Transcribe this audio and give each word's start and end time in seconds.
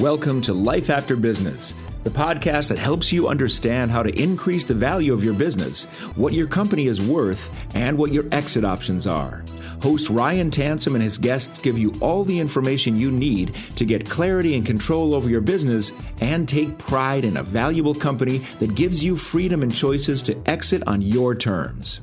Welcome 0.00 0.40
to 0.42 0.54
Life 0.54 0.88
After 0.88 1.14
Business, 1.14 1.74
the 2.04 2.10
podcast 2.10 2.70
that 2.70 2.78
helps 2.78 3.12
you 3.12 3.28
understand 3.28 3.90
how 3.90 4.02
to 4.02 4.18
increase 4.18 4.64
the 4.64 4.72
value 4.72 5.12
of 5.12 5.22
your 5.22 5.34
business, 5.34 5.84
what 6.16 6.32
your 6.32 6.46
company 6.46 6.86
is 6.86 7.02
worth, 7.02 7.52
and 7.74 7.98
what 7.98 8.10
your 8.10 8.24
exit 8.32 8.64
options 8.64 9.06
are. 9.06 9.44
Host 9.82 10.08
Ryan 10.08 10.50
Tansom 10.50 10.94
and 10.94 11.02
his 11.02 11.18
guests 11.18 11.58
give 11.58 11.78
you 11.78 11.92
all 12.00 12.24
the 12.24 12.40
information 12.40 12.98
you 12.98 13.10
need 13.10 13.54
to 13.76 13.84
get 13.84 14.08
clarity 14.08 14.54
and 14.54 14.64
control 14.64 15.14
over 15.14 15.28
your 15.28 15.42
business 15.42 15.92
and 16.22 16.48
take 16.48 16.78
pride 16.78 17.26
in 17.26 17.36
a 17.36 17.42
valuable 17.42 17.94
company 17.94 18.38
that 18.58 18.74
gives 18.74 19.04
you 19.04 19.16
freedom 19.16 19.62
and 19.62 19.74
choices 19.74 20.22
to 20.22 20.42
exit 20.46 20.82
on 20.86 21.02
your 21.02 21.34
terms. 21.34 22.00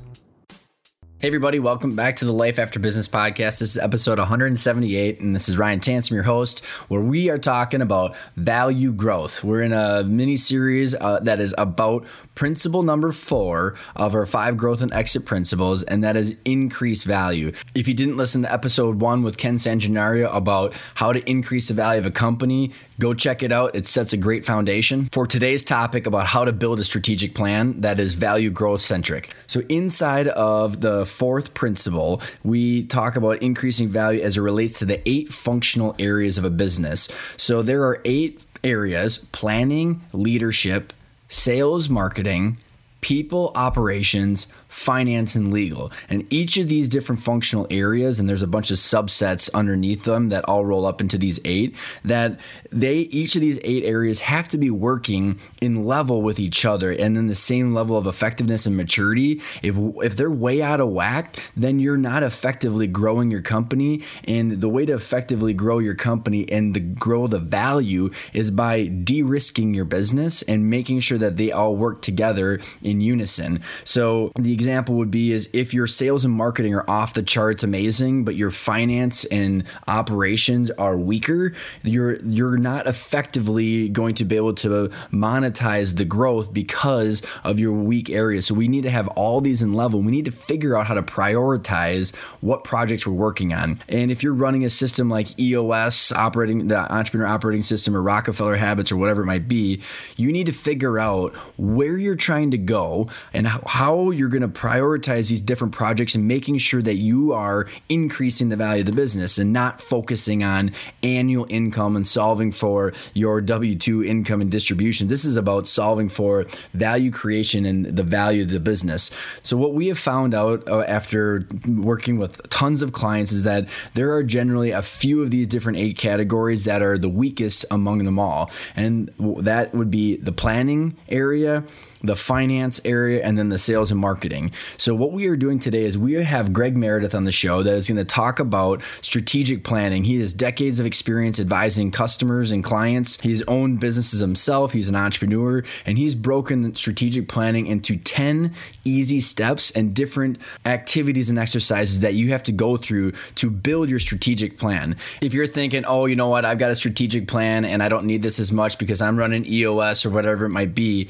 Hey, 1.20 1.30
everybody, 1.30 1.58
welcome 1.58 1.96
back 1.96 2.18
to 2.18 2.26
the 2.26 2.32
Life 2.32 2.60
After 2.60 2.78
Business 2.78 3.08
podcast. 3.08 3.58
This 3.58 3.76
is 3.76 3.78
episode 3.78 4.20
178, 4.20 5.20
and 5.20 5.36
this 5.36 5.50
is 5.50 5.58
Ryan 5.58 5.80
Tansom, 5.80 6.12
your 6.12 6.22
host, 6.22 6.64
where 6.90 7.02
we 7.02 7.32
are 7.32 7.40
talking 7.40 7.82
about 7.82 8.16
value 8.36 8.92
growth. 8.92 9.44
We're 9.44 9.64
in 9.64 9.74
a 9.74 10.04
mini 10.04 10.36
series 10.36 10.94
uh, 10.94 11.20
that 11.22 11.42
is 11.42 11.56
about 11.58 12.06
principle 12.38 12.84
number 12.84 13.12
four 13.12 13.74
of 13.96 14.14
our 14.14 14.28
five 14.28 14.56
growth 14.56 14.80
and 14.80 14.94
exit 14.94 15.26
principles, 15.26 15.82
and 15.82 16.04
that 16.04 16.16
is 16.16 16.36
increase 16.46 17.04
value. 17.04 17.52
If 17.74 17.88
you 17.88 17.96
didn't 17.96 18.16
listen 18.16 18.44
to 18.44 18.54
episode 18.54 19.02
one 19.02 19.24
with 19.24 19.38
Ken 19.38 19.56
Sangenario 19.56 20.34
about 20.34 20.74
how 20.94 21.12
to 21.12 21.28
increase 21.28 21.68
the 21.68 21.74
value 21.74 22.00
of 22.00 22.06
a 22.06 22.12
company, 22.12 22.72
go 23.00 23.16
check 23.16 23.42
it 23.42 23.52
out. 23.52 23.76
It 23.76 23.88
sets 23.88 24.14
a 24.14 24.18
great 24.18 24.46
foundation 24.46 25.10
for 25.12 25.26
today's 25.26 25.64
topic 25.64 26.06
about 26.06 26.28
how 26.28 26.46
to 26.46 26.54
build 26.54 26.80
a 26.80 26.84
strategic 26.84 27.34
plan 27.34 27.82
that 27.82 28.00
is 28.00 28.14
value 28.14 28.52
growth 28.52 28.82
centric. 28.82 29.34
So, 29.48 29.62
inside 29.68 30.28
of 30.28 30.82
the 30.82 31.08
fourth 31.08 31.56
principle, 31.56 32.22
we 32.44 32.84
talk 32.84 33.16
about 33.16 33.42
increasing 33.42 33.90
value 33.90 34.22
as 34.22 34.38
it 34.38 34.42
relates 34.42 34.78
to 34.80 34.86
the 34.86 35.02
eight 35.09 35.34
functional 35.34 35.96
areas 35.97 36.38
of 36.38 36.46
a 36.46 36.52
business. 36.52 37.09
So, 37.36 37.64
there 37.64 37.84
are 37.84 38.00
eight 38.06 38.44
areas 38.64 39.18
planning, 39.18 40.02
leadership, 40.14 40.94
sales, 41.30 41.90
marketing, 41.90 42.58
people, 43.02 43.52
operations, 43.56 44.48
finance 44.67 45.35
and 45.35 45.51
legal. 45.51 45.91
And 46.09 46.31
each 46.31 46.57
of 46.57 46.67
these 46.67 46.89
different 46.89 47.22
functional 47.22 47.67
areas, 47.69 48.19
and 48.19 48.29
there's 48.29 48.41
a 48.41 48.47
bunch 48.47 48.72
of 48.72 48.78
subsets 48.78 49.50
underneath 49.53 50.03
them 50.03 50.29
that 50.29 50.45
all 50.45 50.66
roll 50.66 50.85
up 50.85 51.01
into 51.01 51.17
these 51.17 51.39
eight, 51.45 51.75
that 52.03 52.39
they 52.72 52.97
each 52.97 53.35
of 53.35 53.41
these 53.41 53.59
eight 53.63 53.83
areas 53.83 54.19
have 54.19 54.50
to 54.50 54.57
be 54.57 54.69
working 54.69 55.39
in 55.61 55.85
level 55.85 56.22
with 56.22 56.39
each 56.39 56.66
other 56.66 56.91
and 56.91 57.16
then 57.16 57.28
the 57.28 57.35
same 57.35 57.73
level 57.73 57.97
of 57.97 58.07
effectiveness 58.07 58.66
and 58.66 58.75
maturity. 58.75 59.41
If 59.61 59.75
if 60.03 60.17
they're 60.17 60.29
way 60.29 60.61
out 60.61 60.81
of 60.81 60.89
whack, 60.89 61.38
then 61.55 61.79
you're 61.79 61.97
not 61.97 62.23
effectively 62.23 62.88
growing 62.88 63.31
your 63.31 63.41
company. 63.41 64.03
And 64.25 64.61
the 64.61 64.69
way 64.69 64.85
to 64.85 64.94
effectively 64.94 65.53
grow 65.53 65.79
your 65.79 65.95
company 65.95 66.49
and 66.51 66.73
to 66.73 66.79
grow 66.79 67.28
the 67.28 67.39
value 67.39 68.11
is 68.34 68.51
by 68.51 68.88
de-risking 68.88 69.73
your 69.73 69.85
business 69.85 70.41
and 70.44 70.69
making 70.69 70.99
sure 70.99 71.17
that 71.17 71.38
they 71.38 71.51
all 71.51 71.75
work 71.75 72.01
together 72.01 72.59
in 72.81 73.01
unison. 73.01 73.61
So 73.84 74.31
the 74.35 74.53
example 74.67 74.95
would 74.95 75.09
be 75.09 75.31
is 75.31 75.47
if 75.53 75.73
your 75.73 75.88
sales 75.88 76.25
and 76.25 76.33
marketing 76.33 76.75
are 76.75 76.88
off 76.89 77.13
the 77.13 77.23
charts 77.23 77.63
amazing, 77.63 78.25
but 78.25 78.35
your 78.35 78.51
finance 78.51 79.23
and 79.25 79.63
operations 79.88 80.69
are 80.72 80.97
weaker, 80.97 81.53
you're 81.83 82.17
you're 82.25 82.57
not 82.57 82.85
effectively 82.85 83.88
going 83.88 84.13
to 84.13 84.25
be 84.25 84.35
able 84.35 84.53
to 84.53 84.89
monetize 85.09 85.95
the 85.95 86.03
growth 86.03 86.51
because 86.51 87.22
of 87.45 87.61
your 87.61 87.72
weak 87.72 88.09
areas. 88.09 88.45
So 88.45 88.55
we 88.55 88.67
need 88.67 88.83
to 88.83 88.89
have 88.89 89.07
all 89.09 89.39
these 89.39 89.61
in 89.61 89.73
level. 89.73 90.01
We 90.01 90.11
need 90.11 90.25
to 90.25 90.31
figure 90.31 90.75
out 90.75 90.85
how 90.85 90.95
to 90.95 91.01
prioritize 91.01 92.13
what 92.41 92.66
projects 92.66 93.07
we're 93.07 93.13
working 93.13 93.53
on. 93.53 93.81
And 93.88 94.11
if 94.11 94.22
you're 94.22 94.34
running 94.34 94.66
a 94.66 94.69
system 94.69 95.09
like 95.09 95.39
EOS, 95.39 96.11
operating 96.11 96.67
the 96.67 96.94
entrepreneur 96.94 97.25
operating 97.25 97.63
system 97.63 97.95
or 97.95 98.01
Rockefeller 98.01 98.57
habits 98.57 98.91
or 98.91 98.97
whatever 98.97 99.22
it 99.22 99.28
might 99.28 99.47
be, 99.47 99.81
you 100.17 100.29
need 100.34 100.47
to 100.47 100.51
figure 100.51 100.99
out 100.99 101.34
where 101.57 101.97
you're 101.97 102.17
trying 102.17 102.51
to 102.51 102.57
go 102.57 103.09
and 103.31 103.47
how 103.47 104.11
you're 104.11 104.28
going 104.28 104.41
to 104.41 104.47
to 104.53 104.59
prioritize 104.59 105.30
these 105.30 105.41
different 105.41 105.74
projects 105.74 106.16
and 106.16 106.28
making 106.28 106.58
sure 106.58 106.81
that 106.81 106.96
you 106.96 107.34
are 107.34 107.68
increasing 107.90 108.50
the 108.50 108.56
value 108.56 108.81
of 108.81 108.85
the 108.85 108.91
business 108.91 109.38
and 109.38 109.53
not 109.53 109.81
focusing 109.81 110.44
on 110.44 110.72
annual 111.03 111.46
income 111.50 111.96
and 111.96 112.08
solving 112.08 112.52
for 112.52 112.94
your 113.13 113.41
W 113.41 113.75
2 113.75 114.03
income 114.03 114.41
and 114.41 114.52
distribution. 114.52 115.08
This 115.08 115.25
is 115.25 115.38
about 115.38 115.68
solving 115.68 116.09
for 116.09 116.46
value 116.74 117.12
creation 117.12 117.66
and 117.66 117.85
the 117.85 118.03
value 118.03 118.44
of 118.44 118.50
the 118.50 118.59
business. 118.59 119.12
So, 119.44 119.58
what 119.58 119.74
we 119.74 119.88
have 119.88 120.00
found 120.00 120.34
out 120.34 120.68
uh, 120.69 120.81
after 120.81 121.47
working 121.68 122.18
with 122.18 122.47
tons 122.50 122.81
of 122.81 122.94
clients 122.94 123.31
is 123.31 123.44
that 123.44 123.68
there 123.94 124.14
are 124.14 124.24
generally 124.24 124.72
a 124.72 124.81
few 124.81 125.22
of 125.22 125.31
these 125.31 125.47
different 125.47 125.78
eight 125.78 125.97
categories 125.97 126.64
that 126.64 126.81
are 126.81 126.97
the 126.97 127.09
weakest 127.09 127.66
among 127.72 128.03
them 128.03 128.19
all. 128.19 128.52
And 128.75 129.12
that 129.19 129.74
would 129.74 129.91
be 129.91 130.18
the 130.18 130.31
planning 130.31 130.96
area, 131.09 131.64
the 132.02 132.16
finance 132.16 132.80
area, 132.85 133.24
and 133.24 133.38
then 133.38 133.50
the 133.50 133.58
sales 133.58 133.91
and 133.91 134.00
marketing. 134.00 134.52
So, 134.78 134.94
what 134.94 135.12
we 135.12 135.28
are 135.28 135.35
doing 135.35 135.59
today 135.59 135.84
is 135.84 135.97
we 135.97 136.13
have 136.13 136.53
Greg 136.53 136.78
Meredith 136.78 137.16
on 137.16 137.24
the 137.24 137.31
show 137.31 137.63
that 137.63 137.74
is 137.74 137.88
going 137.88 137.97
to 137.97 138.06
talk 138.06 138.40
about 138.40 138.81
strategic 139.02 139.63
planning. 139.63 140.03
He 140.03 140.19
has 140.19 140.34
decades 140.34 140.80
of 140.80 140.85
experience 140.85 141.40
advising 141.40 141.91
customers 141.91 142.52
and 142.52 142.63
clients. 142.63 143.19
He's 143.22 143.41
owned 143.44 143.80
businesses 143.80 144.19
himself, 144.19 144.74
he's 144.74 144.90
an 144.90 144.96
entrepreneur, 144.96 145.63
and 145.85 145.97
he's 145.97 146.16
broken 146.16 146.75
strategic 146.75 147.28
planning 147.28 147.68
into 147.68 147.97
10 147.97 148.53
easy 148.84 149.22
steps 149.22 149.72
and 149.72 149.94
different 149.94 150.38
activities 150.66 151.29
and 151.29 151.40
exercises 151.40 152.02
that 152.02 152.14
you 152.14 152.31
have 152.31 152.44
to 152.44 152.52
go 152.52 152.78
through 152.78 153.12
to 153.35 153.50
build 153.50 153.90
your 153.90 154.00
strategic 154.00 154.58
plan. 154.58 154.96
If 155.22 155.34
you're 155.34 155.47
thinking, 155.47 155.85
oh, 155.85 156.06
you 156.06 156.16
know 156.16 156.29
what, 156.29 156.46
I've 156.46 156.59
got 156.59 156.72
a 156.72 156.75
strategic 156.75 157.28
plan 157.28 157.66
and 157.66 157.81
I 157.81 157.90
don't 157.90 158.06
need 158.06 158.22
this 158.22 158.40
as 158.40 158.52
much 158.52 158.78
because 158.78 159.02
I'm 159.02 159.18
running 159.18 159.46
EOS 159.46 160.05
or 160.05 160.09
whatever 160.09 160.46
it 160.46 160.49
might 160.49 160.76
be 160.76 161.09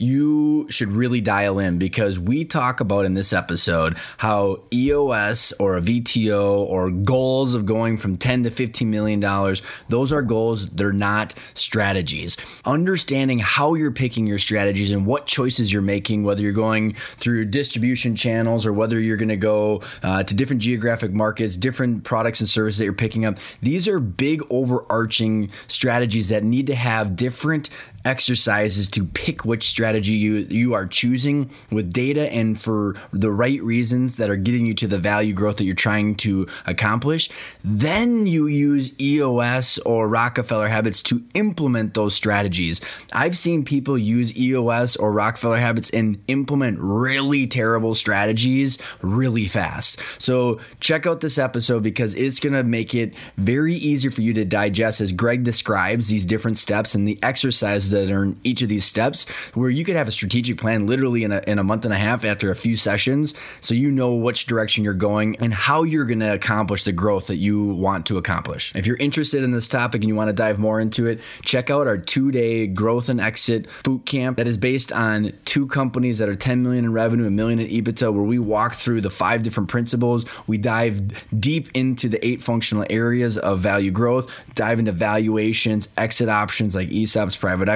you 0.00 0.66
should 0.70 0.92
really 0.92 1.20
dial 1.20 1.58
in 1.58 1.78
because 1.78 2.18
we 2.18 2.44
talk 2.44 2.80
about 2.80 3.04
in 3.04 3.14
this 3.14 3.32
episode 3.32 3.96
how 4.18 4.60
EOS 4.72 5.52
or 5.58 5.76
a 5.76 5.80
VTO 5.80 6.58
or 6.60 6.90
goals 6.90 7.54
of 7.54 7.66
going 7.66 7.98
from 7.98 8.16
10 8.16 8.44
to 8.44 8.50
15 8.50 8.90
million 8.90 9.20
dollars, 9.20 9.62
those 9.88 10.12
are 10.12 10.22
goals, 10.22 10.66
they're 10.68 10.92
not 10.92 11.34
strategies. 11.54 12.36
Understanding 12.64 13.38
how 13.38 13.74
you're 13.74 13.90
picking 13.90 14.26
your 14.26 14.38
strategies 14.38 14.90
and 14.90 15.06
what 15.06 15.26
choices 15.26 15.72
you're 15.72 15.82
making, 15.82 16.24
whether 16.24 16.42
you're 16.42 16.52
going 16.52 16.94
through 17.16 17.44
distribution 17.46 18.16
channels 18.16 18.66
or 18.66 18.72
whether 18.72 18.98
you're 19.00 19.16
going 19.16 19.28
to 19.28 19.36
go 19.36 19.82
uh, 20.02 20.22
to 20.22 20.34
different 20.34 20.62
geographic 20.62 21.12
markets, 21.12 21.56
different 21.56 22.04
products 22.04 22.40
and 22.40 22.48
services 22.48 22.78
that 22.78 22.84
you're 22.84 22.92
picking 22.92 23.24
up, 23.24 23.36
these 23.62 23.88
are 23.88 24.00
big 24.00 24.42
overarching 24.50 25.50
strategies 25.66 26.28
that 26.28 26.44
need 26.44 26.66
to 26.66 26.74
have 26.74 27.16
different 27.16 27.70
exercises 28.04 28.88
to 28.88 29.04
pick 29.04 29.44
which 29.44 29.68
strategy 29.68 30.14
you 30.14 30.36
you 30.50 30.74
are 30.74 30.86
choosing 30.86 31.50
with 31.70 31.92
data 31.92 32.32
and 32.32 32.60
for 32.60 32.94
the 33.12 33.30
right 33.30 33.62
reasons 33.62 34.16
that 34.16 34.30
are 34.30 34.36
getting 34.36 34.66
you 34.66 34.74
to 34.74 34.86
the 34.86 34.98
value 34.98 35.32
growth 35.32 35.56
that 35.56 35.64
you're 35.64 35.74
trying 35.74 36.14
to 36.14 36.46
accomplish, 36.66 37.28
then 37.64 38.26
you 38.26 38.46
use 38.46 38.92
EOS 39.00 39.78
or 39.78 40.08
Rockefeller 40.08 40.68
habits 40.68 41.02
to 41.04 41.22
implement 41.34 41.94
those 41.94 42.14
strategies. 42.14 42.80
I've 43.12 43.36
seen 43.36 43.64
people 43.64 43.98
use 43.98 44.36
EOS 44.36 44.96
or 44.96 45.12
Rockefeller 45.12 45.58
habits 45.58 45.90
and 45.90 46.22
implement 46.28 46.78
really 46.80 47.46
terrible 47.46 47.94
strategies 47.94 48.78
really 49.02 49.46
fast. 49.46 50.00
So 50.18 50.60
check 50.80 51.06
out 51.06 51.20
this 51.20 51.38
episode 51.38 51.82
because 51.82 52.14
it's 52.14 52.40
going 52.40 52.52
to 52.54 52.64
make 52.64 52.94
it 52.94 53.14
very 53.36 53.74
easy 53.74 54.08
for 54.08 54.22
you 54.22 54.32
to 54.34 54.44
digest 54.44 55.00
as 55.00 55.12
Greg 55.12 55.44
describes 55.44 56.08
these 56.08 56.26
different 56.26 56.58
steps 56.58 56.94
and 56.94 57.06
the 57.06 57.18
exercises 57.22 57.87
that 57.90 58.10
are 58.10 58.24
in 58.24 58.40
each 58.44 58.62
of 58.62 58.68
these 58.68 58.84
steps 58.84 59.28
where 59.54 59.70
you 59.70 59.84
could 59.84 59.96
have 59.96 60.08
a 60.08 60.12
strategic 60.12 60.58
plan 60.58 60.86
literally 60.86 61.24
in 61.24 61.32
a, 61.32 61.42
in 61.46 61.58
a 61.58 61.64
month 61.64 61.84
and 61.84 61.94
a 61.94 61.98
half 61.98 62.24
after 62.24 62.50
a 62.50 62.56
few 62.56 62.76
sessions 62.76 63.34
so 63.60 63.74
you 63.74 63.90
know 63.90 64.14
which 64.14 64.46
direction 64.46 64.84
you're 64.84 64.94
going 64.94 65.36
and 65.36 65.52
how 65.54 65.82
you're 65.82 66.04
going 66.04 66.20
to 66.20 66.32
accomplish 66.32 66.84
the 66.84 66.92
growth 66.92 67.28
that 67.28 67.36
you 67.36 67.68
want 67.68 68.06
to 68.06 68.18
accomplish. 68.18 68.74
If 68.74 68.86
you're 68.86 68.96
interested 68.96 69.42
in 69.42 69.50
this 69.50 69.68
topic 69.68 70.02
and 70.02 70.08
you 70.08 70.14
want 70.14 70.28
to 70.28 70.32
dive 70.32 70.58
more 70.58 70.80
into 70.80 71.06
it, 71.06 71.20
check 71.42 71.70
out 71.70 71.86
our 71.86 71.98
two 71.98 72.30
day 72.30 72.66
growth 72.66 73.08
and 73.08 73.20
exit 73.20 73.66
boot 73.84 74.04
camp 74.06 74.38
that 74.38 74.46
is 74.46 74.56
based 74.56 74.92
on 74.92 75.32
two 75.44 75.66
companies 75.66 76.18
that 76.18 76.28
are 76.28 76.34
10 76.34 76.62
million 76.62 76.84
in 76.84 76.92
revenue, 76.92 77.26
a 77.26 77.30
million 77.30 77.58
in 77.58 77.68
EBITDA, 77.68 78.12
where 78.12 78.22
we 78.22 78.38
walk 78.38 78.74
through 78.74 79.00
the 79.00 79.10
five 79.10 79.42
different 79.42 79.68
principles. 79.68 80.24
We 80.46 80.58
dive 80.58 81.24
deep 81.38 81.70
into 81.74 82.08
the 82.08 82.24
eight 82.26 82.42
functional 82.42 82.84
areas 82.90 83.38
of 83.38 83.60
value 83.60 83.90
growth, 83.90 84.32
dive 84.54 84.78
into 84.78 84.92
valuations, 84.92 85.88
exit 85.96 86.28
options 86.28 86.74
like 86.74 86.88
ESOPs, 86.88 87.38
private 87.38 87.68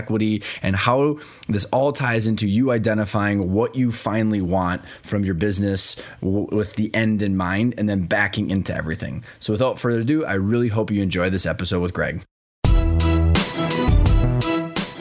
and 0.63 0.77
how 0.77 1.19
this 1.49 1.65
all 1.67 1.93
ties 1.93 2.27
into 2.27 2.49
you 2.49 2.71
identifying 2.71 3.53
what 3.53 3.75
you 3.75 3.93
finally 3.93 4.41
want 4.41 4.83
from 5.03 5.25
your 5.25 5.35
business 5.35 5.97
with 6.21 6.75
the 6.75 6.95
end 6.95 7.23
in 7.23 7.37
mind 7.37 7.75
and 7.79 7.89
then 7.89 8.05
backing 8.05 8.51
into 8.51 8.75
everything. 8.75 9.25
So 9.41 9.53
without 9.53 9.79
further 9.79 10.01
ado, 10.01 10.25
I 10.25 10.35
really 10.35 10.69
hope 10.69 10.91
you 10.91 11.03
enjoy 11.03 11.31
this 11.31 11.47
episode 11.47 11.81
with 11.81 11.93
Greg. 11.93 12.25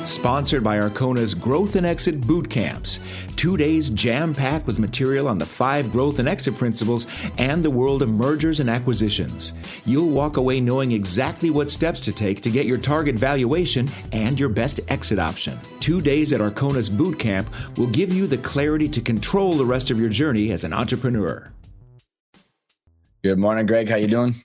Sponsored 0.04 0.64
by 0.64 0.80
Arcona's 0.80 1.36
Growth 1.36 1.76
and 1.76 1.86
Exit 1.86 2.22
Boot 2.22 2.50
Camps. 2.50 3.00
Two 3.36 3.56
days 3.56 3.92
jam 3.92 4.34
packed 4.34 4.66
with 4.66 4.80
material 4.80 5.28
on 5.28 5.38
the 5.38 5.46
five 5.46 5.92
growth 5.92 6.18
and 6.18 6.28
exit 6.28 6.58
principles 6.58 7.06
and 7.38 7.64
the 7.64 7.70
world 7.70 8.02
of 8.02 8.10
mergers 8.10 8.60
and 8.60 8.70
acquisitions. 8.70 9.54
You'll 9.86 10.10
walk 10.10 10.38
away 10.38 10.60
knowing 10.60 10.92
exactly 10.92 11.52
what 11.52 11.70
steps 11.70 12.02
to 12.02 12.12
take 12.12 12.42
to 12.42 12.50
get 12.50 12.66
your 12.66 12.78
target 12.78 13.16
valuation 13.16 13.90
and 14.12 14.40
your 14.40 14.50
best 14.50 14.80
exit 14.88 15.20
option. 15.20 15.60
Two 15.80 16.02
days 16.02 16.34
at 16.34 16.42
Arcona's 16.42 16.90
Boot 16.90 17.20
Camp 17.20 17.48
will 17.78 17.88
give 17.88 18.12
you 18.12 18.26
the 18.26 18.40
clarity 18.40 18.90
to 18.90 19.02
control 19.02 19.54
the 19.54 19.66
rest 19.66 19.92
of 19.92 20.00
your 20.00 20.10
journey 20.10 20.52
as 20.52 20.64
an 20.64 20.74
entrepreneur. 20.74 21.52
Good 23.24 23.38
morning, 23.38 23.68
Greg. 23.68 23.88
How 23.88 23.98
you 23.98 24.08
doing? 24.08 24.44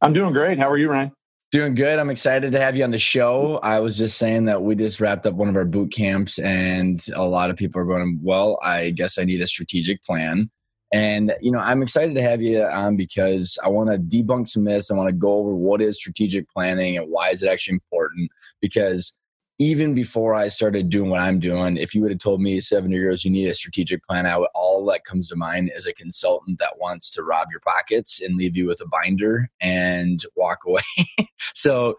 I'm 0.00 0.14
doing 0.14 0.32
great. 0.32 0.58
How 0.58 0.70
are 0.70 0.78
you, 0.78 0.88
Ryan? 0.88 1.12
Doing 1.50 1.74
good. 1.74 1.98
I'm 1.98 2.10
excited 2.10 2.52
to 2.52 2.60
have 2.60 2.76
you 2.76 2.84
on 2.84 2.90
the 2.90 2.98
show. 2.98 3.58
I 3.62 3.80
was 3.80 3.96
just 3.96 4.18
saying 4.18 4.44
that 4.44 4.62
we 4.62 4.74
just 4.74 5.00
wrapped 5.00 5.24
up 5.24 5.32
one 5.32 5.48
of 5.48 5.56
our 5.56 5.64
boot 5.64 5.90
camps, 5.90 6.38
and 6.38 7.00
a 7.14 7.24
lot 7.24 7.48
of 7.48 7.56
people 7.56 7.80
are 7.80 7.86
going, 7.86 8.20
Well, 8.22 8.58
I 8.62 8.90
guess 8.90 9.18
I 9.18 9.24
need 9.24 9.40
a 9.40 9.46
strategic 9.46 10.04
plan. 10.04 10.50
And, 10.92 11.34
you 11.40 11.50
know, 11.50 11.58
I'm 11.58 11.82
excited 11.82 12.14
to 12.14 12.22
have 12.22 12.42
you 12.42 12.64
on 12.64 12.96
because 12.96 13.58
I 13.64 13.68
want 13.68 13.90
to 13.90 13.98
debunk 13.98 14.48
some 14.48 14.64
myths. 14.64 14.90
I 14.90 14.94
want 14.94 15.08
to 15.08 15.14
go 15.14 15.32
over 15.34 15.54
what 15.54 15.80
is 15.80 15.96
strategic 15.96 16.50
planning 16.50 16.98
and 16.98 17.06
why 17.08 17.28
is 17.28 17.42
it 17.42 17.50
actually 17.50 17.74
important. 17.74 18.30
Because 18.60 19.18
even 19.58 19.92
before 19.94 20.34
I 20.34 20.48
started 20.48 20.88
doing 20.88 21.10
what 21.10 21.20
I'm 21.20 21.40
doing, 21.40 21.76
if 21.76 21.94
you 21.94 22.02
would 22.02 22.12
have 22.12 22.20
told 22.20 22.40
me 22.40 22.60
seven 22.60 22.92
years 22.92 23.24
you 23.24 23.30
need 23.30 23.48
a 23.48 23.54
strategic 23.54 24.04
plan, 24.06 24.24
I 24.24 24.36
would, 24.38 24.48
all 24.54 24.86
that 24.86 25.04
comes 25.04 25.28
to 25.28 25.36
mind 25.36 25.72
is 25.74 25.84
a 25.86 25.92
consultant 25.92 26.60
that 26.60 26.78
wants 26.78 27.10
to 27.12 27.24
rob 27.24 27.48
your 27.50 27.60
pockets 27.66 28.22
and 28.22 28.36
leave 28.36 28.56
you 28.56 28.66
with 28.66 28.80
a 28.80 28.86
binder 28.86 29.50
and 29.60 30.22
walk 30.36 30.58
away. 30.64 30.82
so 31.54 31.96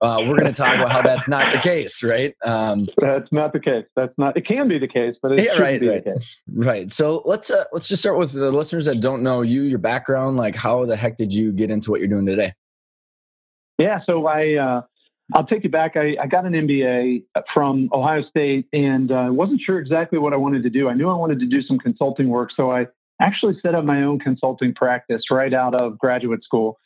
uh, 0.00 0.16
we're 0.20 0.38
going 0.38 0.52
to 0.52 0.52
talk 0.52 0.74
about 0.74 0.90
how 0.90 1.02
that's 1.02 1.28
not 1.28 1.52
the 1.52 1.58
case, 1.58 2.02
right? 2.02 2.34
Um, 2.44 2.88
that's 2.98 3.30
not 3.30 3.52
the 3.52 3.60
case. 3.60 3.84
That's 3.94 4.14
not. 4.16 4.36
It 4.36 4.46
can 4.46 4.66
be 4.66 4.78
the 4.78 4.88
case, 4.88 5.14
but 5.22 5.32
it 5.32 5.44
yeah, 5.44 5.52
right, 5.60 5.80
be 5.80 5.88
right, 5.88 6.04
the 6.04 6.14
case. 6.14 6.40
Right. 6.50 6.90
So 6.90 7.22
let's 7.24 7.50
uh, 7.50 7.64
let's 7.72 7.88
just 7.88 8.02
start 8.02 8.18
with 8.18 8.32
the 8.32 8.50
listeners 8.50 8.86
that 8.86 9.00
don't 9.00 9.22
know 9.22 9.42
you, 9.42 9.62
your 9.62 9.78
background. 9.78 10.38
Like, 10.38 10.56
how 10.56 10.84
the 10.86 10.96
heck 10.96 11.18
did 11.18 11.32
you 11.32 11.52
get 11.52 11.70
into 11.70 11.92
what 11.92 12.00
you're 12.00 12.08
doing 12.08 12.26
today? 12.26 12.52
Yeah. 13.78 14.00
So 14.04 14.26
I. 14.26 14.54
Uh, 14.54 14.80
I'll 15.34 15.46
take 15.46 15.64
you 15.64 15.70
back. 15.70 15.96
I, 15.96 16.16
I, 16.20 16.26
got 16.26 16.44
an 16.44 16.52
MBA 16.52 17.24
from 17.54 17.88
Ohio 17.92 18.22
State 18.28 18.66
and 18.72 19.10
uh, 19.10 19.28
wasn't 19.30 19.60
sure 19.64 19.78
exactly 19.78 20.18
what 20.18 20.32
I 20.32 20.36
wanted 20.36 20.62
to 20.64 20.70
do. 20.70 20.88
I 20.88 20.94
knew 20.94 21.08
I 21.08 21.16
wanted 21.16 21.40
to 21.40 21.46
do 21.46 21.62
some 21.62 21.78
consulting 21.78 22.28
work, 22.28 22.50
so 22.54 22.70
I 22.70 22.86
actually 23.20 23.54
set 23.62 23.74
up 23.74 23.84
my 23.84 24.02
own 24.02 24.18
consulting 24.18 24.74
practice 24.74 25.22
right 25.30 25.54
out 25.54 25.74
of 25.74 25.98
graduate 25.98 26.42
school 26.42 26.78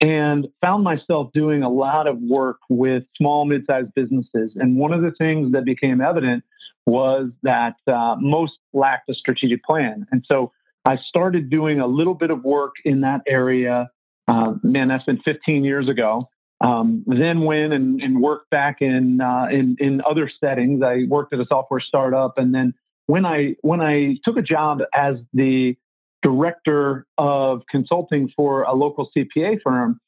and 0.00 0.46
found 0.60 0.84
myself 0.84 1.30
doing 1.34 1.62
a 1.62 1.68
lot 1.68 2.06
of 2.06 2.18
work 2.20 2.58
with 2.68 3.02
small, 3.16 3.44
mid 3.44 3.64
sized 3.66 3.92
businesses. 3.94 4.52
And 4.56 4.76
one 4.76 4.92
of 4.92 5.02
the 5.02 5.12
things 5.18 5.52
that 5.52 5.64
became 5.64 6.00
evident 6.00 6.44
was 6.86 7.30
that 7.42 7.74
uh, 7.86 8.16
most 8.18 8.54
lacked 8.72 9.10
a 9.10 9.14
strategic 9.14 9.62
plan. 9.64 10.06
And 10.10 10.24
so 10.26 10.52
I 10.86 10.96
started 11.08 11.50
doing 11.50 11.80
a 11.80 11.86
little 11.86 12.14
bit 12.14 12.30
of 12.30 12.42
work 12.44 12.72
in 12.84 13.02
that 13.02 13.20
area. 13.26 13.90
Uh, 14.26 14.54
man, 14.62 14.88
that's 14.88 15.04
been 15.04 15.20
15 15.24 15.64
years 15.64 15.88
ago. 15.88 16.28
Um, 16.62 17.04
then 17.06 17.42
went 17.42 17.72
and, 17.72 18.02
and, 18.02 18.20
worked 18.20 18.50
back 18.50 18.82
in, 18.82 19.22
uh, 19.22 19.46
in 19.50 19.76
in 19.80 20.02
other 20.06 20.30
settings. 20.40 20.82
I 20.82 21.04
worked 21.08 21.32
at 21.32 21.40
a 21.40 21.46
software 21.46 21.80
startup, 21.80 22.36
and 22.36 22.54
then 22.54 22.74
when 23.06 23.24
I 23.24 23.56
when 23.62 23.80
I 23.80 24.18
took 24.24 24.36
a 24.36 24.42
job 24.42 24.80
as 24.94 25.16
the 25.32 25.74
director 26.22 27.06
of 27.16 27.62
consulting 27.70 28.30
for 28.36 28.62
a 28.64 28.74
local 28.74 29.10
CPA 29.16 29.62
firm, 29.62 30.00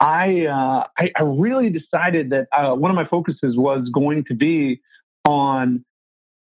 I 0.00 0.46
uh, 0.46 0.86
I, 0.98 1.10
I, 1.16 1.22
really 1.22 1.70
decided 1.70 2.30
that 2.30 2.48
uh, 2.52 2.74
one 2.74 2.90
of 2.90 2.94
my 2.94 3.06
focuses 3.06 3.56
was 3.56 3.88
going 3.92 4.24
to 4.24 4.34
be 4.34 4.82
on 5.24 5.84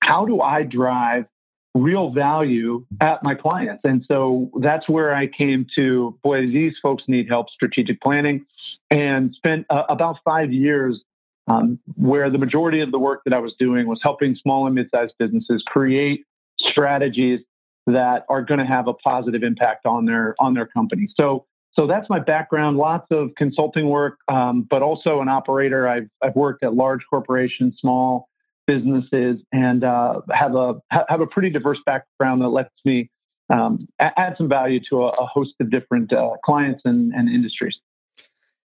how 0.02 0.26
do 0.26 0.40
I 0.40 0.64
drive 0.64 1.26
real 1.74 2.10
value 2.10 2.84
at 3.00 3.22
my 3.22 3.34
clients. 3.34 3.80
And 3.84 4.04
so 4.06 4.50
that's 4.60 4.88
where 4.88 5.14
I 5.14 5.26
came 5.26 5.66
to, 5.76 6.18
boy, 6.22 6.46
these 6.46 6.74
folks 6.82 7.04
need 7.08 7.28
help 7.28 7.48
strategic 7.50 8.00
planning 8.00 8.44
and 8.90 9.34
spent 9.34 9.66
uh, 9.70 9.84
about 9.88 10.16
five 10.24 10.52
years 10.52 11.02
um, 11.48 11.78
where 11.96 12.30
the 12.30 12.38
majority 12.38 12.80
of 12.80 12.92
the 12.92 12.98
work 12.98 13.22
that 13.24 13.34
I 13.34 13.38
was 13.38 13.54
doing 13.58 13.86
was 13.88 13.98
helping 14.02 14.36
small 14.40 14.66
and 14.66 14.74
mid-sized 14.74 15.14
businesses 15.18 15.62
create 15.66 16.24
strategies 16.60 17.40
that 17.86 18.24
are 18.28 18.42
going 18.42 18.60
to 18.60 18.66
have 18.66 18.86
a 18.86 18.94
positive 18.94 19.42
impact 19.42 19.86
on 19.86 20.04
their 20.04 20.36
on 20.38 20.54
their 20.54 20.66
company. 20.66 21.08
So 21.16 21.46
so 21.74 21.86
that's 21.86 22.08
my 22.08 22.20
background. 22.20 22.76
Lots 22.76 23.06
of 23.10 23.30
consulting 23.36 23.88
work, 23.88 24.18
um, 24.28 24.66
but 24.68 24.82
also 24.82 25.20
an 25.20 25.28
operator. 25.28 25.88
I've 25.88 26.08
I've 26.22 26.36
worked 26.36 26.62
at 26.62 26.74
large 26.74 27.00
corporations, 27.10 27.76
small 27.80 28.28
businesses 28.66 29.38
and 29.52 29.84
uh, 29.84 30.20
have 30.30 30.54
a 30.54 30.74
have 30.90 31.20
a 31.20 31.26
pretty 31.26 31.50
diverse 31.50 31.78
background 31.84 32.42
that 32.42 32.48
lets 32.48 32.70
me 32.84 33.10
um, 33.52 33.86
add 33.98 34.34
some 34.38 34.48
value 34.48 34.80
to 34.90 35.02
a, 35.02 35.08
a 35.08 35.26
host 35.26 35.52
of 35.60 35.70
different 35.70 36.12
uh, 36.12 36.30
clients 36.44 36.82
and, 36.84 37.12
and, 37.12 37.28
industries. 37.28 37.74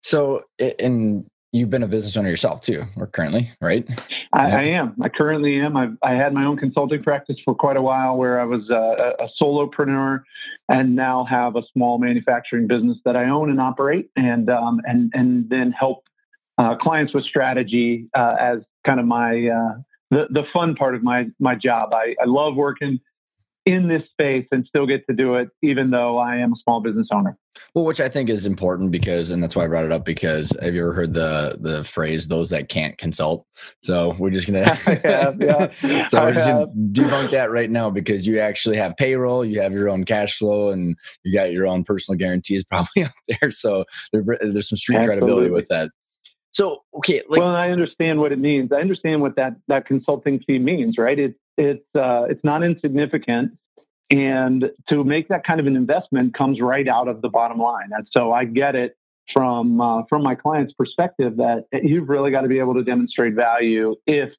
So, 0.04 0.44
and 0.80 1.26
you've 1.52 1.70
been 1.70 1.82
a 1.82 1.88
business 1.88 2.16
owner 2.18 2.30
yourself 2.30 2.62
too, 2.62 2.84
or 2.98 3.08
currently, 3.08 3.50
right? 3.62 3.88
I, 4.34 4.48
yeah. 4.48 4.58
I 4.58 4.64
am. 4.64 4.96
I 5.02 5.10
currently 5.10 5.60
am. 5.60 5.76
I've, 5.76 5.98
I 6.04 6.12
had 6.12 6.34
my 6.34 6.46
own 6.46 6.58
consulting 6.58 7.02
practice 7.02 7.38
for 7.44 7.56
quite 7.56 7.78
a 7.78 7.82
while, 7.82 8.16
where 8.18 8.40
I 8.40 8.44
was 8.44 8.70
a, 8.70 9.24
a 9.24 9.28
solopreneur, 9.42 10.22
and 10.70 10.96
now 10.96 11.26
have 11.26 11.56
a 11.56 11.64
small 11.74 11.98
manufacturing 11.98 12.68
business 12.68 12.98
that 13.06 13.16
I 13.16 13.30
own 13.30 13.50
and 13.50 13.60
operate, 13.60 14.10
and 14.16 14.50
um, 14.50 14.82
and 14.86 15.12
and 15.16 15.50
then 15.50 15.72
help 15.72 16.04
uh, 16.58 16.76
clients 16.76 17.14
with 17.14 17.24
strategy 17.24 18.08
uh, 18.16 18.36
as 18.40 18.60
kind 18.86 19.00
of 19.00 19.06
my 19.06 19.48
uh, 19.48 19.82
the 20.16 20.28
the 20.30 20.44
fun 20.54 20.76
part 20.76 20.96
of 20.96 21.04
my 21.04 21.26
my 21.40 21.56
job. 21.56 21.94
I, 21.94 22.16
I 22.22 22.26
love 22.26 22.56
working 22.56 23.00
in 23.66 23.88
this 23.88 24.04
space 24.12 24.46
and 24.52 24.66
still 24.68 24.86
get 24.86 25.06
to 25.08 25.16
do 25.16 25.36
it 25.36 25.50
even 25.64 25.90
though 25.90 26.20
I 26.20 26.38
am 26.38 26.54
a 26.54 26.56
small 26.64 26.82
business 26.82 27.08
owner. 27.12 27.36
Well, 27.74 27.84
which 27.84 28.00
I 28.00 28.10
think 28.10 28.30
is 28.30 28.46
important 28.46 28.92
because, 28.92 29.32
and 29.32 29.42
that's 29.42 29.56
why 29.56 29.64
I 29.64 29.68
brought 29.68 29.86
it 29.86 29.92
up 29.92 30.06
because 30.06 30.56
have 30.62 30.76
you 30.76 30.82
ever 30.82 30.94
heard 30.94 31.14
the 31.14 31.58
the 31.60 31.84
phrase 31.84 32.28
"those 32.28 32.50
that 32.52 32.70
can't 32.70 32.98
consult"? 32.98 33.46
So 33.82 34.16
we're 34.20 34.30
just 34.30 34.48
gonna, 34.48 34.66
have, 34.76 35.42
yeah. 35.42 35.72
so 36.08 36.22
we're 36.22 36.34
just 36.34 36.48
gonna 36.48 36.68
debunk 36.92 37.32
that 37.32 37.52
right 37.52 37.70
now 37.70 37.90
because 37.90 38.28
you 38.28 38.40
actually 38.40 38.78
have 38.78 38.96
payroll, 38.98 39.44
you 39.44 39.62
have 39.62 39.72
your 39.72 39.90
own 39.90 40.04
cash 40.04 40.38
flow, 40.38 40.70
and 40.70 40.96
you 41.24 41.34
got 41.34 41.52
your 41.52 41.66
own 41.66 41.84
personal 41.84 42.18
guarantees 42.18 42.64
probably 42.70 43.04
out 43.04 43.12
there. 43.28 43.52
So 43.52 43.86
there, 44.14 44.24
there's 44.42 44.70
some 44.70 44.78
street 44.78 44.98
Absolutely. 44.98 45.22
credibility 45.22 45.50
with 45.50 45.68
that. 45.70 45.92
So 46.56 46.84
okay, 47.00 47.22
like, 47.28 47.42
well, 47.42 47.54
I 47.54 47.70
understand 47.70 48.22
what 48.22 48.32
it 48.32 48.40
means. 48.40 48.72
I 48.72 48.78
understand 48.78 49.20
what 49.20 49.36
that 49.36 49.58
that 49.68 49.86
consulting 49.86 50.40
fee 50.48 50.58
means, 50.58 50.98
right? 50.98 51.20
It's 51.20 51.38
it's 51.58 51.84
uh, 51.94 52.28
it's 52.30 52.40
not 52.46 52.64
insignificant, 52.64 53.58
and 54.10 54.72
to 54.88 55.04
make 55.04 55.28
that 55.28 55.46
kind 55.46 55.60
of 55.60 55.68
an 55.68 55.76
investment 55.76 56.34
comes 56.34 56.62
right 56.62 56.88
out 56.88 57.10
of 57.10 57.22
the 57.22 57.28
bottom 57.28 57.58
line. 57.58 57.90
And 57.92 58.08
so 58.16 58.32
I 58.32 58.46
get 58.46 58.74
it 58.74 58.96
from 59.34 59.82
uh, 59.82 60.04
from 60.08 60.24
my 60.24 60.34
client's 60.34 60.72
perspective 60.72 61.36
that 61.36 61.66
you've 61.74 62.08
really 62.08 62.32
got 62.32 62.44
to 62.44 62.48
be 62.48 62.60
able 62.60 62.76
to 62.76 62.86
demonstrate 62.86 63.34
value 63.34 63.98
if 64.08 64.30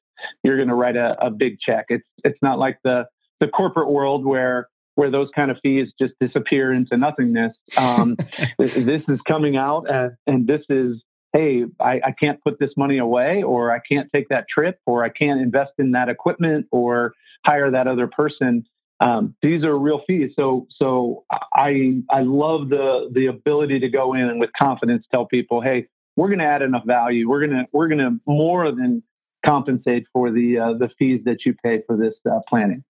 you're 0.43 0.55
going 0.55 0.69
to 0.69 0.73
write 0.73 0.95
a, 0.95 1.23
a 1.23 1.29
big 1.29 1.59
check. 1.59 1.85
It's 1.89 2.07
it's 2.23 2.39
not 2.41 2.57
like 2.57 2.79
the 2.83 3.05
the 3.41 3.47
corporate 3.47 3.91
world 3.91 4.25
where 4.25 4.69
where 4.95 5.11
those 5.11 5.29
kind 5.35 5.51
of 5.51 5.57
fees 5.61 5.89
just 6.01 6.15
disappear 6.19 6.73
into 6.73 6.97
nothingness. 6.97 7.55
Um, 7.77 8.17
this 8.57 9.03
is 9.07 9.19
coming 9.27 9.55
out, 9.55 9.85
and, 9.87 10.13
and 10.25 10.47
this 10.47 10.61
is 10.67 10.99
hey, 11.33 11.65
I, 11.79 12.01
I, 12.05 12.11
can't 12.11 12.41
put 12.41 12.59
this 12.59 12.71
money 12.77 12.97
away, 12.97 13.43
or 13.43 13.71
I 13.71 13.79
can't 13.79 14.09
take 14.13 14.29
that 14.29 14.45
trip, 14.49 14.79
or 14.85 15.03
I 15.03 15.09
can't 15.09 15.41
invest 15.41 15.71
in 15.77 15.91
that 15.91 16.09
equipment, 16.09 16.67
or 16.71 17.13
hire 17.45 17.69
that 17.71 17.87
other 17.87 18.07
person. 18.07 18.65
Um, 18.99 19.35
these 19.41 19.63
are 19.63 19.77
real 19.77 20.01
fees. 20.07 20.31
So, 20.35 20.67
so 20.75 21.25
I 21.53 22.01
I 22.09 22.21
love 22.21 22.69
the 22.69 23.09
the 23.13 23.27
ability 23.27 23.79
to 23.79 23.89
go 23.89 24.13
in 24.13 24.21
and 24.21 24.39
with 24.39 24.49
confidence 24.57 25.05
tell 25.11 25.25
people, 25.25 25.61
hey, 25.61 25.87
we're 26.15 26.29
going 26.29 26.39
to 26.39 26.45
add 26.45 26.63
enough 26.63 26.85
value. 26.85 27.29
We're 27.29 27.45
gonna 27.45 27.65
we're 27.71 27.89
gonna 27.89 28.17
more 28.25 28.71
than 28.71 29.03
compensate 29.45 30.05
for 30.11 30.31
the 30.31 30.57
uh, 30.57 30.73
the 30.73 30.89
fees 30.97 31.21
that 31.25 31.45
you 31.45 31.53
pay 31.63 31.81
for 31.85 31.95
this 31.95 32.15
uh, 32.29 32.39
planning 32.47 32.83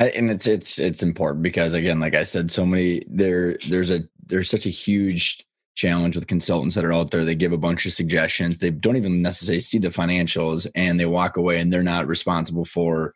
and 0.00 0.30
it's 0.30 0.46
it's 0.46 0.78
it's 0.78 1.02
important 1.02 1.42
because 1.42 1.74
again 1.74 2.00
like 2.00 2.14
i 2.14 2.24
said 2.24 2.50
so 2.50 2.64
many 2.64 3.02
there 3.06 3.58
there's 3.70 3.90
a 3.90 4.00
there's 4.26 4.50
such 4.50 4.66
a 4.66 4.70
huge 4.70 5.44
challenge 5.78 6.16
with 6.16 6.26
consultants 6.26 6.74
that 6.74 6.84
are 6.84 6.92
out 6.92 7.12
there. 7.12 7.24
They 7.24 7.36
give 7.36 7.52
a 7.52 7.56
bunch 7.56 7.86
of 7.86 7.92
suggestions. 7.92 8.58
They 8.58 8.70
don't 8.70 8.96
even 8.96 9.22
necessarily 9.22 9.60
see 9.60 9.78
the 9.78 9.88
financials 9.88 10.66
and 10.74 10.98
they 10.98 11.06
walk 11.06 11.36
away 11.36 11.60
and 11.60 11.72
they're 11.72 11.84
not 11.84 12.08
responsible 12.08 12.64
for 12.64 13.14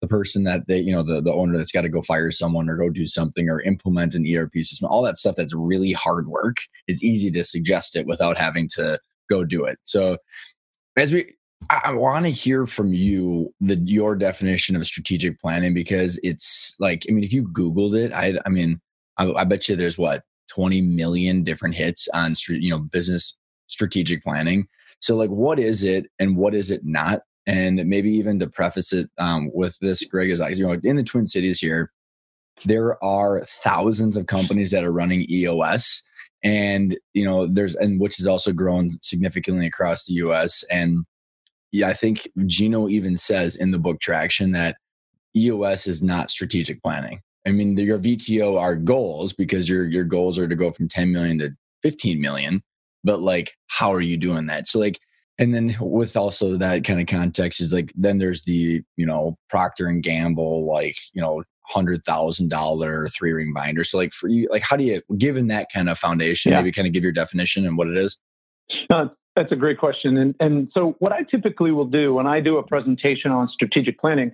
the 0.00 0.06
person 0.06 0.44
that 0.44 0.68
they 0.68 0.78
you 0.78 0.92
know 0.92 1.02
the, 1.02 1.20
the 1.20 1.32
owner 1.32 1.56
that's 1.56 1.72
got 1.72 1.80
to 1.80 1.88
go 1.88 2.02
fire 2.02 2.30
someone 2.30 2.68
or 2.68 2.76
go 2.76 2.88
do 2.88 3.04
something 3.04 3.48
or 3.48 3.60
implement 3.62 4.14
an 4.14 4.24
erp 4.32 4.52
system. 4.54 4.88
All 4.88 5.02
that 5.02 5.16
stuff 5.16 5.34
that's 5.36 5.54
really 5.54 5.92
hard 5.92 6.28
work 6.28 6.58
is 6.86 7.02
easy 7.02 7.30
to 7.32 7.44
suggest 7.44 7.96
it 7.96 8.06
without 8.06 8.38
having 8.38 8.68
to 8.74 8.98
go 9.28 9.44
do 9.44 9.64
it. 9.64 9.78
So 9.82 10.18
as 10.96 11.12
we 11.12 11.34
I 11.70 11.94
want 11.94 12.26
to 12.26 12.30
hear 12.30 12.66
from 12.66 12.92
you 12.92 13.52
the 13.60 13.76
your 13.84 14.14
definition 14.14 14.76
of 14.76 14.86
strategic 14.86 15.40
planning 15.40 15.74
because 15.74 16.20
it's 16.22 16.76
like 16.78 17.06
I 17.08 17.12
mean 17.12 17.24
if 17.24 17.32
you 17.32 17.48
googled 17.48 17.96
it 17.96 18.12
I 18.12 18.38
I 18.46 18.50
mean 18.50 18.80
I, 19.18 19.32
I 19.32 19.44
bet 19.44 19.68
you 19.68 19.74
there's 19.74 19.98
what 19.98 20.22
20 20.48 20.80
million 20.82 21.42
different 21.42 21.74
hits 21.74 22.08
on 22.14 22.34
you 22.48 22.70
know 22.70 22.78
business 22.78 23.36
strategic 23.66 24.22
planning. 24.22 24.66
So 25.00 25.16
like 25.16 25.30
what 25.30 25.58
is 25.58 25.84
it 25.84 26.06
and 26.18 26.36
what 26.36 26.54
is 26.54 26.70
it 26.70 26.82
not? 26.84 27.22
And 27.46 27.84
maybe 27.86 28.10
even 28.10 28.38
to 28.38 28.48
preface 28.48 28.92
it 28.92 29.10
um, 29.18 29.50
with 29.52 29.76
this 29.80 30.04
Greg 30.04 30.30
is 30.30 30.40
like 30.40 30.56
you 30.56 30.66
know 30.66 30.78
in 30.82 30.96
the 30.96 31.02
Twin 31.02 31.26
Cities 31.26 31.60
here 31.60 31.90
there 32.66 33.02
are 33.04 33.44
thousands 33.44 34.16
of 34.16 34.26
companies 34.26 34.70
that 34.70 34.84
are 34.84 34.92
running 34.92 35.30
EOS 35.30 36.02
and 36.42 36.96
you 37.12 37.24
know 37.24 37.46
there's 37.46 37.74
and 37.74 38.00
which 38.00 38.16
has 38.16 38.26
also 38.26 38.52
grown 38.52 38.98
significantly 39.02 39.66
across 39.66 40.06
the 40.06 40.14
US 40.14 40.64
and 40.70 41.04
yeah, 41.74 41.88
I 41.88 41.92
think 41.92 42.28
Gino 42.46 42.88
even 42.88 43.16
says 43.16 43.56
in 43.56 43.72
the 43.72 43.80
book 43.80 44.00
Traction 44.00 44.52
that 44.52 44.76
EOS 45.36 45.88
is 45.88 46.04
not 46.04 46.30
strategic 46.30 46.80
planning. 46.80 47.20
I 47.46 47.52
mean, 47.52 47.76
your 47.76 47.98
VTO 47.98 48.58
are 48.58 48.76
goals 48.76 49.32
because 49.32 49.68
your 49.68 49.86
your 49.86 50.04
goals 50.04 50.38
are 50.38 50.48
to 50.48 50.56
go 50.56 50.72
from 50.72 50.88
10 50.88 51.12
million 51.12 51.38
to 51.38 51.50
15 51.82 52.20
million. 52.20 52.62
But 53.02 53.20
like, 53.20 53.52
how 53.66 53.92
are 53.92 54.00
you 54.00 54.16
doing 54.16 54.46
that? 54.46 54.66
So 54.66 54.78
like, 54.78 54.98
and 55.38 55.54
then 55.54 55.76
with 55.80 56.16
also 56.16 56.56
that 56.56 56.84
kind 56.84 57.00
of 57.00 57.06
context 57.06 57.60
is 57.60 57.72
like, 57.72 57.92
then 57.94 58.18
there's 58.18 58.42
the 58.44 58.82
you 58.96 59.06
know 59.06 59.36
Procter 59.48 59.88
and 59.88 60.02
Gamble 60.02 60.66
like 60.66 60.96
you 61.12 61.20
know 61.20 61.42
hundred 61.66 62.04
thousand 62.04 62.50
dollar 62.50 63.08
three 63.08 63.32
ring 63.32 63.52
binder. 63.54 63.84
So 63.84 63.98
like 63.98 64.12
for 64.12 64.28
you, 64.28 64.48
like 64.50 64.62
how 64.62 64.76
do 64.76 64.84
you 64.84 65.02
given 65.18 65.48
that 65.48 65.68
kind 65.72 65.88
of 65.88 65.98
foundation, 65.98 66.52
yeah. 66.52 66.58
maybe 66.58 66.72
kind 66.72 66.86
of 66.86 66.94
give 66.94 67.02
your 67.02 67.12
definition 67.12 67.66
and 67.66 67.76
what 67.76 67.88
it 67.88 67.96
is? 67.96 68.18
No, 68.90 69.10
that's 69.36 69.52
a 69.52 69.56
great 69.56 69.78
question. 69.78 70.16
And, 70.16 70.34
and 70.40 70.68
so, 70.72 70.96
what 70.98 71.12
I 71.12 71.22
typically 71.22 71.72
will 71.72 71.86
do 71.86 72.14
when 72.14 72.26
I 72.26 72.40
do 72.40 72.58
a 72.58 72.62
presentation 72.62 73.30
on 73.30 73.48
strategic 73.48 73.98
planning, 73.98 74.32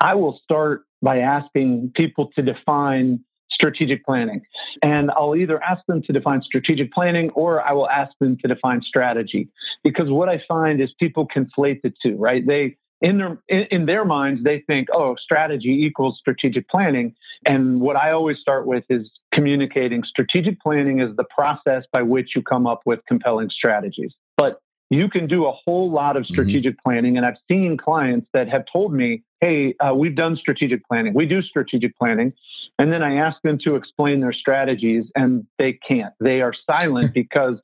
I 0.00 0.14
will 0.14 0.40
start 0.44 0.84
by 1.02 1.18
asking 1.18 1.92
people 1.94 2.30
to 2.36 2.42
define 2.42 3.20
strategic 3.50 4.04
planning. 4.04 4.40
And 4.82 5.10
I'll 5.10 5.36
either 5.36 5.62
ask 5.62 5.84
them 5.86 6.02
to 6.02 6.12
define 6.12 6.42
strategic 6.42 6.92
planning 6.92 7.30
or 7.30 7.60
I 7.60 7.72
will 7.72 7.88
ask 7.88 8.12
them 8.18 8.36
to 8.42 8.48
define 8.48 8.82
strategy. 8.82 9.48
Because 9.84 10.10
what 10.10 10.28
I 10.28 10.42
find 10.48 10.80
is 10.80 10.90
people 10.98 11.28
conflate 11.28 11.82
the 11.82 11.92
two, 12.02 12.16
right? 12.16 12.46
They 12.46 12.76
in 13.02 13.18
their 13.18 13.42
in 13.48 13.86
their 13.86 14.04
minds 14.04 14.44
they 14.44 14.62
think 14.66 14.86
oh 14.94 15.16
strategy 15.20 15.84
equals 15.84 16.16
strategic 16.20 16.68
planning 16.68 17.12
and 17.44 17.80
what 17.80 17.96
i 17.96 18.12
always 18.12 18.38
start 18.38 18.64
with 18.64 18.84
is 18.88 19.10
communicating 19.34 20.04
strategic 20.04 20.60
planning 20.60 21.00
is 21.00 21.14
the 21.16 21.24
process 21.36 21.82
by 21.92 22.00
which 22.00 22.30
you 22.36 22.42
come 22.42 22.64
up 22.64 22.80
with 22.86 23.00
compelling 23.08 23.50
strategies 23.50 24.12
but 24.36 24.60
you 24.92 25.08
can 25.08 25.26
do 25.26 25.46
a 25.46 25.52
whole 25.52 25.90
lot 25.90 26.16
of 26.16 26.24
mm-hmm. 26.24 26.34
strategic 26.34 26.74
mm-hmm. 26.74 26.88
planning 26.88 27.16
and 27.16 27.26
i've 27.26 27.36
seen 27.48 27.76
clients 27.76 28.26
that 28.32 28.48
have 28.48 28.64
told 28.72 28.92
me 28.92 29.22
hey 29.40 29.74
uh, 29.80 29.94
we've 29.94 30.16
done 30.16 30.36
strategic 30.36 30.86
planning 30.86 31.14
we 31.14 31.26
do 31.26 31.42
strategic 31.42 31.96
planning 31.96 32.32
and 32.78 32.92
then 32.92 33.02
i 33.02 33.16
ask 33.16 33.40
them 33.42 33.58
to 33.62 33.76
explain 33.76 34.20
their 34.20 34.32
strategies 34.32 35.04
and 35.14 35.46
they 35.58 35.72
can't 35.86 36.14
they 36.20 36.40
are 36.40 36.52
silent 36.66 37.12
because 37.14 37.58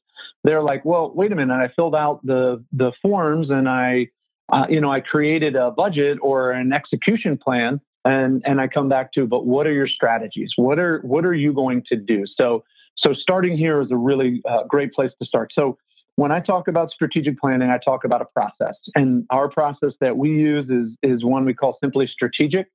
they're 0.45 0.63
like 0.63 0.85
well 0.85 1.13
wait 1.15 1.33
a 1.33 1.35
minute 1.35 1.55
i 1.55 1.69
filled 1.75 1.95
out 1.95 2.21
the 2.25 2.63
the 2.73 2.93
forms 3.03 3.51
and 3.51 3.69
i 3.69 4.07
uh, 4.51 4.67
you 4.69 4.81
know, 4.81 4.91
I 4.91 5.01
created 5.01 5.57
a 5.57 5.71
budget 5.71 6.19
or 6.23 6.53
an 6.53 6.73
execution 6.73 7.37
plan, 7.37 7.81
and 8.05 8.43
and 8.47 8.61
I 8.61 8.69
come 8.69 8.89
back 8.89 9.13
to, 9.13 9.27
but 9.27 9.47
what 9.47 9.67
are 9.67 9.73
your 9.73 9.89
strategies? 9.89 10.53
What 10.57 10.79
are 10.79 11.01
what 11.01 11.25
are 11.25 11.35
you 11.35 11.53
going 11.53 11.85
to 11.89 11.97
do? 11.97 12.25
So 12.37 12.65
so 12.97 13.13
starting 13.15 13.59
here 13.59 13.81
is 13.81 13.91
a 13.91 13.97
really 13.97 14.43
uh, 14.49 14.65
great 14.65 14.93
place 14.93 15.11
to 15.21 15.27
start. 15.27 15.53
So 15.55 15.77
when 16.19 16.33
I 16.33 16.41
talk 16.41 16.67
about 16.67 16.91
strategic 16.91 17.39
planning, 17.39 17.71
I 17.71 17.79
talk 17.79 18.03
about 18.03 18.21
a 18.21 18.25
process, 18.25 18.75
and 18.97 19.25
our 19.31 19.49
process 19.49 19.93
that 20.01 20.17
we 20.17 20.31
use 20.31 20.69
is 20.69 20.97
is 21.01 21.25
one 21.25 21.45
we 21.45 21.55
call 21.55 21.79
simply 21.81 22.09
strategic, 22.13 22.67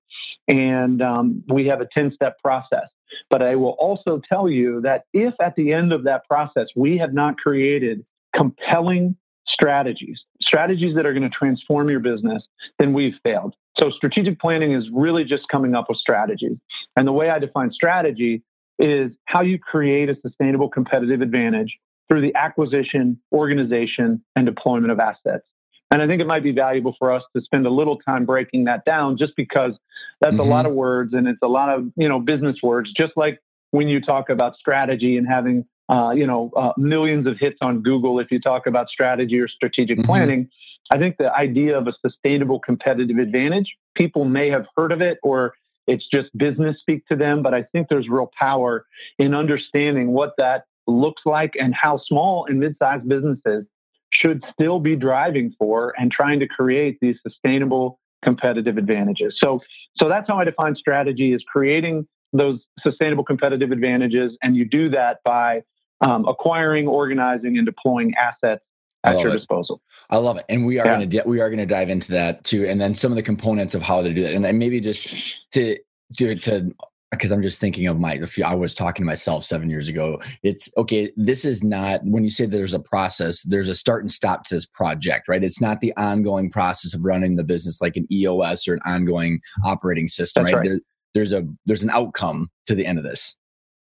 and 0.47 1.01
um, 1.01 1.43
we 1.49 1.65
have 1.67 1.81
a 1.81 1.87
ten 1.93 2.13
step 2.15 2.39
process. 2.41 2.87
But 3.29 3.41
I 3.41 3.55
will 3.55 3.75
also 3.79 4.21
tell 4.29 4.47
you 4.47 4.79
that 4.83 5.03
if 5.11 5.33
at 5.41 5.57
the 5.57 5.73
end 5.73 5.91
of 5.91 6.05
that 6.05 6.25
process 6.25 6.67
we 6.73 6.97
have 6.99 7.13
not 7.13 7.35
created 7.35 8.05
compelling 8.33 9.17
strategies, 9.45 10.21
strategies 10.41 10.95
that 10.95 11.05
are 11.05 11.11
going 11.11 11.29
to 11.29 11.37
transform 11.37 11.89
your 11.89 11.99
business, 11.99 12.43
then 12.79 12.93
we've 12.93 13.15
failed. 13.23 13.55
So 13.77 13.91
strategic 13.91 14.39
planning 14.39 14.71
is 14.71 14.85
really 14.93 15.25
just 15.25 15.49
coming 15.51 15.75
up 15.75 15.87
with 15.89 15.97
strategies. 15.97 16.55
And 16.95 17.05
the 17.05 17.11
way 17.11 17.29
I 17.29 17.39
define 17.39 17.71
strategy 17.73 18.41
is 18.79 19.11
how 19.25 19.41
you 19.41 19.59
create 19.59 20.09
a 20.09 20.15
sustainable 20.21 20.69
competitive 20.69 21.19
advantage 21.21 21.77
through 22.07 22.21
the 22.21 22.35
acquisition, 22.35 23.19
organization, 23.31 24.23
and 24.35 24.45
deployment 24.45 24.91
of 24.91 24.99
assets. 24.99 25.45
And 25.91 26.01
I 26.01 26.07
think 26.07 26.21
it 26.21 26.27
might 26.27 26.43
be 26.43 26.51
valuable 26.51 26.95
for 26.97 27.11
us 27.11 27.23
to 27.35 27.41
spend 27.43 27.65
a 27.65 27.69
little 27.69 27.97
time 27.99 28.25
breaking 28.25 28.63
that 28.65 28.83
down 28.83 29.17
just 29.17 29.33
because 29.35 29.73
that's 30.21 30.35
mm-hmm. 30.35 30.41
a 30.41 30.49
lot 30.49 30.65
of 30.65 30.73
words 30.73 31.13
and 31.13 31.27
it's 31.27 31.39
a 31.43 31.47
lot 31.47 31.69
of, 31.69 31.85
you 31.95 32.09
know, 32.09 32.19
business 32.19 32.57
words, 32.63 32.91
just 32.97 33.13
like 33.15 33.39
when 33.71 33.87
you 33.87 34.01
talk 34.01 34.29
about 34.29 34.55
strategy 34.55 35.17
and 35.17 35.27
having 35.27 35.65
uh, 35.89 36.11
you 36.11 36.25
know, 36.25 36.49
uh, 36.55 36.71
millions 36.77 37.27
of 37.27 37.37
hits 37.39 37.57
on 37.61 37.81
Google 37.81 38.19
if 38.19 38.31
you 38.31 38.39
talk 38.39 38.67
about 38.67 38.87
strategy 38.89 39.39
or 39.39 39.47
strategic 39.47 39.97
mm-hmm. 39.97 40.07
planning. 40.07 40.49
I 40.91 40.97
think 40.97 41.17
the 41.17 41.33
idea 41.33 41.77
of 41.77 41.87
a 41.87 41.93
sustainable 42.01 42.59
competitive 42.59 43.17
advantage, 43.17 43.75
people 43.95 44.25
may 44.25 44.49
have 44.49 44.65
heard 44.75 44.91
of 44.91 45.01
it 45.01 45.17
or 45.23 45.53
it's 45.85 46.05
just 46.09 46.35
business 46.37 46.77
speak 46.79 47.05
to 47.07 47.15
them, 47.15 47.43
but 47.43 47.53
I 47.53 47.63
think 47.63 47.87
there's 47.89 48.07
real 48.07 48.31
power 48.39 48.85
in 49.19 49.33
understanding 49.33 50.11
what 50.11 50.33
that 50.37 50.65
looks 50.87 51.21
like 51.25 51.53
and 51.59 51.73
how 51.73 51.99
small 52.07 52.45
and 52.45 52.59
mid-sized 52.59 53.07
businesses 53.07 53.65
should 54.11 54.43
still 54.51 54.79
be 54.79 54.95
driving 54.95 55.53
for 55.57 55.93
and 55.97 56.11
trying 56.11 56.39
to 56.39 56.47
create 56.47 56.97
these 57.01 57.15
sustainable 57.25 57.99
competitive 58.23 58.77
advantages. 58.77 59.35
So 59.41 59.61
so 59.97 60.07
that's 60.07 60.27
how 60.27 60.37
I 60.37 60.43
define 60.43 60.75
strategy 60.75 61.33
is 61.33 61.43
creating 61.51 62.07
those 62.31 62.59
sustainable 62.81 63.23
competitive 63.23 63.71
advantages 63.71 64.37
and 64.41 64.55
you 64.55 64.65
do 64.65 64.89
that 64.89 65.19
by 65.23 65.63
um, 66.01 66.27
acquiring, 66.27 66.87
organizing, 66.87 67.57
and 67.57 67.65
deploying 67.65 68.13
assets 68.15 68.63
at 69.03 69.19
your 69.19 69.29
it. 69.29 69.33
disposal. 69.33 69.81
I 70.09 70.17
love 70.17 70.37
it, 70.37 70.45
and 70.49 70.65
we 70.65 70.79
are 70.79 70.85
yeah. 70.85 70.97
going 70.97 71.09
to 71.09 71.23
we 71.25 71.41
are 71.41 71.49
going 71.49 71.59
to 71.59 71.65
dive 71.65 71.89
into 71.89 72.11
that 72.13 72.43
too, 72.43 72.65
and 72.65 72.79
then 72.79 72.93
some 72.93 73.11
of 73.11 73.15
the 73.15 73.23
components 73.23 73.75
of 73.75 73.81
how 73.81 74.01
to 74.01 74.13
do 74.13 74.23
that, 74.23 74.33
and 74.33 74.59
maybe 74.59 74.79
just 74.79 75.07
to 75.51 75.77
to 76.17 76.35
to 76.35 76.73
because 77.17 77.31
I'm 77.31 77.41
just 77.41 77.59
thinking 77.59 77.87
of 77.87 77.99
my. 77.99 78.13
if 78.13 78.41
I 78.43 78.55
was 78.55 78.73
talking 78.73 79.03
to 79.03 79.05
myself 79.05 79.43
seven 79.43 79.69
years 79.69 79.87
ago. 79.87 80.21
It's 80.43 80.69
okay. 80.77 81.11
This 81.15 81.45
is 81.45 81.63
not 81.63 82.01
when 82.03 82.23
you 82.23 82.29
say 82.29 82.45
there's 82.45 82.73
a 82.73 82.79
process. 82.79 83.43
There's 83.43 83.69
a 83.69 83.75
start 83.75 84.03
and 84.03 84.11
stop 84.11 84.45
to 84.45 84.55
this 84.55 84.65
project, 84.65 85.27
right? 85.27 85.43
It's 85.43 85.61
not 85.61 85.81
the 85.81 85.93
ongoing 85.97 86.49
process 86.49 86.93
of 86.93 87.03
running 87.05 87.35
the 87.35 87.43
business 87.43 87.81
like 87.81 87.95
an 87.95 88.07
EOS 88.11 88.67
or 88.67 88.75
an 88.75 88.81
ongoing 88.85 89.39
operating 89.65 90.07
system, 90.07 90.45
right? 90.45 90.55
right. 90.55 90.65
There, 90.65 90.79
there's 91.13 91.33
a 91.33 91.47
there's 91.65 91.83
an 91.83 91.89
outcome 91.89 92.49
to 92.67 92.75
the 92.75 92.85
end 92.85 92.97
of 92.97 93.03
this. 93.03 93.35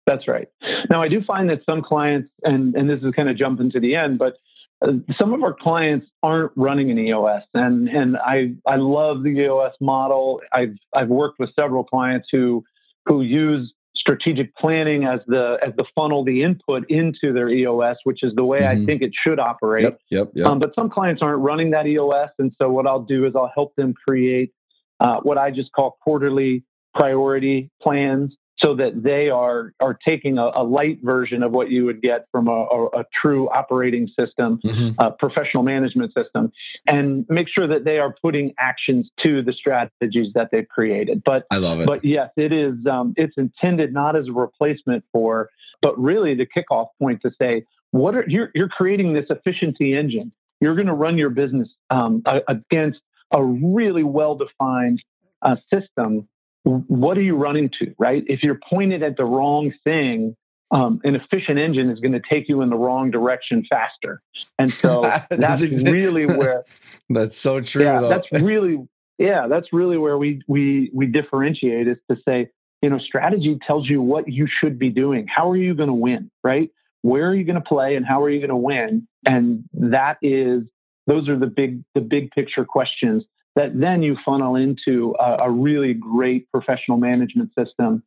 That's 0.08 0.28
right. 0.28 0.48
Now, 0.90 1.02
I 1.02 1.08
do 1.08 1.22
find 1.24 1.50
that 1.50 1.62
some 1.66 1.82
clients, 1.82 2.30
and, 2.44 2.76
and 2.76 2.90
this 2.90 3.00
is 3.04 3.14
kind 3.16 3.30
of 3.30 3.38
jumping 3.38 3.70
to 3.72 3.80
the 3.80 3.96
end, 3.96 4.18
but 4.18 4.34
uh, 4.82 4.94
some 5.20 5.34
of 5.34 5.44
our 5.44 5.54
clients 5.54 6.08
aren't 6.24 6.52
running 6.56 6.90
an 6.90 6.98
EOS, 6.98 7.44
and 7.54 7.88
and 7.88 8.18
I 8.18 8.56
I 8.66 8.78
love 8.78 9.24
the 9.24 9.30
EOS 9.30 9.74
model. 9.80 10.42
I've 10.52 10.76
I've 10.96 11.10
worked 11.10 11.40
with 11.40 11.50
several 11.56 11.84
clients 11.84 12.30
who 12.32 12.64
who 13.06 13.22
use 13.22 13.74
strategic 13.96 14.56
planning 14.56 15.06
as 15.06 15.20
the 15.28 15.58
as 15.66 15.74
the 15.78 15.86
funnel, 15.96 16.24
the 16.24 16.44
input 16.44 16.90
into 16.90 17.34
their 17.34 17.50
EOS, 17.50 17.98
which 18.04 18.24
is 18.24 18.34
the 18.36 18.44
way 18.44 18.62
mm-hmm. 18.62 18.82
I 18.82 18.86
think 18.86 19.02
it 19.02 19.12
should 19.14 19.40
operate. 19.40 19.84
Yep, 19.84 20.00
yep, 20.10 20.32
yep. 20.34 20.48
Um, 20.48 20.60
but 20.60 20.74
some 20.76 20.90
clients 20.90 21.22
aren't 21.22 21.42
running 21.42 21.72
that 21.72 21.88
EOS, 21.88 22.30
and 22.40 22.54
so 22.60 22.70
what 22.70 22.88
I'll 22.88 23.04
do 23.04 23.26
is 23.26 23.34
I'll 23.36 23.52
help 23.54 23.76
them 23.76 23.94
create 23.94 24.54
uh, 25.00 25.20
what 25.22 25.38
I 25.38 25.52
just 25.52 25.72
call 25.72 25.98
quarterly 26.02 26.64
priority 26.94 27.70
plans 27.82 28.36
so 28.62 28.76
that 28.76 29.04
they 29.04 29.30
are 29.30 29.74
are 29.80 29.98
taking 30.06 30.38
a, 30.38 30.52
a, 30.56 30.64
light 30.64 31.00
version 31.02 31.44
of 31.44 31.52
what 31.52 31.70
you 31.72 31.86
would 31.86 32.02
get 32.02 32.28
from 32.32 32.48
a, 32.48 32.52
a, 32.52 32.86
a 33.00 33.06
true 33.20 33.50
operating 33.50 34.08
system, 34.08 34.60
mm-hmm. 34.64 34.92
a 35.00 35.12
professional 35.12 35.64
management 35.64 36.14
system, 36.14 36.52
and 36.88 37.26
make 37.30 37.48
sure 37.50 37.68
that 37.68 37.84
they 37.86 37.98
are 37.98 38.16
putting 38.22 38.54
actions 38.60 39.10
to 39.24 39.42
the 39.42 39.54
strategies 39.54 40.34
that 40.36 40.50
they've 40.52 40.68
created. 40.68 41.24
But 41.26 41.46
I 41.52 41.58
love 41.58 41.82
it. 41.82 41.86
But 41.86 42.06
yes, 42.06 42.30
it 42.38 42.54
is. 42.54 42.76
Um, 42.90 43.14
it's 43.18 43.34
intended 43.38 43.94
not 43.94 44.16
as 44.16 44.28
a 44.28 44.34
replacement 44.34 45.04
for, 45.12 45.50
but 45.82 45.98
really 46.00 46.36
the 46.36 46.46
kickoff 46.46 46.88
point 47.00 47.22
to 47.24 47.32
say 47.42 47.66
what 47.92 48.16
are 48.16 48.26
you're 48.28 48.52
you're 48.54 48.70
creating 48.70 49.14
this 49.14 49.26
efficiency 49.30 49.96
engine. 49.96 50.32
You're 50.60 50.76
going 50.76 50.88
to 50.88 50.94
run 50.94 51.18
your 51.18 51.32
business 51.32 51.70
um, 51.90 52.24
against 52.48 53.00
a 53.34 53.44
really 53.44 54.04
well 54.04 54.36
defined 54.36 55.02
uh, 55.42 55.56
system 55.74 56.28
what 56.64 57.18
are 57.18 57.22
you 57.22 57.36
running 57.36 57.70
to, 57.80 57.94
right? 57.98 58.24
If 58.28 58.44
you're 58.44 58.60
pointed 58.70 59.04
at 59.04 59.18
the 59.18 59.26
wrong 59.26 59.74
thing, 59.84 60.36
um, 60.72 61.02
an 61.04 61.16
efficient 61.16 61.60
engine 61.60 61.90
is 61.90 62.00
going 62.00 62.14
to 62.14 62.22
take 62.30 62.48
you 62.48 62.62
in 62.62 62.70
the 62.70 62.78
wrong 62.78 63.12
direction 63.12 63.66
faster. 63.70 64.22
And 64.58 64.72
so 64.72 65.02
that's 65.30 65.62
really 65.84 66.26
where 66.38 66.64
that's 67.10 67.38
so 67.38 67.62
true. 67.62 67.84
Yeah, 67.84 68.00
though. 68.00 68.10
that's 68.10 68.32
really 68.32 68.88
yeah, 69.18 69.48
that's 69.48 69.68
really 69.74 69.98
where 69.98 70.18
we 70.18 70.42
we 70.48 70.92
we 70.94 71.08
differentiate 71.08 71.88
is 71.88 71.98
to 72.10 72.18
say, 72.28 72.50
you 72.82 72.90
know, 72.90 73.00
strategy 73.00 73.58
tells 73.66 73.90
you 73.90 74.02
what 74.02 74.28
you 74.28 74.48
should 74.48 74.80
be 74.80 74.90
doing. 74.90 75.28
How 75.28 75.50
are 75.50 75.58
you 75.58 75.74
going 75.74 75.90
to 75.90 75.94
win, 75.94 76.32
right? 76.44 76.70
Where 77.02 77.28
are 77.30 77.36
you 77.36 77.44
going 77.44 77.56
to 77.56 77.62
play 77.62 77.96
and 77.96 78.06
how 78.06 78.22
are 78.22 78.30
you 78.30 78.40
going 78.40 78.50
to 78.50 78.56
win? 78.56 79.08
And 79.28 79.64
that 79.74 80.18
is 80.22 80.64
those 81.08 81.28
are 81.28 81.38
the 81.38 81.48
big 81.48 81.84
the 81.96 82.02
big 82.02 82.32
picture 82.32 82.66
questions 82.66 83.24
that 83.56 83.80
then 83.80 84.02
you 84.02 84.18
funnel 84.24 84.56
into 84.56 85.16
a, 85.20 85.44
a 85.44 85.52
really 85.52 85.94
great 85.94 86.50
professional 86.52 86.98
management 86.98 87.52
system 87.58 88.04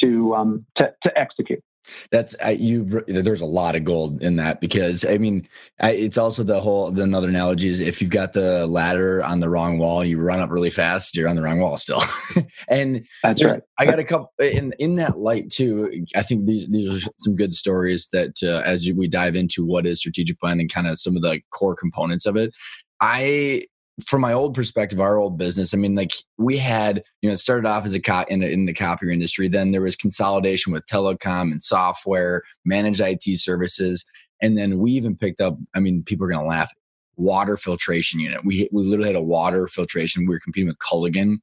to 0.00 0.34
um, 0.34 0.66
to, 0.76 0.92
to 1.02 1.18
execute. 1.18 1.62
That's 2.10 2.36
I, 2.42 2.50
you. 2.50 3.02
There's 3.08 3.40
a 3.40 3.46
lot 3.46 3.74
of 3.74 3.84
gold 3.84 4.22
in 4.22 4.36
that 4.36 4.60
because 4.60 5.04
I 5.04 5.16
mean, 5.16 5.48
I, 5.80 5.92
it's 5.92 6.18
also 6.18 6.42
the 6.42 6.60
whole. 6.60 6.90
The 6.92 7.02
another 7.02 7.28
analogy 7.28 7.68
is 7.68 7.80
if 7.80 8.02
you've 8.02 8.10
got 8.10 8.32
the 8.32 8.66
ladder 8.66 9.24
on 9.24 9.40
the 9.40 9.48
wrong 9.48 9.78
wall, 9.78 10.04
you 10.04 10.20
run 10.20 10.40
up 10.40 10.50
really 10.50 10.70
fast, 10.70 11.16
you're 11.16 11.28
on 11.28 11.36
the 11.36 11.42
wrong 11.42 11.60
wall 11.60 11.78
still. 11.78 12.02
and 12.68 13.06
that's 13.22 13.42
right. 13.42 13.62
I 13.78 13.86
got 13.86 13.98
a 13.98 14.04
couple 14.04 14.30
in 14.38 14.74
in 14.78 14.96
that 14.96 15.18
light 15.18 15.50
too. 15.50 16.04
I 16.14 16.22
think 16.22 16.46
these 16.46 16.68
these 16.68 17.06
are 17.06 17.10
some 17.18 17.34
good 17.34 17.54
stories 17.54 18.08
that 18.12 18.42
uh, 18.42 18.62
as 18.64 18.90
we 18.94 19.08
dive 19.08 19.34
into 19.34 19.64
what 19.64 19.86
is 19.86 19.98
strategic 19.98 20.38
planning, 20.38 20.68
kind 20.68 20.86
of 20.86 20.98
some 20.98 21.16
of 21.16 21.22
the 21.22 21.40
core 21.50 21.76
components 21.76 22.26
of 22.26 22.36
it. 22.36 22.52
I 23.00 23.64
from 24.00 24.20
my 24.20 24.32
old 24.32 24.54
perspective, 24.54 25.00
our 25.00 25.16
old 25.16 25.38
business, 25.38 25.74
I 25.74 25.76
mean, 25.76 25.94
like 25.94 26.12
we 26.38 26.56
had, 26.56 27.02
you 27.22 27.28
know, 27.28 27.34
it 27.34 27.38
started 27.38 27.66
off 27.66 27.84
as 27.84 27.94
a 27.94 28.00
co- 28.00 28.24
in, 28.28 28.40
the, 28.40 28.50
in 28.50 28.66
the 28.66 28.74
copier 28.74 29.10
industry. 29.10 29.48
Then 29.48 29.72
there 29.72 29.82
was 29.82 29.96
consolidation 29.96 30.72
with 30.72 30.86
telecom 30.86 31.52
and 31.52 31.62
software, 31.62 32.42
managed 32.64 33.00
IT 33.00 33.38
services. 33.38 34.04
And 34.42 34.56
then 34.56 34.78
we 34.78 34.92
even 34.92 35.16
picked 35.16 35.40
up, 35.40 35.56
I 35.74 35.80
mean, 35.80 36.02
people 36.02 36.26
are 36.26 36.30
going 36.30 36.42
to 36.42 36.48
laugh, 36.48 36.72
water 37.16 37.56
filtration 37.56 38.20
unit. 38.20 38.44
We, 38.44 38.68
we 38.72 38.84
literally 38.84 39.08
had 39.08 39.16
a 39.16 39.22
water 39.22 39.66
filtration. 39.66 40.26
We 40.26 40.34
were 40.34 40.40
competing 40.40 40.68
with 40.68 40.78
Culligan 40.78 41.38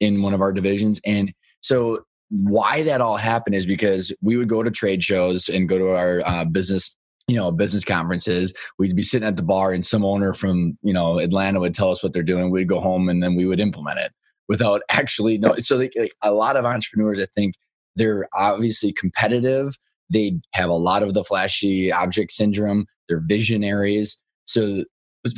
in 0.00 0.22
one 0.22 0.34
of 0.34 0.40
our 0.40 0.52
divisions. 0.52 1.00
And 1.04 1.32
so 1.60 2.04
why 2.30 2.82
that 2.84 3.00
all 3.00 3.16
happened 3.16 3.56
is 3.56 3.66
because 3.66 4.12
we 4.22 4.36
would 4.36 4.48
go 4.48 4.62
to 4.62 4.70
trade 4.70 5.02
shows 5.02 5.48
and 5.48 5.68
go 5.68 5.78
to 5.78 5.88
our 5.90 6.22
uh, 6.24 6.44
business 6.44 6.96
you 7.30 7.36
know 7.36 7.52
business 7.52 7.84
conferences. 7.84 8.52
We'd 8.78 8.96
be 8.96 9.02
sitting 9.02 9.28
at 9.28 9.36
the 9.36 9.42
bar 9.42 9.72
and 9.72 9.84
some 9.84 10.04
owner 10.04 10.32
from 10.34 10.76
you 10.82 10.92
know 10.92 11.18
atlanta 11.18 11.60
would 11.60 11.74
tell 11.74 11.90
us 11.90 12.02
what 12.02 12.12
they're 12.12 12.22
doing. 12.22 12.50
We'd 12.50 12.68
go 12.68 12.80
home 12.80 13.08
and 13.08 13.22
then 13.22 13.36
we 13.36 13.46
would 13.46 13.60
implement 13.60 13.98
it 13.98 14.12
without 14.48 14.82
actually 14.90 15.38
know 15.38 15.54
so 15.56 15.76
like, 15.76 15.94
a 16.22 16.32
lot 16.32 16.56
of 16.56 16.64
entrepreneurs 16.64 17.20
i 17.20 17.26
think 17.36 17.54
they're 17.96 18.28
obviously 18.34 18.92
competitive. 18.92 19.74
They 20.12 20.38
have 20.54 20.70
a 20.70 20.74
lot 20.74 21.02
of 21.02 21.14
the 21.14 21.24
flashy 21.24 21.92
object 21.92 22.32
syndrome. 22.32 22.86
They're 23.08 23.22
visionaries. 23.22 24.20
So 24.44 24.84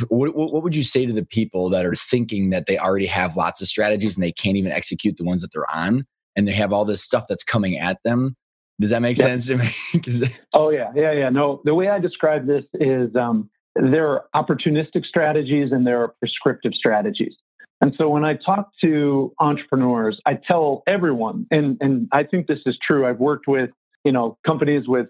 what, 0.09 0.37
what 0.37 0.63
would 0.63 0.77
you 0.77 0.83
say 0.83 1.07
to 1.07 1.13
the 1.13 1.25
people 1.25 1.69
that 1.71 1.85
are 1.85 1.95
thinking 1.95 2.51
that 2.51 2.67
they 2.67 2.79
already 2.79 3.07
have 3.07 3.37
lots 3.37 3.61
of 3.61 3.69
strategies 3.69 4.15
and 4.15 4.23
they 4.23 4.33
can't 4.33 4.57
even 4.57 4.73
execute 4.73 5.17
the 5.17 5.25
ones 5.25 5.43
that 5.43 5.51
they're 5.53 5.75
on? 5.75 6.05
And 6.37 6.47
they 6.47 6.53
have 6.53 6.73
all 6.73 6.85
this 6.85 7.03
stuff 7.03 7.25
that's 7.29 7.45
coming 7.45 7.79
at 7.79 7.99
them 8.05 8.37
does 8.81 8.91
that 8.91 9.03
make 9.03 9.19
yep. 9.19 9.27
sense 9.27 9.47
to 9.47 9.57
me? 9.57 9.69
oh 10.55 10.71
yeah, 10.71 10.91
yeah, 10.95 11.13
yeah. 11.13 11.29
No, 11.29 11.61
the 11.65 11.75
way 11.75 11.89
I 11.89 11.99
describe 11.99 12.47
this 12.47 12.65
is 12.75 13.15
um, 13.17 13.51
there 13.75 14.09
are 14.09 14.25
opportunistic 14.35 15.05
strategies 15.05 15.73
and 15.73 15.87
there 15.87 16.03
are 16.03 16.09
prescriptive 16.19 16.73
strategies. 16.75 17.35
And 17.81 17.95
so 17.99 18.09
when 18.09 18.25
I 18.25 18.35
talk 18.35 18.71
to 18.83 19.33
entrepreneurs, 19.41 20.21
I 20.27 20.39
tell 20.47 20.83
everyone, 20.87 21.47
and 21.51 21.77
and 21.81 22.09
I 22.13 22.25
think 22.25 22.47
this 22.47 22.61
is 22.67 22.79
true. 22.87 23.07
I've 23.07 23.19
worked 23.19 23.47
with 23.49 23.71
you 24.05 24.13
know 24.13 24.39
companies 24.47 24.85
with 24.87 25.07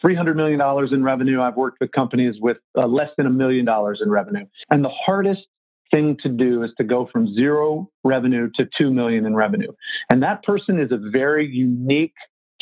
three 0.00 0.14
hundred 0.14 0.36
million 0.36 0.58
dollars 0.58 0.90
in 0.92 1.02
revenue. 1.02 1.40
I've 1.40 1.56
worked 1.56 1.78
with 1.80 1.92
companies 1.92 2.36
with 2.40 2.56
uh, 2.76 2.86
less 2.86 3.10
than 3.16 3.26
a 3.26 3.30
million 3.30 3.64
dollars 3.64 4.00
in 4.02 4.10
revenue. 4.10 4.46
And 4.70 4.84
the 4.84 4.90
hardest 4.90 5.42
thing 5.90 6.16
to 6.22 6.28
do 6.28 6.62
is 6.62 6.70
to 6.78 6.84
go 6.84 7.08
from 7.12 7.32
zero 7.34 7.88
revenue 8.02 8.50
to 8.56 8.64
2 8.76 8.90
million 8.90 9.26
in 9.26 9.34
revenue. 9.36 9.70
And 10.10 10.22
that 10.22 10.42
person 10.42 10.80
is 10.80 10.90
a 10.90 10.98
very 11.10 11.46
unique 11.46 12.14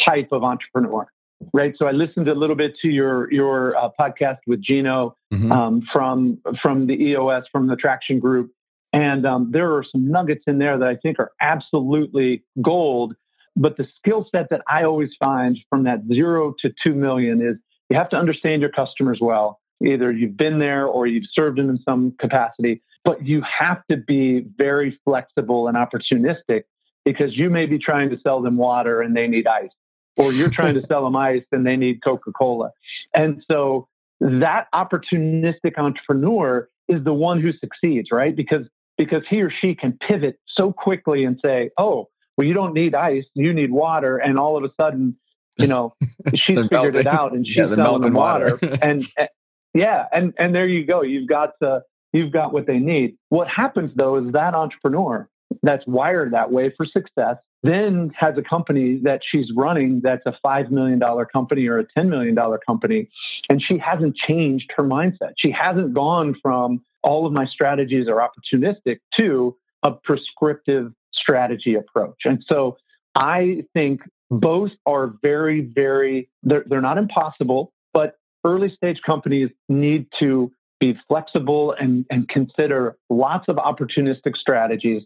type 0.06 0.28
of 0.32 0.42
entrepreneur 0.42 1.06
right? 1.52 1.74
So 1.76 1.86
i 1.86 1.92
listened 1.92 2.28
a 2.28 2.34
little 2.34 2.56
bit 2.56 2.74
to 2.82 2.88
your 2.88 3.32
your 3.32 3.76
uh, 3.76 3.88
podcast 3.98 4.38
with 4.46 4.62
gino 4.62 5.16
mm-hmm. 5.32 5.50
um, 5.50 5.82
from 5.92 6.38
from 6.60 6.86
the 6.86 6.94
eos 6.94 7.44
from 7.50 7.66
the 7.66 7.76
traction 7.76 8.18
group. 8.18 8.52
And 8.92 9.24
um, 9.24 9.50
there 9.52 9.74
are 9.74 9.84
some 9.90 10.10
nuggets 10.10 10.44
in 10.46 10.58
there 10.58 10.78
that 10.78 10.88
i 10.88 10.96
think 10.96 11.18
are 11.18 11.32
absolutely 11.40 12.44
gold. 12.60 13.14
But 13.54 13.76
the 13.76 13.86
skill 13.98 14.26
set 14.34 14.48
that 14.50 14.62
i 14.68 14.84
always 14.84 15.10
find 15.18 15.58
from 15.68 15.84
that 15.84 16.00
zero 16.06 16.54
to 16.60 16.70
two 16.82 16.94
million 16.94 17.40
is 17.42 17.56
you 17.90 17.96
have 17.96 18.10
to 18.10 18.16
understand 18.16 18.62
your 18.62 18.70
customers 18.70 19.18
well. 19.20 19.60
Either 19.84 20.12
you've 20.12 20.36
been 20.36 20.58
there 20.60 20.86
or 20.86 21.06
you've 21.06 21.28
served 21.32 21.58
them 21.58 21.68
in 21.68 21.78
some 21.84 22.14
capacity 22.20 22.82
but 23.04 23.26
you 23.26 23.42
have 23.42 23.82
to 23.90 23.96
be 23.96 24.46
very 24.56 24.96
flexible 25.04 25.66
and 25.66 25.76
opportunistic 25.76 26.62
because 27.04 27.36
you 27.36 27.50
may 27.50 27.66
be 27.66 27.76
trying 27.76 28.08
to 28.08 28.16
sell 28.22 28.40
them 28.40 28.56
water 28.56 29.00
and 29.00 29.16
they 29.16 29.26
need 29.26 29.44
ice 29.44 29.72
or 30.16 30.32
you're 30.32 30.50
trying 30.50 30.74
to 30.74 30.84
sell 30.88 31.04
them 31.04 31.16
ice 31.16 31.44
and 31.52 31.66
they 31.66 31.76
need 31.76 32.02
Coca 32.02 32.32
Cola. 32.32 32.70
And 33.14 33.42
so 33.50 33.88
that 34.20 34.68
opportunistic 34.74 35.78
entrepreneur 35.78 36.68
is 36.88 37.02
the 37.04 37.12
one 37.12 37.40
who 37.40 37.52
succeeds, 37.52 38.08
right? 38.12 38.34
Because 38.34 38.66
because 38.98 39.22
he 39.28 39.40
or 39.40 39.50
she 39.50 39.74
can 39.74 39.98
pivot 40.06 40.38
so 40.46 40.72
quickly 40.72 41.24
and 41.24 41.38
say, 41.44 41.70
"Oh, 41.78 42.08
well, 42.36 42.46
you 42.46 42.54
don't 42.54 42.74
need 42.74 42.94
ice, 42.94 43.24
you 43.34 43.52
need 43.52 43.72
water," 43.72 44.18
and 44.18 44.38
all 44.38 44.56
of 44.56 44.64
a 44.64 44.70
sudden, 44.80 45.16
you 45.58 45.66
know, 45.66 45.94
she's 46.34 46.58
figured 46.58 46.70
melting. 46.94 47.00
it 47.00 47.06
out 47.06 47.32
and 47.32 47.46
she's 47.46 47.56
yeah, 47.56 47.74
selling 47.74 48.02
them 48.02 48.14
water. 48.14 48.58
water. 48.62 48.78
and, 48.82 49.08
and 49.16 49.28
yeah, 49.74 50.06
and 50.12 50.34
and 50.38 50.54
there 50.54 50.68
you 50.68 50.84
go. 50.86 51.02
You've 51.02 51.28
got 51.28 51.50
uh, 51.62 51.80
you've 52.12 52.32
got 52.32 52.52
what 52.52 52.66
they 52.66 52.78
need. 52.78 53.16
What 53.30 53.48
happens 53.48 53.92
though 53.96 54.16
is 54.16 54.32
that 54.32 54.54
entrepreneur 54.54 55.28
that's 55.62 55.86
wired 55.86 56.32
that 56.32 56.50
way 56.50 56.72
for 56.76 56.86
success 56.86 57.36
then 57.62 58.10
has 58.18 58.36
a 58.36 58.42
company 58.42 59.00
that 59.04 59.20
she's 59.28 59.46
running 59.56 60.00
that's 60.02 60.24
a 60.26 60.34
$5 60.44 60.70
million 60.70 61.00
company 61.32 61.66
or 61.66 61.78
a 61.78 61.86
$10 61.96 62.08
million 62.08 62.36
company. 62.66 63.08
And 63.48 63.62
she 63.62 63.78
hasn't 63.78 64.16
changed 64.16 64.72
her 64.76 64.82
mindset. 64.82 65.32
She 65.38 65.52
hasn't 65.52 65.94
gone 65.94 66.34
from 66.42 66.82
all 67.02 67.26
of 67.26 67.32
my 67.32 67.46
strategies 67.46 68.08
are 68.08 68.16
opportunistic 68.28 68.98
to 69.16 69.56
a 69.82 69.92
prescriptive 69.92 70.92
strategy 71.12 71.74
approach. 71.74 72.18
And 72.24 72.44
so 72.48 72.76
I 73.14 73.64
think 73.74 74.02
both 74.30 74.70
are 74.86 75.14
very, 75.22 75.60
very, 75.60 76.28
they're, 76.42 76.64
they're 76.66 76.80
not 76.80 76.98
impossible, 76.98 77.72
but 77.92 78.16
early 78.44 78.72
stage 78.74 79.00
companies 79.04 79.50
need 79.68 80.06
to 80.20 80.50
be 80.82 80.98
flexible 81.06 81.72
and, 81.78 82.04
and 82.10 82.28
consider 82.28 82.96
lots 83.08 83.44
of 83.46 83.54
opportunistic 83.54 84.36
strategies. 84.36 85.04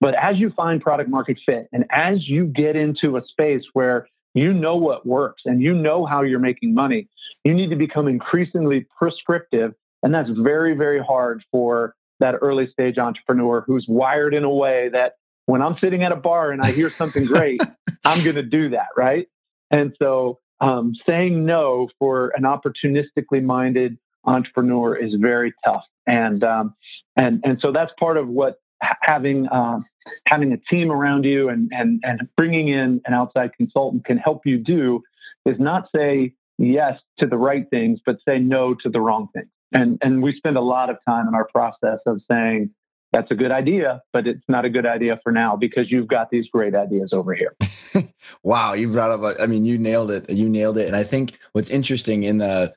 But 0.00 0.14
as 0.14 0.38
you 0.38 0.50
find 0.56 0.80
product 0.80 1.10
market 1.10 1.36
fit 1.44 1.68
and 1.70 1.84
as 1.90 2.26
you 2.26 2.46
get 2.46 2.76
into 2.76 3.18
a 3.18 3.22
space 3.26 3.62
where 3.74 4.08
you 4.32 4.54
know 4.54 4.76
what 4.76 5.04
works 5.04 5.42
and 5.44 5.60
you 5.60 5.74
know 5.74 6.06
how 6.06 6.22
you're 6.22 6.38
making 6.38 6.72
money, 6.72 7.08
you 7.44 7.52
need 7.52 7.68
to 7.68 7.76
become 7.76 8.08
increasingly 8.08 8.86
prescriptive. 8.98 9.74
And 10.02 10.14
that's 10.14 10.30
very, 10.30 10.74
very 10.74 11.02
hard 11.02 11.44
for 11.52 11.94
that 12.20 12.36
early 12.40 12.66
stage 12.72 12.96
entrepreneur 12.96 13.62
who's 13.66 13.84
wired 13.86 14.32
in 14.32 14.44
a 14.44 14.54
way 14.54 14.88
that 14.94 15.16
when 15.44 15.60
I'm 15.60 15.76
sitting 15.78 16.04
at 16.04 16.10
a 16.12 16.16
bar 16.16 16.52
and 16.52 16.62
I 16.62 16.72
hear 16.72 16.90
something 16.96 17.24
great, 17.34 17.66
I'm 18.06 18.22
going 18.22 18.36
to 18.36 18.42
do 18.42 18.70
that, 18.70 18.88
right? 18.96 19.26
And 19.70 19.94
so 19.98 20.38
um, 20.62 20.94
saying 21.06 21.44
no 21.44 21.90
for 21.98 22.32
an 22.34 22.44
opportunistically 22.44 23.42
minded 23.42 23.98
entrepreneur 24.24 24.96
is 24.96 25.14
very 25.18 25.52
tough. 25.64 25.84
And 26.06 26.42
um, 26.44 26.74
and 27.16 27.40
and 27.44 27.58
so 27.60 27.72
that's 27.72 27.92
part 27.98 28.16
of 28.16 28.28
what 28.28 28.60
having 28.80 29.46
uh, 29.48 29.80
having 30.26 30.52
a 30.52 30.56
team 30.70 30.90
around 30.90 31.24
you 31.24 31.48
and, 31.48 31.70
and, 31.72 32.00
and 32.04 32.28
bringing 32.36 32.68
in 32.68 33.00
an 33.04 33.14
outside 33.14 33.50
consultant 33.56 34.04
can 34.04 34.18
help 34.18 34.42
you 34.44 34.58
do 34.58 35.02
is 35.46 35.56
not 35.58 35.88
say 35.94 36.32
yes 36.58 36.98
to 37.18 37.26
the 37.26 37.36
right 37.36 37.68
things, 37.70 38.00
but 38.04 38.16
say 38.26 38.38
no 38.38 38.74
to 38.74 38.88
the 38.88 39.00
wrong 39.00 39.28
things. 39.34 39.48
And, 39.72 39.98
and 40.02 40.22
we 40.22 40.34
spend 40.36 40.56
a 40.56 40.62
lot 40.62 40.90
of 40.90 40.96
time 41.06 41.28
in 41.28 41.34
our 41.34 41.46
process 41.46 41.98
of 42.06 42.20
saying, 42.30 42.70
that's 43.12 43.30
a 43.30 43.34
good 43.34 43.50
idea, 43.50 44.02
but 44.12 44.26
it's 44.26 44.44
not 44.48 44.64
a 44.64 44.70
good 44.70 44.84
idea 44.84 45.18
for 45.22 45.32
now 45.32 45.56
because 45.56 45.90
you've 45.90 46.08
got 46.08 46.30
these 46.30 46.46
great 46.52 46.74
ideas 46.74 47.10
over 47.12 47.34
here. 47.34 47.56
wow, 48.42 48.74
you 48.74 48.90
brought 48.90 49.10
up, 49.10 49.22
a, 49.22 49.42
I 49.42 49.46
mean, 49.46 49.64
you 49.64 49.78
nailed 49.78 50.10
it. 50.10 50.28
You 50.28 50.48
nailed 50.48 50.76
it. 50.76 50.86
And 50.86 50.96
I 50.96 51.04
think 51.04 51.38
what's 51.52 51.70
interesting 51.70 52.24
in 52.24 52.38
the, 52.38 52.74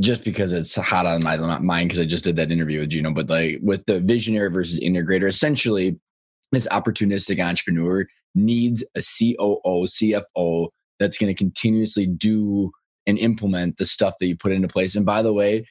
just 0.00 0.24
because 0.24 0.52
it's 0.52 0.74
hot 0.74 1.04
on 1.06 1.20
my 1.22 1.36
mind 1.58 1.88
because 1.88 2.00
I 2.00 2.06
just 2.06 2.24
did 2.24 2.36
that 2.36 2.50
interview 2.50 2.80
with 2.80 2.90
Gino, 2.90 3.12
but 3.12 3.28
like 3.28 3.58
with 3.62 3.84
the 3.86 4.00
visionary 4.00 4.50
versus 4.50 4.80
integrator, 4.80 5.28
essentially 5.28 5.98
this 6.52 6.66
opportunistic 6.68 7.44
entrepreneur 7.44 8.06
needs 8.34 8.82
a 8.94 9.00
COO, 9.00 9.86
CFO 9.86 10.68
that's 10.98 11.18
going 11.18 11.28
to 11.28 11.34
continuously 11.34 12.06
do 12.06 12.70
and 13.06 13.18
implement 13.18 13.76
the 13.76 13.84
stuff 13.84 14.14
that 14.18 14.26
you 14.26 14.36
put 14.36 14.52
into 14.52 14.68
place. 14.68 14.96
And 14.96 15.04
by 15.04 15.22
the 15.22 15.32
way, 15.32 15.66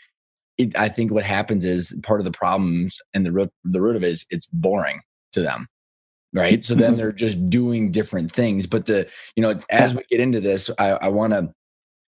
it, 0.57 0.77
I 0.77 0.87
think 0.87 1.11
what 1.11 1.25
happens 1.25 1.65
is 1.65 1.95
part 2.03 2.21
of 2.21 2.25
the 2.25 2.31
problems 2.31 2.99
and 3.13 3.25
the 3.25 3.31
root, 3.31 3.51
the 3.63 3.81
root 3.81 3.95
of 3.95 4.03
it 4.03 4.09
is 4.09 4.25
it's 4.29 4.45
boring 4.45 5.01
to 5.33 5.41
them. 5.41 5.67
Right. 6.33 6.63
So 6.63 6.75
then 6.75 6.91
mm-hmm. 6.91 6.97
they're 6.97 7.11
just 7.13 7.49
doing 7.49 7.91
different 7.91 8.31
things. 8.31 8.67
But 8.67 8.87
the, 8.87 9.07
you 9.35 9.41
know, 9.41 9.59
as 9.69 9.95
we 9.95 10.03
get 10.09 10.19
into 10.19 10.41
this, 10.41 10.69
I, 10.77 10.91
I 10.91 11.07
want 11.07 11.33
to 11.33 11.49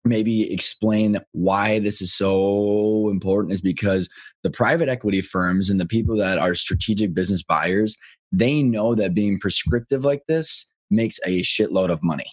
maybe 0.07 0.51
explain 0.51 1.19
why 1.31 1.79
this 1.79 2.01
is 2.01 2.13
so 2.13 3.09
important 3.09 3.53
is 3.53 3.61
because 3.61 4.09
the 4.43 4.51
private 4.51 4.89
equity 4.89 5.21
firms 5.21 5.69
and 5.69 5.79
the 5.79 5.85
people 5.85 6.15
that 6.17 6.37
are 6.37 6.55
strategic 6.55 7.13
business 7.13 7.43
buyers, 7.43 7.95
they 8.31 8.63
know 8.63 8.95
that 8.95 9.13
being 9.13 9.39
prescriptive 9.39 10.03
like 10.03 10.23
this 10.27 10.65
makes 10.89 11.19
a 11.25 11.41
shitload 11.41 11.89
of 11.89 12.03
money. 12.03 12.31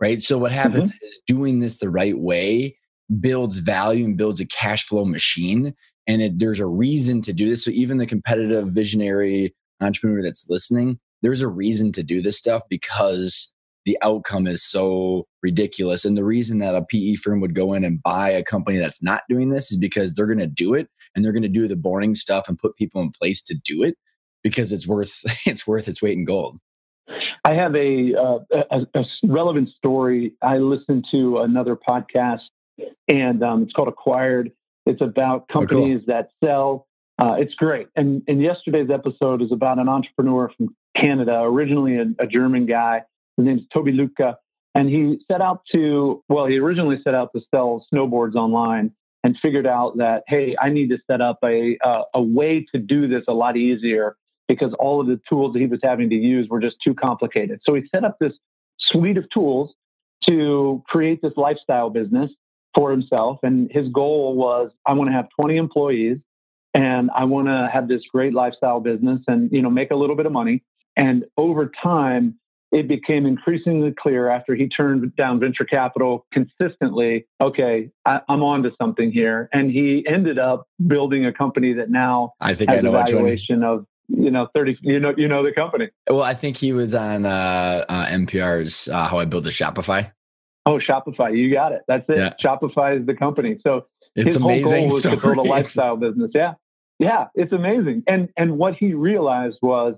Right. 0.00 0.22
So 0.22 0.38
what 0.38 0.52
happens 0.52 0.92
mm-hmm. 0.92 1.06
is 1.06 1.20
doing 1.26 1.58
this 1.58 1.78
the 1.78 1.90
right 1.90 2.16
way 2.16 2.76
builds 3.20 3.58
value 3.58 4.04
and 4.04 4.16
builds 4.16 4.40
a 4.40 4.46
cash 4.46 4.86
flow 4.86 5.04
machine. 5.04 5.74
And 6.06 6.22
it, 6.22 6.38
there's 6.38 6.60
a 6.60 6.66
reason 6.66 7.20
to 7.22 7.32
do 7.32 7.48
this. 7.48 7.64
So 7.64 7.70
even 7.72 7.98
the 7.98 8.06
competitive 8.06 8.68
visionary 8.68 9.54
entrepreneur 9.80 10.22
that's 10.22 10.48
listening, 10.48 10.98
there's 11.22 11.42
a 11.42 11.48
reason 11.48 11.92
to 11.92 12.02
do 12.02 12.22
this 12.22 12.38
stuff 12.38 12.62
because 12.68 13.52
the 13.88 13.96
outcome 14.02 14.46
is 14.46 14.62
so 14.62 15.26
ridiculous. 15.42 16.04
And 16.04 16.14
the 16.14 16.24
reason 16.24 16.58
that 16.58 16.74
a 16.74 16.84
PE 16.84 17.14
firm 17.14 17.40
would 17.40 17.54
go 17.54 17.72
in 17.72 17.84
and 17.84 18.02
buy 18.02 18.28
a 18.28 18.44
company 18.44 18.78
that's 18.78 19.02
not 19.02 19.22
doing 19.30 19.48
this 19.48 19.72
is 19.72 19.78
because 19.78 20.12
they're 20.12 20.26
going 20.26 20.38
to 20.40 20.46
do 20.46 20.74
it 20.74 20.88
and 21.16 21.24
they're 21.24 21.32
going 21.32 21.42
to 21.42 21.48
do 21.48 21.66
the 21.66 21.74
boring 21.74 22.14
stuff 22.14 22.50
and 22.50 22.58
put 22.58 22.76
people 22.76 23.00
in 23.00 23.10
place 23.10 23.40
to 23.40 23.54
do 23.54 23.82
it 23.82 23.96
because 24.42 24.72
it's 24.72 24.86
worth 24.86 25.22
it's 25.46 25.66
worth 25.66 25.88
its 25.88 26.02
weight 26.02 26.18
in 26.18 26.26
gold. 26.26 26.58
I 27.46 27.54
have 27.54 27.74
a, 27.74 28.14
uh, 28.14 28.38
a, 28.70 29.00
a 29.00 29.04
relevant 29.24 29.70
story. 29.70 30.34
I 30.42 30.58
listened 30.58 31.06
to 31.12 31.38
another 31.38 31.76
podcast 31.76 32.42
and 33.08 33.42
um, 33.42 33.62
it's 33.62 33.72
called 33.72 33.88
Acquired. 33.88 34.52
It's 34.84 35.00
about 35.00 35.48
companies 35.48 36.02
oh, 36.02 36.06
cool. 36.06 36.14
that 36.14 36.28
sell. 36.44 36.86
Uh, 37.18 37.36
it's 37.38 37.54
great. 37.54 37.88
And, 37.96 38.22
and 38.28 38.42
yesterday's 38.42 38.90
episode 38.90 39.40
is 39.40 39.50
about 39.50 39.78
an 39.78 39.88
entrepreneur 39.88 40.50
from 40.54 40.76
Canada, 40.94 41.40
originally 41.40 41.96
a, 41.96 42.22
a 42.22 42.26
German 42.26 42.66
guy. 42.66 43.02
His 43.38 43.46
name's 43.46 43.62
Toby 43.72 43.92
Lütke. 43.92 44.34
And 44.74 44.90
he 44.90 45.18
set 45.30 45.40
out 45.40 45.62
to, 45.72 46.22
well, 46.28 46.46
he 46.46 46.58
originally 46.58 46.98
set 47.02 47.14
out 47.14 47.30
to 47.34 47.40
sell 47.52 47.86
snowboards 47.92 48.34
online 48.34 48.92
and 49.24 49.36
figured 49.40 49.66
out 49.66 49.96
that, 49.96 50.24
hey, 50.28 50.56
I 50.60 50.68
need 50.68 50.88
to 50.88 50.98
set 51.10 51.20
up 51.20 51.38
a, 51.42 51.78
uh, 51.84 52.02
a 52.14 52.22
way 52.22 52.66
to 52.72 52.78
do 52.78 53.08
this 53.08 53.24
a 53.26 53.32
lot 53.32 53.56
easier 53.56 54.16
because 54.46 54.74
all 54.78 55.00
of 55.00 55.06
the 55.06 55.20
tools 55.28 55.52
that 55.54 55.60
he 55.60 55.66
was 55.66 55.80
having 55.82 56.10
to 56.10 56.16
use 56.16 56.48
were 56.48 56.60
just 56.60 56.76
too 56.84 56.94
complicated. 56.94 57.60
So 57.64 57.74
he 57.74 57.82
set 57.94 58.04
up 58.04 58.18
this 58.20 58.32
suite 58.78 59.16
of 59.16 59.24
tools 59.30 59.74
to 60.28 60.82
create 60.86 61.20
this 61.22 61.32
lifestyle 61.36 61.90
business 61.90 62.30
for 62.74 62.90
himself. 62.90 63.38
And 63.42 63.70
his 63.70 63.88
goal 63.88 64.34
was 64.34 64.70
I 64.86 64.92
want 64.92 65.08
to 65.08 65.12
have 65.14 65.28
20 65.38 65.56
employees 65.56 66.18
and 66.74 67.10
I 67.14 67.24
want 67.24 67.48
to 67.48 67.68
have 67.72 67.88
this 67.88 68.02
great 68.12 68.34
lifestyle 68.34 68.80
business 68.80 69.20
and, 69.26 69.50
you 69.52 69.62
know, 69.62 69.70
make 69.70 69.90
a 69.90 69.96
little 69.96 70.16
bit 70.16 70.26
of 70.26 70.32
money. 70.32 70.62
And 70.96 71.24
over 71.36 71.70
time, 71.82 72.38
it 72.70 72.86
became 72.86 73.26
increasingly 73.26 73.94
clear 73.98 74.28
after 74.28 74.54
he 74.54 74.68
turned 74.68 75.14
down 75.16 75.40
venture 75.40 75.64
capital 75.64 76.26
consistently 76.32 77.26
okay 77.40 77.90
I, 78.04 78.20
am 78.28 78.42
on 78.42 78.62
to 78.64 78.70
something 78.80 79.10
here 79.10 79.48
and 79.52 79.70
he 79.70 80.04
ended 80.08 80.38
up 80.38 80.66
building 80.86 81.26
a 81.26 81.32
company 81.32 81.72
that 81.74 81.90
now 81.90 82.32
i 82.40 82.54
think 82.54 82.70
has 82.70 82.78
I 82.78 82.82
know 82.82 82.94
a 82.94 83.04
valuation 83.04 83.62
of 83.62 83.86
you 84.08 84.30
know 84.30 84.48
30 84.54 84.78
you 84.82 85.00
know 85.00 85.12
you 85.16 85.28
know 85.28 85.44
the 85.44 85.52
company 85.52 85.88
well 86.10 86.22
i 86.22 86.34
think 86.34 86.56
he 86.56 86.72
was 86.72 86.94
on 86.94 87.26
uh, 87.26 87.84
uh 87.88 88.06
npr's 88.06 88.88
uh, 88.88 89.08
how 89.08 89.18
i 89.18 89.24
built 89.24 89.46
a 89.46 89.50
shopify 89.50 90.10
Oh, 90.68 90.78
Shopify. 90.78 91.34
You 91.34 91.50
got 91.50 91.72
it. 91.72 91.80
That's 91.88 92.04
it. 92.10 92.18
Yeah. 92.18 92.32
Shopify 92.44 93.00
is 93.00 93.06
the 93.06 93.14
company. 93.14 93.58
So 93.62 93.86
it's 94.14 94.26
his 94.26 94.36
whole 94.36 94.62
goal 94.62 94.84
was 94.84 94.98
story. 94.98 95.16
to 95.16 95.22
build 95.22 95.38
a 95.38 95.42
lifestyle 95.42 95.96
business. 95.96 96.30
Yeah. 96.34 96.54
Yeah. 96.98 97.28
It's 97.34 97.52
amazing. 97.52 98.02
And 98.06 98.28
and 98.36 98.58
what 98.58 98.74
he 98.74 98.92
realized 98.92 99.56
was, 99.62 99.94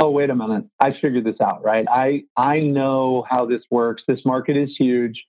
oh, 0.00 0.10
wait 0.10 0.30
a 0.30 0.34
minute. 0.34 0.64
I 0.80 0.92
figured 1.00 1.24
this 1.24 1.40
out, 1.40 1.62
right? 1.62 1.86
I 1.88 2.22
I 2.36 2.60
know 2.60 3.24
how 3.28 3.46
this 3.46 3.62
works. 3.70 4.02
This 4.08 4.20
market 4.24 4.56
is 4.56 4.70
huge. 4.78 5.22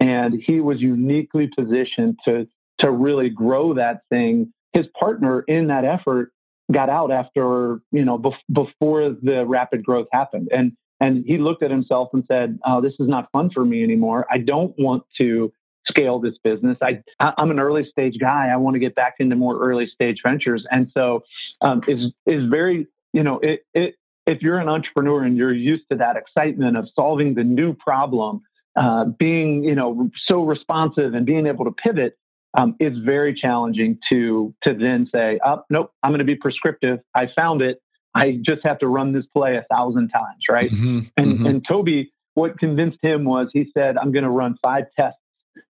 And 0.00 0.42
he 0.46 0.60
was 0.60 0.80
uniquely 0.80 1.48
positioned 1.56 2.18
to 2.26 2.46
to 2.80 2.90
really 2.90 3.30
grow 3.30 3.74
that 3.74 4.02
thing. 4.10 4.52
His 4.74 4.86
partner 4.98 5.40
in 5.42 5.68
that 5.68 5.84
effort 5.84 6.32
got 6.72 6.90
out 6.90 7.10
after, 7.10 7.80
you 7.92 8.04
know, 8.04 8.18
bef- 8.18 8.34
before 8.52 9.10
the 9.22 9.44
rapid 9.46 9.84
growth 9.84 10.08
happened. 10.12 10.48
And 10.52 10.72
and 11.00 11.24
he 11.26 11.38
looked 11.38 11.62
at 11.62 11.70
himself 11.70 12.08
and 12.12 12.24
said, 12.26 12.58
"Oh, 12.66 12.80
this 12.80 12.94
is 12.98 13.08
not 13.08 13.30
fun 13.32 13.50
for 13.54 13.64
me 13.64 13.82
anymore. 13.82 14.26
I 14.30 14.38
don't 14.38 14.74
want 14.78 15.04
to 15.18 15.52
scale 15.86 16.18
this 16.18 16.34
business. 16.42 16.76
I, 16.82 17.02
I'm 17.20 17.50
an 17.50 17.60
early 17.60 17.86
stage 17.88 18.16
guy. 18.18 18.48
I 18.52 18.56
want 18.56 18.74
to 18.74 18.80
get 18.80 18.94
back 18.94 19.14
into 19.20 19.36
more 19.36 19.58
early 19.58 19.86
stage 19.86 20.18
ventures." 20.24 20.66
And 20.70 20.90
so, 20.92 21.22
um, 21.60 21.82
is 21.86 22.12
is 22.26 22.48
very 22.50 22.88
you 23.12 23.22
know 23.22 23.38
it, 23.40 23.60
it 23.72 23.94
if 24.26 24.42
you're 24.42 24.58
an 24.58 24.68
entrepreneur 24.68 25.22
and 25.22 25.36
you're 25.36 25.52
used 25.52 25.84
to 25.90 25.98
that 25.98 26.16
excitement 26.16 26.76
of 26.76 26.88
solving 26.94 27.34
the 27.34 27.44
new 27.44 27.74
problem, 27.74 28.42
uh, 28.76 29.04
being 29.18 29.64
you 29.64 29.74
know 29.74 30.10
so 30.26 30.42
responsive 30.42 31.14
and 31.14 31.24
being 31.26 31.46
able 31.46 31.64
to 31.64 31.72
pivot, 31.72 32.18
um, 32.58 32.74
it's 32.78 32.98
very 32.98 33.34
challenging 33.34 33.98
to 34.08 34.54
to 34.62 34.74
then 34.74 35.08
say, 35.12 35.38
"Oh, 35.44 35.62
nope, 35.70 35.92
I'm 36.02 36.10
going 36.10 36.18
to 36.18 36.24
be 36.24 36.36
prescriptive. 36.36 37.00
I 37.14 37.28
found 37.34 37.62
it. 37.62 37.80
I 38.14 38.38
just 38.44 38.64
have 38.64 38.78
to 38.78 38.88
run 38.88 39.12
this 39.12 39.26
play 39.34 39.56
a 39.56 39.64
thousand 39.70 40.08
times, 40.08 40.44
right? 40.48 40.70
Mm-hmm, 40.70 41.00
and 41.16 41.26
mm-hmm. 41.26 41.46
and 41.46 41.66
Toby, 41.66 42.12
what 42.34 42.58
convinced 42.58 42.98
him 43.02 43.24
was 43.24 43.48
he 43.52 43.70
said, 43.72 43.96
I'm 43.96 44.12
going 44.12 44.24
to 44.24 44.30
run 44.30 44.56
five 44.62 44.84
tests 44.94 45.18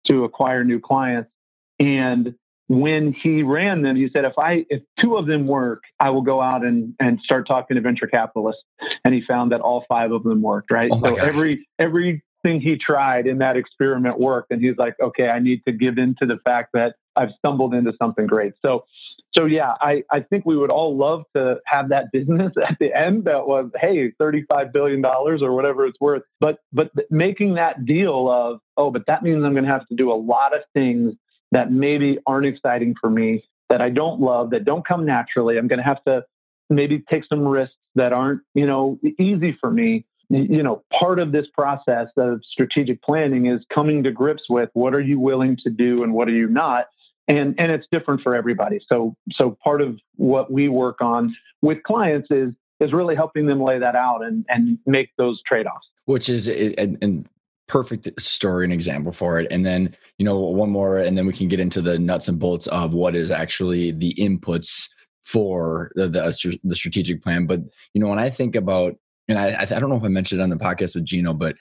to 0.08 0.26
acquire 0.26 0.64
new 0.64 0.80
clients. 0.80 1.30
And 1.80 2.36
when 2.70 3.14
he 3.14 3.42
ran 3.42 3.82
them, 3.82 3.96
he 3.96 4.10
said, 4.14 4.26
if 4.26 4.38
I 4.38 4.64
if 4.70 4.84
two 5.02 5.18
of 5.18 5.26
them 5.26 5.48
work, 5.48 5.82
I 6.00 6.12
will 6.12 6.22
go 6.22 6.40
out 6.40 6.64
and 6.64 6.94
and 7.00 7.20
start 7.20 7.48
talking 7.48 7.76
to 7.76 7.82
venture 7.82 8.06
capitalists. 8.06 8.62
And 9.04 9.14
he 9.14 9.22
found 9.28 9.52
that 9.52 9.60
all 9.60 9.86
five 9.90 10.12
of 10.12 10.24
them 10.24 10.42
worked, 10.44 10.72
right? 10.72 10.92
Oh 10.94 11.02
so 11.04 11.16
gosh. 11.16 11.28
every 11.28 11.68
every 11.80 12.24
thing 12.44 12.62
he 12.62 12.78
tried 12.78 13.26
in 13.26 13.40
that 13.40 13.58
experiment 13.58 14.20
worked. 14.20 14.52
And 14.52 14.62
he's 14.62 14.78
like, 14.78 14.96
okay, 15.02 15.30
I 15.30 15.40
need 15.40 15.62
to 15.68 15.74
give 15.74 15.98
in 15.98 16.16
to 16.20 16.28
the 16.28 16.38
fact 16.46 16.70
that 16.74 16.94
I've 17.16 17.32
stumbled 17.40 17.74
into 17.74 17.92
something 18.00 18.28
great. 18.28 18.54
So 18.64 18.86
so 19.36 19.46
yeah, 19.46 19.74
I, 19.82 20.04
I 20.12 20.22
think 20.22 20.46
we 20.46 20.56
would 20.56 20.72
all 20.72 20.96
love 20.96 21.24
to 21.36 21.58
have 21.66 21.90
that 21.90 22.06
business 22.14 22.54
at 22.58 22.78
the 22.80 22.94
end 22.94 23.26
that 23.26 23.48
was, 23.48 23.72
hey, 23.80 24.12
$35 24.22 24.72
billion 24.72 25.04
or 25.04 25.54
whatever 25.54 25.88
it's 25.88 26.00
worth. 26.00 26.24
But 26.40 26.58
but 26.72 26.92
making 27.10 27.56
that 27.56 27.84
deal 27.86 28.30
of, 28.30 28.60
oh, 28.78 28.92
but 28.92 29.08
that 29.08 29.24
means 29.24 29.44
I'm 29.44 29.56
gonna 29.56 29.68
have 29.68 29.88
to 29.88 29.96
do 29.96 30.12
a 30.12 30.14
lot 30.14 30.56
of 30.56 30.62
things 30.76 31.16
that 31.52 31.72
maybe 31.72 32.20
aren't 32.26 32.46
exciting 32.46 32.96
for 33.00 33.10
me, 33.10 33.44
that 33.70 33.82
I 33.82 33.90
don't 33.90 34.20
love, 34.20 34.52
that 34.52 34.66
don't 34.66 34.86
come 34.88 35.06
naturally. 35.06 35.58
I'm 35.58 35.68
gonna 35.68 35.84
have 35.84 36.04
to 36.06 36.24
maybe 36.70 37.04
take 37.10 37.26
some 37.26 37.48
risks 37.48 37.76
that 37.96 38.14
aren't, 38.14 38.42
you 38.54 38.68
know, 38.68 39.00
easy 39.20 39.58
for 39.60 39.72
me. 39.72 40.06
You 40.30 40.62
know, 40.62 40.84
part 40.98 41.18
of 41.18 41.32
this 41.32 41.48
process 41.56 42.08
of 42.16 42.42
strategic 42.52 43.02
planning 43.02 43.48
is 43.48 43.62
coming 43.74 44.04
to 44.04 44.12
grips 44.12 44.44
with 44.48 44.70
what 44.74 44.94
are 44.94 45.02
you 45.02 45.20
willing 45.20 45.58
to 45.64 45.72
do 45.72 46.04
and 46.04 46.14
what 46.14 46.28
are 46.28 46.34
you 46.34 46.48
not 46.48 46.86
and 47.30 47.56
and 47.58 47.72
it's 47.72 47.86
different 47.92 48.22
for 48.22 48.36
everybody 48.36 48.80
so 48.90 49.16
so 49.32 49.58
part 49.64 49.82
of 49.82 49.98
what 50.16 50.52
we 50.52 50.68
work 50.68 51.00
on 51.00 51.34
with 51.62 51.82
clients 51.84 52.28
is 52.32 52.52
is 52.80 52.92
really 52.92 53.16
helping 53.16 53.46
them 53.46 53.62
lay 53.62 53.80
that 53.80 53.96
out 53.96 54.22
and 54.24 54.46
and 54.50 54.78
make 54.86 55.10
those 55.18 55.42
trade-offs 55.48 55.88
which 56.06 56.28
is 56.28 56.50
a, 56.50 56.96
perfect 57.70 58.10
story 58.20 58.66
and 58.66 58.74
example 58.74 59.12
for 59.12 59.40
it 59.40 59.48
and 59.52 59.66
then 59.66 59.96
you 60.18 60.26
know 60.26 60.38
one 60.38 60.70
more 60.70 60.98
and 60.98 61.18
then 61.18 61.26
we 61.26 61.34
can 61.34 61.48
get 61.48 61.60
into 61.60 61.82
the 61.82 61.98
nuts 61.98 62.28
and 62.28 62.40
bolts 62.40 62.68
of 62.68 62.94
what 62.94 63.16
is 63.16 63.32
actually 63.32 63.92
the 63.92 64.14
inputs 64.16 64.90
for 65.24 65.92
the 65.96 66.08
the, 66.08 66.24
uh, 66.24 66.32
the 66.64 66.76
strategic 66.76 67.24
plan 67.24 67.46
but 67.46 67.62
you 67.94 68.02
know 68.02 68.10
when 68.10 68.20
i 68.20 68.30
think 68.30 68.56
about 68.56 68.96
and 69.30 69.38
I, 69.38 69.62
I 69.62 69.80
don't 69.80 69.90
know 69.90 69.96
if 69.96 70.04
I 70.04 70.10
mentioned 70.10 70.42
it 70.42 70.44
on 70.44 70.50
the 70.50 70.58
podcast 70.58 70.96
with 70.96 71.06
Gino, 71.06 71.34
but 71.34 71.56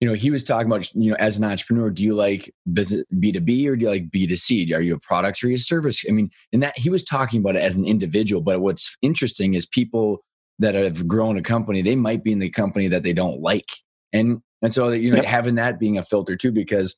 you 0.00 0.06
know, 0.06 0.14
he 0.14 0.30
was 0.30 0.44
talking 0.44 0.68
about, 0.68 0.88
you 0.94 1.10
know, 1.10 1.16
as 1.18 1.36
an 1.36 1.44
entrepreneur, 1.44 1.90
do 1.90 2.04
you 2.04 2.14
like 2.14 2.54
business 2.72 3.02
B2B 3.12 3.66
or 3.66 3.74
do 3.74 3.82
you 3.82 3.90
like 3.90 4.10
B2C? 4.10 4.72
Are 4.72 4.80
you 4.80 4.94
a 4.94 5.00
product 5.00 5.42
or 5.42 5.50
a 5.50 5.56
service? 5.56 6.04
I 6.08 6.12
mean, 6.12 6.30
and 6.52 6.62
that 6.62 6.78
he 6.78 6.88
was 6.88 7.02
talking 7.02 7.40
about 7.40 7.56
it 7.56 7.62
as 7.62 7.76
an 7.76 7.84
individual, 7.84 8.40
but 8.40 8.60
what's 8.60 8.96
interesting 9.02 9.54
is 9.54 9.66
people 9.66 10.24
that 10.60 10.76
have 10.76 11.08
grown 11.08 11.36
a 11.36 11.42
company, 11.42 11.82
they 11.82 11.96
might 11.96 12.22
be 12.22 12.30
in 12.30 12.38
the 12.38 12.48
company 12.48 12.86
that 12.86 13.02
they 13.02 13.12
don't 13.12 13.40
like. 13.40 13.68
And 14.12 14.40
and 14.62 14.72
so 14.72 14.90
you 14.90 15.10
know, 15.10 15.16
yep. 15.16 15.24
having 15.24 15.56
that 15.56 15.78
being 15.78 15.98
a 15.98 16.02
filter 16.02 16.36
too, 16.36 16.52
because 16.52 16.96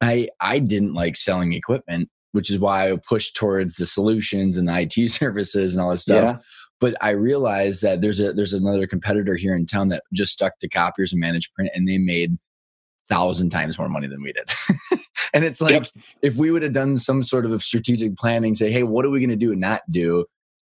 I 0.00 0.28
I 0.40 0.58
didn't 0.58 0.94
like 0.94 1.16
selling 1.16 1.52
equipment, 1.52 2.08
which 2.32 2.50
is 2.50 2.58
why 2.58 2.90
I 2.90 2.96
pushed 2.96 3.36
towards 3.36 3.74
the 3.74 3.86
solutions 3.86 4.56
and 4.56 4.68
the 4.68 4.80
IT 4.80 5.10
services 5.10 5.74
and 5.74 5.82
all 5.82 5.90
this 5.90 6.02
stuff. 6.02 6.24
Yeah. 6.24 6.38
But 6.78 6.94
I 7.00 7.10
realized 7.10 7.80
that 7.82 8.02
there's 8.02 8.20
a 8.20 8.32
there's 8.32 8.52
another 8.52 8.86
competitor 8.86 9.36
here 9.36 9.54
in 9.56 9.66
town 9.66 9.88
that 9.88 10.02
just 10.12 10.32
stuck 10.32 10.58
to 10.58 10.68
copiers 10.68 11.12
and 11.12 11.20
managed 11.20 11.54
print, 11.54 11.70
and 11.74 11.88
they 11.88 11.98
made 11.98 12.36
thousand 13.08 13.50
times 13.50 13.78
more 13.78 13.88
money 13.88 14.08
than 14.08 14.22
we 14.22 14.32
did. 14.32 14.50
and 15.32 15.44
it's 15.44 15.60
like 15.60 15.72
yep. 15.72 15.86
if 16.22 16.36
we 16.36 16.50
would 16.50 16.62
have 16.62 16.72
done 16.72 16.96
some 16.96 17.22
sort 17.22 17.46
of 17.46 17.62
strategic 17.62 18.16
planning, 18.16 18.54
say, 18.54 18.70
hey, 18.70 18.82
what 18.82 19.04
are 19.04 19.10
we 19.10 19.20
going 19.20 19.30
to 19.30 19.36
do 19.36 19.52
and 19.52 19.60
not 19.60 19.82
do? 19.90 20.26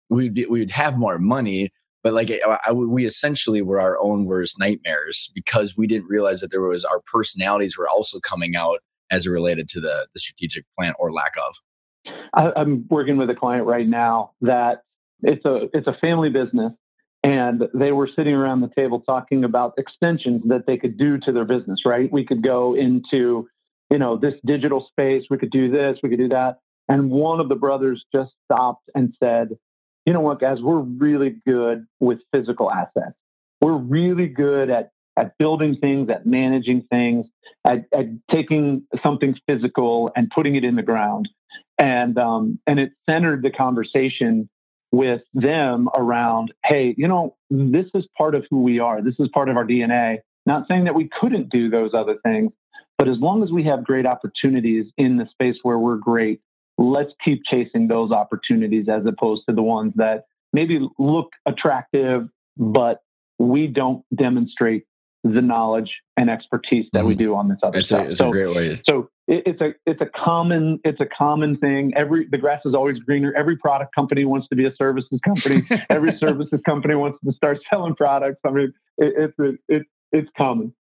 We'd 0.08 0.34
be, 0.34 0.46
we'd 0.46 0.70
have 0.70 0.98
more 0.98 1.18
money, 1.18 1.72
but 2.06 2.12
like 2.12 2.30
I, 2.64 2.70
we 2.70 3.04
essentially 3.04 3.62
were 3.62 3.80
our 3.80 3.98
own 4.00 4.26
worst 4.26 4.60
nightmares 4.60 5.28
because 5.34 5.76
we 5.76 5.88
didn't 5.88 6.06
realize 6.06 6.40
that 6.40 6.52
there 6.52 6.62
was 6.62 6.84
our 6.84 7.00
personalities 7.12 7.76
were 7.76 7.88
also 7.88 8.20
coming 8.20 8.54
out 8.54 8.78
as 9.10 9.26
related 9.26 9.68
to 9.70 9.80
the 9.80 10.06
the 10.14 10.20
strategic 10.20 10.64
plan 10.78 10.92
or 11.00 11.10
lack 11.10 11.32
of. 11.36 11.56
I, 12.32 12.52
I'm 12.56 12.86
working 12.88 13.16
with 13.16 13.28
a 13.28 13.34
client 13.34 13.66
right 13.66 13.88
now 13.88 14.30
that 14.40 14.82
it's 15.22 15.44
a 15.44 15.62
it's 15.72 15.88
a 15.88 15.96
family 16.00 16.30
business 16.30 16.70
and 17.24 17.64
they 17.74 17.90
were 17.90 18.08
sitting 18.14 18.34
around 18.34 18.60
the 18.60 18.70
table 18.76 19.00
talking 19.00 19.42
about 19.42 19.74
extensions 19.76 20.42
that 20.46 20.62
they 20.68 20.76
could 20.76 20.96
do 20.96 21.18
to 21.18 21.32
their 21.32 21.44
business 21.44 21.80
right 21.84 22.08
we 22.12 22.24
could 22.24 22.40
go 22.40 22.76
into 22.76 23.48
you 23.90 23.98
know 23.98 24.16
this 24.16 24.34
digital 24.44 24.86
space 24.92 25.24
we 25.28 25.38
could 25.38 25.50
do 25.50 25.72
this 25.72 25.98
we 26.04 26.08
could 26.08 26.20
do 26.20 26.28
that 26.28 26.58
and 26.88 27.10
one 27.10 27.40
of 27.40 27.48
the 27.48 27.56
brothers 27.56 28.04
just 28.14 28.30
stopped 28.44 28.88
and 28.94 29.12
said 29.18 29.48
you 30.06 30.12
know 30.12 30.20
what 30.20 30.40
guys 30.40 30.58
we're 30.62 30.80
really 30.80 31.36
good 31.46 31.86
with 32.00 32.18
physical 32.32 32.70
assets 32.70 33.16
we're 33.60 33.76
really 33.76 34.26
good 34.26 34.70
at 34.70 34.90
at 35.18 35.36
building 35.38 35.76
things 35.80 36.08
at 36.10 36.26
managing 36.26 36.82
things 36.90 37.26
at, 37.66 37.84
at 37.92 38.06
taking 38.30 38.84
something 39.02 39.34
physical 39.46 40.10
and 40.16 40.30
putting 40.30 40.56
it 40.56 40.64
in 40.64 40.76
the 40.76 40.82
ground 40.82 41.28
and 41.78 42.18
um, 42.18 42.58
and 42.66 42.80
it 42.80 42.92
centered 43.08 43.42
the 43.42 43.50
conversation 43.50 44.48
with 44.92 45.20
them 45.34 45.88
around, 45.94 46.52
hey, 46.64 46.94
you 46.96 47.08
know, 47.08 47.36
this 47.50 47.86
is 47.94 48.04
part 48.16 48.34
of 48.34 48.44
who 48.50 48.62
we 48.62 48.78
are. 48.78 49.02
This 49.02 49.16
is 49.18 49.28
part 49.32 49.48
of 49.48 49.56
our 49.56 49.66
DNA. 49.66 50.18
Not 50.46 50.66
saying 50.68 50.84
that 50.84 50.94
we 50.94 51.10
couldn't 51.20 51.50
do 51.50 51.68
those 51.68 51.90
other 51.92 52.16
things, 52.22 52.52
but 52.98 53.08
as 53.08 53.18
long 53.18 53.42
as 53.42 53.50
we 53.50 53.64
have 53.64 53.84
great 53.84 54.06
opportunities 54.06 54.86
in 54.96 55.16
the 55.16 55.28
space 55.30 55.56
where 55.62 55.78
we're 55.78 55.96
great, 55.96 56.40
let's 56.78 57.12
keep 57.24 57.42
chasing 57.44 57.88
those 57.88 58.10
opportunities 58.10 58.86
as 58.88 59.06
opposed 59.06 59.42
to 59.48 59.54
the 59.54 59.62
ones 59.62 59.92
that 59.96 60.24
maybe 60.52 60.80
look 60.98 61.30
attractive, 61.46 62.28
but 62.56 63.00
we 63.38 63.66
don't 63.66 64.02
demonstrate 64.14 64.84
the 65.24 65.42
knowledge 65.42 65.90
and 66.16 66.30
expertise 66.30 66.86
that 66.92 67.00
mm-hmm. 67.00 67.08
we 67.08 67.14
do 67.14 67.34
on 67.34 67.48
this 67.48 67.58
other 67.62 67.78
it's 67.78 67.88
stuff. 67.88 68.06
A, 68.06 68.10
it's 68.10 68.18
so, 68.18 68.28
a 68.28 68.32
great 68.32 68.54
way. 68.54 68.80
So 68.88 69.10
it, 69.26 69.42
it's 69.46 69.60
a 69.60 69.74
it's 69.84 70.00
a 70.00 70.06
common 70.06 70.78
it's 70.84 71.00
a 71.00 71.06
common 71.06 71.56
thing. 71.56 71.92
Every 71.96 72.26
the 72.30 72.38
grass 72.38 72.62
is 72.64 72.74
always 72.74 72.98
greener. 72.98 73.32
Every 73.36 73.56
product 73.56 73.94
company 73.94 74.24
wants 74.24 74.48
to 74.48 74.56
be 74.56 74.66
a 74.66 74.72
services 74.76 75.18
company. 75.24 75.62
Every 75.90 76.16
services 76.16 76.60
company 76.64 76.94
wants 76.94 77.18
to 77.24 77.32
start 77.32 77.58
selling 77.70 77.94
products. 77.94 78.40
I 78.44 78.50
mean, 78.50 78.72
it, 78.98 79.32
it's 79.38 79.60
it, 79.68 79.82
it's 80.12 80.28
common. 80.36 80.74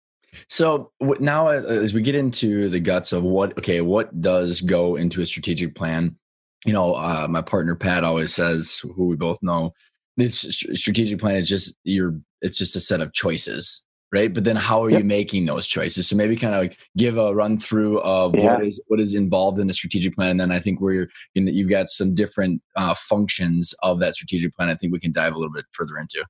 So 0.47 0.91
now, 1.19 1.47
uh, 1.47 1.61
as 1.61 1.93
we 1.93 2.01
get 2.01 2.15
into 2.15 2.69
the 2.69 2.79
guts 2.79 3.13
of 3.13 3.23
what 3.23 3.57
okay, 3.57 3.81
what 3.81 4.21
does 4.21 4.61
go 4.61 4.95
into 4.95 5.21
a 5.21 5.25
strategic 5.25 5.75
plan? 5.75 6.17
You 6.65 6.73
know, 6.73 6.93
uh, 6.93 7.27
my 7.29 7.41
partner 7.41 7.75
Pat 7.75 8.03
always 8.03 8.33
says, 8.33 8.79
who 8.79 9.07
we 9.07 9.15
both 9.15 9.37
know, 9.41 9.73
this 10.17 10.63
strategic 10.73 11.19
plan 11.19 11.35
is 11.35 11.49
just 11.49 11.75
your 11.83 12.19
it's 12.41 12.57
just 12.57 12.75
a 12.75 12.79
set 12.79 13.01
of 13.01 13.13
choices 13.13 13.83
right 14.11 14.33
but 14.33 14.43
then 14.43 14.55
how 14.55 14.83
are 14.83 14.89
yep. 14.89 14.99
you 14.99 15.05
making 15.05 15.45
those 15.45 15.67
choices 15.67 16.07
so 16.07 16.15
maybe 16.15 16.35
kind 16.35 16.53
of 16.53 16.61
like 16.61 16.77
give 16.95 17.17
a 17.17 17.33
run 17.33 17.57
through 17.57 17.99
of 18.01 18.35
yeah. 18.35 18.53
what 18.53 18.63
is 18.63 18.81
what 18.87 18.99
is 18.99 19.13
involved 19.13 19.59
in 19.59 19.67
the 19.67 19.73
strategic 19.73 20.15
plan 20.15 20.29
and 20.29 20.39
then 20.39 20.51
i 20.51 20.59
think 20.59 20.79
where 20.79 20.93
you're 20.93 21.07
in, 21.33 21.47
you've 21.47 21.69
got 21.69 21.87
some 21.87 22.13
different 22.13 22.61
uh, 22.75 22.93
functions 22.93 23.73
of 23.83 23.99
that 23.99 24.13
strategic 24.13 24.53
plan 24.53 24.69
i 24.69 24.75
think 24.75 24.93
we 24.93 24.99
can 24.99 25.11
dive 25.11 25.33
a 25.33 25.37
little 25.37 25.53
bit 25.53 25.65
further 25.71 25.97
into 25.97 26.23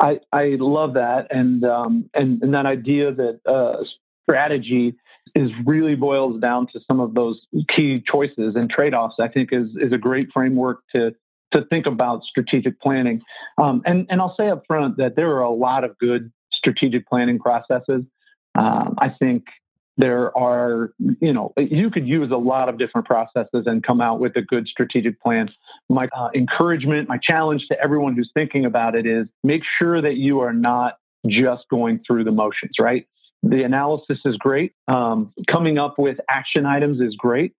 i 0.00 0.18
i 0.32 0.56
love 0.58 0.94
that 0.94 1.26
and 1.30 1.64
um 1.64 2.08
and, 2.14 2.42
and 2.42 2.54
that 2.54 2.66
idea 2.66 3.12
that 3.12 3.40
uh 3.46 3.82
strategy 4.22 4.94
is 5.34 5.50
really 5.64 5.94
boils 5.94 6.40
down 6.40 6.66
to 6.66 6.80
some 6.86 7.00
of 7.00 7.14
those 7.14 7.40
key 7.74 8.02
choices 8.10 8.54
and 8.56 8.70
trade-offs 8.70 9.16
i 9.20 9.28
think 9.28 9.50
is 9.52 9.68
is 9.76 9.92
a 9.92 9.98
great 9.98 10.28
framework 10.32 10.80
to 10.92 11.14
to 11.54 11.64
think 11.66 11.86
about 11.86 12.22
strategic 12.24 12.80
planning. 12.80 13.22
Um, 13.58 13.82
and, 13.86 14.06
and 14.10 14.20
I'll 14.20 14.34
say 14.36 14.50
up 14.50 14.64
front 14.66 14.98
that 14.98 15.16
there 15.16 15.30
are 15.36 15.42
a 15.42 15.50
lot 15.50 15.84
of 15.84 15.96
good 15.98 16.30
strategic 16.52 17.06
planning 17.08 17.38
processes. 17.38 18.02
Um, 18.56 18.96
I 18.98 19.08
think 19.18 19.44
there 19.96 20.36
are, 20.36 20.92
you 21.20 21.32
know, 21.32 21.52
you 21.56 21.90
could 21.90 22.06
use 22.06 22.30
a 22.32 22.36
lot 22.36 22.68
of 22.68 22.78
different 22.78 23.06
processes 23.06 23.64
and 23.66 23.82
come 23.82 24.00
out 24.00 24.18
with 24.18 24.36
a 24.36 24.42
good 24.42 24.66
strategic 24.66 25.20
plan. 25.20 25.48
My 25.88 26.08
uh, 26.16 26.30
encouragement, 26.34 27.08
my 27.08 27.18
challenge 27.18 27.66
to 27.70 27.80
everyone 27.80 28.16
who's 28.16 28.30
thinking 28.34 28.64
about 28.64 28.96
it 28.96 29.06
is 29.06 29.26
make 29.44 29.62
sure 29.78 30.02
that 30.02 30.16
you 30.16 30.40
are 30.40 30.52
not 30.52 30.98
just 31.28 31.64
going 31.70 32.00
through 32.06 32.24
the 32.24 32.32
motions, 32.32 32.72
right? 32.80 33.06
The 33.42 33.62
analysis 33.62 34.18
is 34.24 34.36
great. 34.36 34.72
Um, 34.88 35.32
coming 35.50 35.78
up 35.78 35.98
with 35.98 36.18
action 36.28 36.66
items 36.66 37.00
is 37.00 37.14
great. 37.16 37.52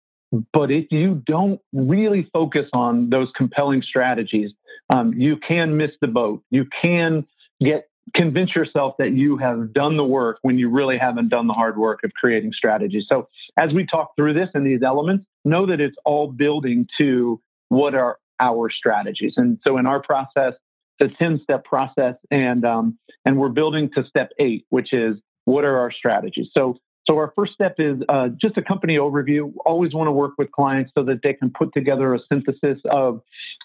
But 0.52 0.70
if 0.70 0.86
you 0.90 1.22
don't 1.26 1.60
really 1.72 2.28
focus 2.32 2.66
on 2.72 3.10
those 3.10 3.28
compelling 3.36 3.82
strategies, 3.82 4.50
um, 4.92 5.12
you 5.14 5.36
can 5.36 5.76
miss 5.76 5.92
the 6.00 6.08
boat. 6.08 6.42
You 6.50 6.66
can 6.82 7.26
get 7.60 7.88
convince 8.14 8.54
yourself 8.54 8.94
that 8.98 9.12
you 9.12 9.36
have 9.38 9.72
done 9.72 9.96
the 9.96 10.04
work 10.04 10.38
when 10.42 10.58
you 10.58 10.68
really 10.68 10.98
haven't 10.98 11.28
done 11.28 11.46
the 11.46 11.54
hard 11.54 11.78
work 11.78 12.00
of 12.04 12.12
creating 12.12 12.52
strategies. 12.52 13.04
So 13.08 13.28
as 13.58 13.72
we 13.72 13.86
talk 13.86 14.12
through 14.16 14.34
this 14.34 14.48
and 14.54 14.66
these 14.66 14.82
elements, 14.82 15.26
know 15.44 15.66
that 15.66 15.80
it's 15.80 15.96
all 16.04 16.30
building 16.30 16.86
to 16.98 17.40
what 17.68 17.94
are 17.94 18.18
our 18.40 18.70
strategies. 18.70 19.34
And 19.36 19.58
so 19.64 19.78
in 19.78 19.86
our 19.86 20.02
process, 20.02 20.54
the 20.98 21.08
10 21.18 21.40
step 21.42 21.64
process 21.64 22.14
and 22.30 22.64
um, 22.64 22.98
and 23.24 23.38
we're 23.38 23.48
building 23.48 23.90
to 23.94 24.04
step 24.04 24.30
eight, 24.38 24.64
which 24.68 24.92
is 24.92 25.16
what 25.44 25.64
are 25.64 25.78
our 25.78 25.90
strategies? 25.90 26.48
So 26.54 26.78
so 27.06 27.18
our 27.18 27.32
first 27.36 27.52
step 27.52 27.74
is 27.78 27.98
uh, 28.08 28.28
just 28.40 28.56
a 28.56 28.62
company 28.62 28.96
overview. 28.96 29.52
Always 29.66 29.92
want 29.92 30.08
to 30.08 30.12
work 30.12 30.32
with 30.38 30.50
clients 30.52 30.92
so 30.96 31.04
that 31.04 31.20
they 31.22 31.34
can 31.34 31.50
put 31.50 31.74
together 31.74 32.14
a 32.14 32.18
synthesis 32.30 32.80
of 32.90 33.20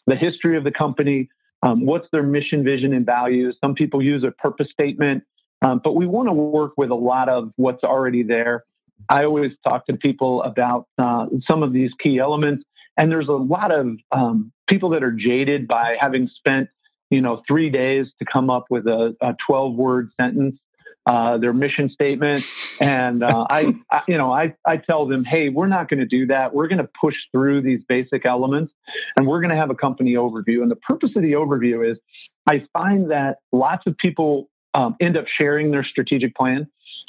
the 0.08 0.16
history 0.16 0.58
of 0.58 0.66
the 0.66 0.72
company, 0.72 1.30
um, 1.64 1.86
what's 1.86 2.08
their 2.12 2.24
mission, 2.24 2.64
vision, 2.64 2.94
and 2.94 3.06
values? 3.06 3.58
Some 3.62 3.76
people 3.76 4.02
use 4.02 4.24
a 4.24 4.32
purpose 4.32 4.68
statement, 4.72 5.24
um, 5.62 5.82
but 5.84 5.96
we 5.96 6.06
want 6.06 6.30
to 6.30 6.34
work 6.34 6.74
with 6.78 6.90
a 6.90 6.96
lot 6.96 7.30
of 7.30 7.52
what's 7.58 7.84
already 7.84 8.24
there. 8.24 8.64
I 9.10 9.24
always 9.24 9.52
talk 9.64 9.86
to 9.88 9.94
people 9.94 10.44
about 10.44 10.88
uh, 10.98 11.28
some 11.48 11.64
of 11.64 11.74
these 11.74 11.92
key 12.02 12.20
elements, 12.20 12.64
and 12.98 13.12
there's 13.12 13.28
a 13.28 13.34
lot 13.34 13.72
of 13.72 13.98
um, 14.12 14.52
people 14.68 14.90
that 14.92 15.04
are 15.04 15.12
jaded 15.12 15.68
by 15.68 15.96
having 16.00 16.30
spent, 16.36 16.70
you 17.10 17.22
know, 17.22 17.42
three 17.48 17.70
days 17.70 18.08
to 18.20 18.26
come 18.32 18.50
up 18.50 18.66
with 18.70 18.88
a, 18.88 19.16
a 19.22 19.36
12 19.48 19.76
word 19.76 20.12
sentence 20.20 20.58
uh, 21.06 21.38
their 21.38 21.54
mission 21.54 21.90
statement. 21.90 22.46
And 22.80 23.24
uh, 23.24 23.48
I, 23.50 23.74
I, 23.92 24.02
you 24.08 24.18
know, 24.18 24.32
I, 24.32 24.54
I 24.66 24.78
tell 24.78 25.08
them, 25.08 25.24
hey, 25.24 25.50
we're 25.50 25.68
not 25.68 25.90
going 25.90 26.00
to 26.00 26.06
do 26.06 26.28
that. 26.28 26.54
We're 26.54 26.68
going 26.68 26.80
to 26.80 26.90
push 27.00 27.16
through 27.32 27.62
these 27.62 27.82
basic 27.88 28.26
elements 28.26 28.74
and 29.18 29.28
we're 29.28 29.42
going 29.42 29.52
to 29.52 29.58
have 29.58 29.70
a 29.70 29.76
company 29.76 30.14
overview. 30.14 30.62
And 30.62 30.70
the 30.70 30.78
purpose 30.78 31.12
of 31.16 31.22
the 31.22 31.34
overview 31.34 31.90
is 31.90 31.98
I 32.50 32.64
find 32.74 33.12
that 33.12 33.38
lots 33.52 33.84
of 33.88 33.98
people 33.98 34.50
um, 34.74 34.96
end 35.02 35.18
up 35.18 35.26
sharing 35.38 35.72
their 35.72 35.84
strategic 35.84 36.36
plan. 36.36 36.68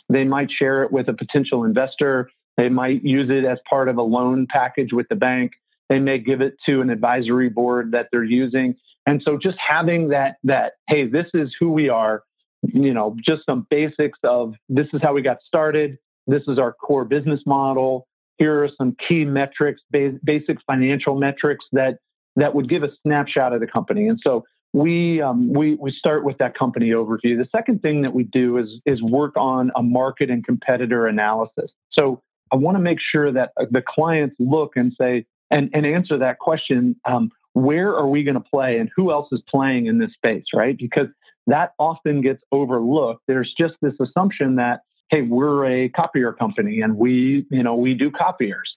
They 0.09 0.25
might 0.25 0.51
share 0.51 0.83
it 0.83 0.93
with 0.93 1.09
a 1.09 1.13
potential 1.13 1.65
investor. 1.65 2.31
They 2.57 2.69
might 2.69 3.05
use 3.05 3.31
it 3.31 3.45
as 3.45 3.59
part 3.69 3.89
of 3.89 3.97
a 3.97 4.03
loan 4.03 4.47
package 4.51 4.93
with 4.93 5.09
the 5.09 5.15
bank. 5.15 5.53
They 5.89 5.99
may 5.99 6.19
give 6.19 6.41
it 6.41 6.55
to 6.67 6.81
an 6.81 6.91
advisory 6.91 7.49
board 7.49 7.93
that 7.93 8.09
they're 8.13 8.25
using. 8.25 8.77
And 9.07 9.23
so 9.25 9.39
just 9.43 9.57
having 9.67 10.09
that, 10.09 10.37
that, 10.45 10.75
hey, 10.89 11.07
this 11.07 11.27
is 11.35 11.55
who 11.59 11.71
we 11.71 11.89
are 11.89 12.23
you 12.63 12.93
know, 12.93 13.17
just 13.25 13.43
some 13.47 13.67
basics 13.71 14.19
of 14.25 14.55
this 14.69 14.87
is 14.93 15.01
how 15.03 15.13
we 15.15 15.23
got 15.23 15.39
started. 15.47 15.99
This 16.27 16.43
is 16.49 16.59
our 16.59 16.73
core 16.73 17.05
business 17.05 17.41
model. 17.47 18.07
Here 18.39 18.63
are 18.65 18.71
some 18.77 18.97
key 19.07 19.25
metrics, 19.25 19.81
basic 19.91 20.59
financial 20.67 21.19
metrics 21.19 21.65
that 21.73 21.99
that 22.37 22.55
would 22.55 22.69
give 22.69 22.83
a 22.83 22.91
snapshot 23.03 23.53
of 23.53 23.61
the 23.61 23.67
company. 23.67 24.07
And 24.09 24.19
so 24.23 24.45
we 24.73 25.21
um, 25.21 25.53
we 25.53 25.75
we 25.75 25.93
start 25.93 26.25
with 26.25 26.39
that 26.39 26.57
company 26.57 26.91
overview. 26.91 27.37
The 27.37 27.49
second 27.51 27.83
thing 27.83 28.03
that 28.03 28.15
we 28.15 28.25
do 28.25 28.59
is 28.59 28.69
is 28.87 29.03
work 29.03 29.37
on 29.37 29.73
a 29.77 29.83
market 29.83 30.31
and 30.31 30.45
competitor 30.45 31.07
analysis. 31.07 31.73
So 31.93 32.23
I 32.53 32.57
want 32.57 32.77
to 32.77 32.83
make 32.83 32.99
sure 33.01 33.33
that 33.33 33.51
uh, 33.61 33.67
the 33.71 33.83
clients 33.87 34.37
look 34.39 34.73
and 34.77 34.93
say 34.99 35.27
and 35.51 35.71
and 35.75 35.85
answer 35.85 36.19
that 36.19 36.39
question. 36.39 36.97
Um, 37.05 37.31
where 37.53 37.97
are 37.97 38.07
we 38.07 38.23
going 38.23 38.37
to 38.37 38.41
play 38.41 38.79
and 38.79 38.89
who 38.95 39.11
else 39.11 39.29
is 39.33 39.43
playing 39.49 39.87
in 39.87 39.99
this 39.99 40.13
space, 40.13 40.45
right? 40.55 40.79
Because 40.79 41.09
that 41.51 41.73
often 41.79 42.23
gets 42.23 42.43
overlooked. 42.53 43.23
There's 43.27 43.53
just 43.59 43.75
this 43.83 43.95
assumption 44.01 44.57
that, 44.57 44.81
hey, 45.11 45.23
we're 45.23 45.67
a 45.67 45.89
copier 45.91 46.33
company 46.33 46.81
and 46.81 46.97
we, 46.97 47.47
you 47.51 47.63
know, 47.63 47.75
we 47.75 47.95
do 47.95 48.11
copiers. 48.11 48.71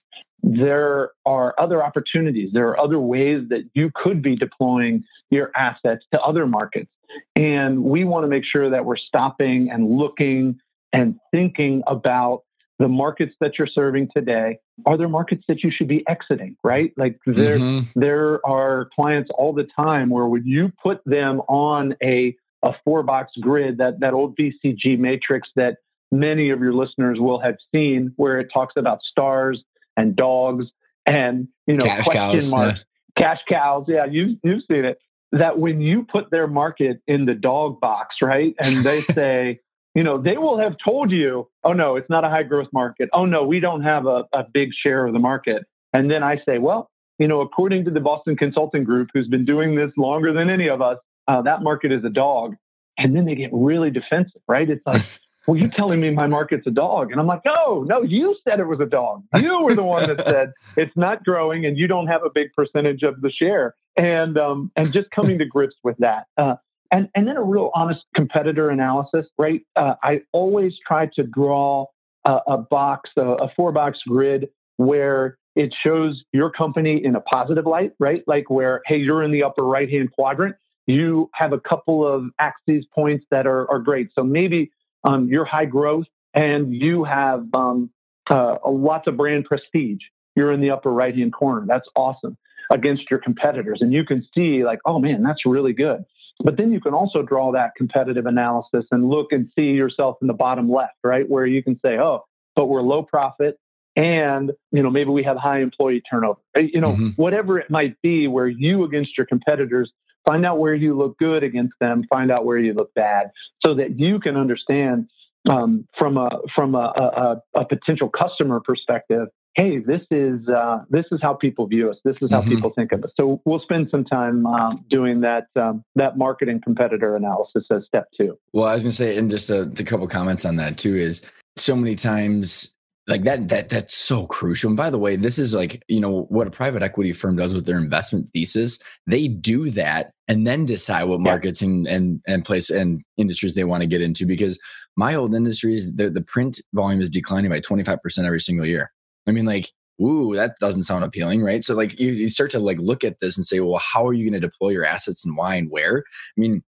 there 0.44 1.10
are 1.24 1.54
other 1.58 1.82
opportunities. 1.82 2.50
There 2.52 2.68
are 2.68 2.78
other 2.78 3.00
ways 3.00 3.48
that 3.48 3.68
you 3.74 3.90
could 3.94 4.22
be 4.22 4.36
deploying 4.36 5.04
your 5.30 5.50
assets 5.56 6.04
to 6.12 6.20
other 6.20 6.46
markets. 6.46 6.90
And 7.34 7.82
we 7.82 8.04
want 8.04 8.24
to 8.24 8.28
make 8.28 8.44
sure 8.44 8.68
that 8.70 8.84
we're 8.84 8.96
stopping 8.96 9.70
and 9.70 9.96
looking 9.96 10.58
and 10.92 11.18
thinking 11.30 11.82
about 11.86 12.42
the 12.78 12.88
markets 12.88 13.34
that 13.40 13.52
you're 13.58 13.68
serving 13.68 14.08
today. 14.14 14.58
Are 14.84 14.98
there 14.98 15.08
markets 15.08 15.44
that 15.48 15.62
you 15.62 15.70
should 15.74 15.88
be 15.88 16.04
exiting, 16.08 16.56
right? 16.62 16.92
Like 16.96 17.18
there, 17.24 17.58
mm-hmm. 17.58 17.98
there 17.98 18.44
are 18.44 18.88
clients 18.94 19.30
all 19.38 19.52
the 19.52 19.66
time 19.76 20.10
where 20.10 20.26
when 20.26 20.44
you 20.44 20.72
put 20.82 21.00
them 21.06 21.40
on 21.48 21.94
a, 22.02 22.36
a 22.64 22.72
four 22.84 23.02
box 23.02 23.32
grid, 23.40 23.78
that, 23.78 24.00
that 24.00 24.14
old 24.14 24.36
BCG 24.36 24.98
matrix 24.98 25.48
that 25.54 25.76
many 26.10 26.50
of 26.50 26.60
your 26.60 26.72
listeners 26.72 27.18
will 27.20 27.40
have 27.40 27.56
seen, 27.72 28.12
where 28.16 28.40
it 28.40 28.48
talks 28.52 28.74
about 28.76 29.00
stars 29.02 29.62
and 29.96 30.16
dogs 30.16 30.66
and, 31.06 31.48
you 31.66 31.76
know, 31.76 31.84
cash 31.84 32.04
question 32.04 32.40
cows, 32.40 32.50
marks, 32.50 32.80
yeah. 33.16 33.22
cash 33.22 33.40
cows. 33.48 33.84
Yeah, 33.86 34.06
you, 34.06 34.38
you've 34.42 34.62
seen 34.68 34.84
it 34.84 34.98
that 35.32 35.58
when 35.58 35.80
you 35.80 36.04
put 36.04 36.30
their 36.30 36.46
market 36.46 37.00
in 37.06 37.26
the 37.26 37.34
dog 37.34 37.80
box, 37.80 38.16
right? 38.22 38.54
And 38.62 38.76
they 38.84 39.00
say, 39.12 39.60
you 39.94 40.02
know, 40.02 40.20
they 40.20 40.38
will 40.38 40.58
have 40.58 40.76
told 40.82 41.10
you, 41.10 41.48
oh 41.62 41.72
no, 41.72 41.96
it's 41.96 42.08
not 42.08 42.24
a 42.24 42.28
high 42.28 42.42
growth 42.42 42.68
market. 42.72 43.08
Oh 43.12 43.26
no, 43.26 43.44
we 43.44 43.60
don't 43.60 43.82
have 43.82 44.06
a, 44.06 44.24
a 44.32 44.44
big 44.52 44.70
share 44.82 45.06
of 45.06 45.12
the 45.12 45.18
market. 45.18 45.64
And 45.92 46.10
then 46.10 46.22
I 46.22 46.40
say, 46.46 46.58
well, 46.58 46.90
you 47.18 47.28
know, 47.28 47.40
according 47.40 47.84
to 47.84 47.90
the 47.90 48.00
Boston 48.00 48.36
Consulting 48.36 48.84
Group, 48.84 49.10
who's 49.12 49.28
been 49.28 49.44
doing 49.44 49.76
this 49.76 49.90
longer 49.96 50.32
than 50.32 50.50
any 50.50 50.68
of 50.68 50.82
us, 50.82 50.98
uh, 51.28 51.42
that 51.42 51.62
market 51.62 51.92
is 51.92 52.04
a 52.04 52.10
dog. 52.10 52.56
And 52.96 53.14
then 53.16 53.24
they 53.24 53.34
get 53.34 53.50
really 53.52 53.90
defensive, 53.90 54.40
right? 54.46 54.68
It's 54.68 54.84
like, 54.86 55.02
well, 55.46 55.56
you're 55.56 55.70
telling 55.70 56.00
me 56.00 56.10
my 56.10 56.26
market's 56.26 56.66
a 56.66 56.70
dog. 56.70 57.10
And 57.10 57.20
I'm 57.20 57.26
like, 57.26 57.42
no, 57.44 57.82
no, 57.82 58.02
you 58.02 58.36
said 58.44 58.60
it 58.60 58.66
was 58.66 58.80
a 58.80 58.86
dog. 58.86 59.24
You 59.40 59.62
were 59.62 59.74
the 59.74 59.82
one 59.82 60.06
that 60.06 60.26
said 60.26 60.52
it's 60.76 60.96
not 60.96 61.24
growing 61.24 61.66
and 61.66 61.76
you 61.76 61.86
don't 61.86 62.06
have 62.06 62.22
a 62.24 62.30
big 62.32 62.52
percentage 62.54 63.02
of 63.02 63.20
the 63.20 63.30
share. 63.30 63.74
And, 63.96 64.38
um, 64.38 64.72
and 64.76 64.92
just 64.92 65.10
coming 65.10 65.38
to 65.38 65.44
grips 65.44 65.76
with 65.82 65.96
that. 65.98 66.26
Uh, 66.36 66.56
and, 66.90 67.08
and 67.14 67.26
then 67.26 67.36
a 67.36 67.42
real 67.42 67.70
honest 67.74 68.02
competitor 68.14 68.70
analysis, 68.70 69.26
right? 69.38 69.62
Uh, 69.74 69.94
I 70.02 70.22
always 70.32 70.74
try 70.86 71.08
to 71.16 71.24
draw 71.24 71.86
a, 72.24 72.38
a 72.46 72.58
box, 72.58 73.10
a, 73.16 73.22
a 73.22 73.48
four 73.56 73.72
box 73.72 73.98
grid 74.06 74.48
where 74.76 75.38
it 75.56 75.72
shows 75.84 76.22
your 76.32 76.50
company 76.50 77.04
in 77.04 77.14
a 77.14 77.20
positive 77.20 77.66
light, 77.66 77.92
right? 77.98 78.22
Like 78.26 78.50
where, 78.50 78.82
hey, 78.86 78.96
you're 78.96 79.22
in 79.22 79.30
the 79.30 79.42
upper 79.44 79.62
right 79.62 79.88
hand 79.88 80.12
quadrant. 80.12 80.56
You 80.86 81.30
have 81.34 81.52
a 81.52 81.60
couple 81.60 82.06
of 82.06 82.26
axes 82.38 82.86
points 82.94 83.24
that 83.30 83.46
are, 83.46 83.70
are 83.70 83.78
great. 83.78 84.10
So 84.14 84.22
maybe 84.22 84.70
um, 85.04 85.28
you're 85.28 85.44
high 85.44 85.64
growth 85.64 86.06
and 86.34 86.74
you 86.74 87.04
have 87.04 87.46
um, 87.54 87.90
uh, 88.30 88.56
lots 88.66 89.06
of 89.06 89.16
brand 89.16 89.44
prestige. 89.44 90.00
You're 90.36 90.52
in 90.52 90.60
the 90.60 90.70
upper 90.70 90.92
right 90.92 91.14
hand 91.14 91.32
corner. 91.32 91.64
That's 91.66 91.88
awesome 91.94 92.36
against 92.72 93.04
your 93.10 93.20
competitors. 93.20 93.78
And 93.80 93.92
you 93.92 94.04
can 94.04 94.26
see, 94.34 94.64
like, 94.64 94.80
oh 94.84 94.98
man, 94.98 95.22
that's 95.22 95.46
really 95.46 95.72
good. 95.72 96.04
But 96.42 96.56
then 96.56 96.72
you 96.72 96.80
can 96.80 96.94
also 96.94 97.22
draw 97.22 97.52
that 97.52 97.70
competitive 97.76 98.26
analysis 98.26 98.84
and 98.90 99.08
look 99.08 99.28
and 99.30 99.48
see 99.54 99.66
yourself 99.66 100.16
in 100.20 100.26
the 100.26 100.34
bottom 100.34 100.70
left, 100.70 100.96
right? 101.04 101.28
Where 101.28 101.46
you 101.46 101.62
can 101.62 101.78
say, 101.84 101.98
oh, 101.98 102.24
but 102.56 102.66
we're 102.66 102.82
low 102.82 103.02
profit 103.04 103.58
and, 103.96 104.50
you 104.72 104.82
know, 104.82 104.90
maybe 104.90 105.10
we 105.10 105.22
have 105.22 105.36
high 105.36 105.60
employee 105.60 106.02
turnover, 106.10 106.40
you 106.56 106.80
know, 106.80 106.92
mm-hmm. 106.92 107.08
whatever 107.10 107.58
it 107.58 107.70
might 107.70 108.00
be 108.02 108.26
where 108.26 108.48
you 108.48 108.84
against 108.84 109.16
your 109.16 109.26
competitors 109.26 109.92
find 110.26 110.44
out 110.46 110.58
where 110.58 110.74
you 110.74 110.96
look 110.96 111.18
good 111.18 111.42
against 111.42 111.74
them, 111.80 112.04
find 112.08 112.30
out 112.30 112.44
where 112.44 112.58
you 112.58 112.72
look 112.72 112.92
bad 112.94 113.30
so 113.64 113.74
that 113.74 113.98
you 113.98 114.20
can 114.20 114.36
understand 114.36 115.08
um, 115.48 115.86
from 115.98 116.16
a, 116.16 116.30
from 116.54 116.74
a, 116.74 117.40
a, 117.54 117.60
a 117.60 117.64
potential 117.66 118.08
customer 118.08 118.60
perspective 118.60 119.28
hey, 119.54 119.78
this 119.78 120.00
is 120.10 120.46
uh, 120.48 120.80
this 120.90 121.04
is 121.12 121.20
how 121.22 121.34
people 121.34 121.66
view 121.66 121.90
us. 121.90 121.96
This 122.04 122.16
is 122.20 122.30
how 122.30 122.40
mm-hmm. 122.40 122.50
people 122.50 122.72
think 122.76 122.92
of 122.92 123.04
us. 123.04 123.10
So 123.16 123.40
we'll 123.44 123.60
spend 123.60 123.88
some 123.90 124.04
time 124.04 124.46
um, 124.46 124.84
doing 124.90 125.20
that 125.22 125.46
um, 125.56 125.84
that 125.94 126.18
marketing 126.18 126.60
competitor 126.62 127.16
analysis 127.16 127.64
as 127.70 127.84
step 127.86 128.08
two. 128.16 128.38
Well, 128.52 128.66
I 128.66 128.74
was 128.74 128.82
going 128.82 128.90
to 128.90 128.96
say, 128.96 129.16
and 129.16 129.30
just 129.30 129.50
a, 129.50 129.62
a 129.62 129.84
couple 129.84 130.06
comments 130.08 130.44
on 130.44 130.56
that 130.56 130.76
too 130.78 130.96
is 130.96 131.28
so 131.56 131.76
many 131.76 131.94
times 131.94 132.73
like 133.06 133.24
that 133.24 133.48
that 133.48 133.68
that's 133.68 133.94
so 133.94 134.26
crucial 134.26 134.68
and 134.68 134.76
by 134.76 134.88
the 134.88 134.98
way 134.98 135.14
this 135.14 135.38
is 135.38 135.52
like 135.52 135.82
you 135.88 136.00
know 136.00 136.22
what 136.30 136.46
a 136.46 136.50
private 136.50 136.82
equity 136.82 137.12
firm 137.12 137.36
does 137.36 137.52
with 137.52 137.66
their 137.66 137.78
investment 137.78 138.28
thesis 138.32 138.78
they 139.06 139.28
do 139.28 139.68
that 139.70 140.12
and 140.26 140.46
then 140.46 140.64
decide 140.64 141.04
what 141.04 141.20
markets 141.20 141.60
yeah. 141.60 141.68
and 141.68 141.86
and 141.86 142.20
and 142.26 142.44
place 142.44 142.70
and 142.70 143.02
industries 143.18 143.54
they 143.54 143.64
want 143.64 143.82
to 143.82 143.86
get 143.86 144.00
into 144.00 144.24
because 144.24 144.58
my 144.96 145.14
old 145.14 145.34
industries 145.34 145.94
the, 145.94 146.08
the 146.08 146.22
print 146.22 146.60
volume 146.72 147.00
is 147.00 147.10
declining 147.10 147.50
by 147.50 147.60
25% 147.60 147.98
every 148.24 148.40
single 148.40 148.66
year 148.66 148.90
I 149.26 149.32
mean, 149.32 149.46
like, 149.46 149.70
ooh, 150.02 150.34
that 150.34 150.56
doesn't 150.60 150.84
sound 150.84 151.04
appealing, 151.04 151.42
right? 151.42 151.64
So 151.64 151.74
like 151.74 151.98
you, 151.98 152.12
you 152.12 152.30
start 152.30 152.50
to 152.52 152.58
like 152.58 152.78
look 152.78 153.04
at 153.04 153.20
this 153.20 153.36
and 153.36 153.46
say, 153.46 153.60
well, 153.60 153.80
how 153.80 154.06
are 154.06 154.12
you 154.12 154.28
going 154.28 154.40
to 154.40 154.46
deploy 154.46 154.70
your 154.70 154.84
assets 154.84 155.24
and 155.24 155.36
why 155.36 155.54
and 155.54 155.70
where? 155.70 155.98
I 156.36 156.40
mean, 156.40 156.62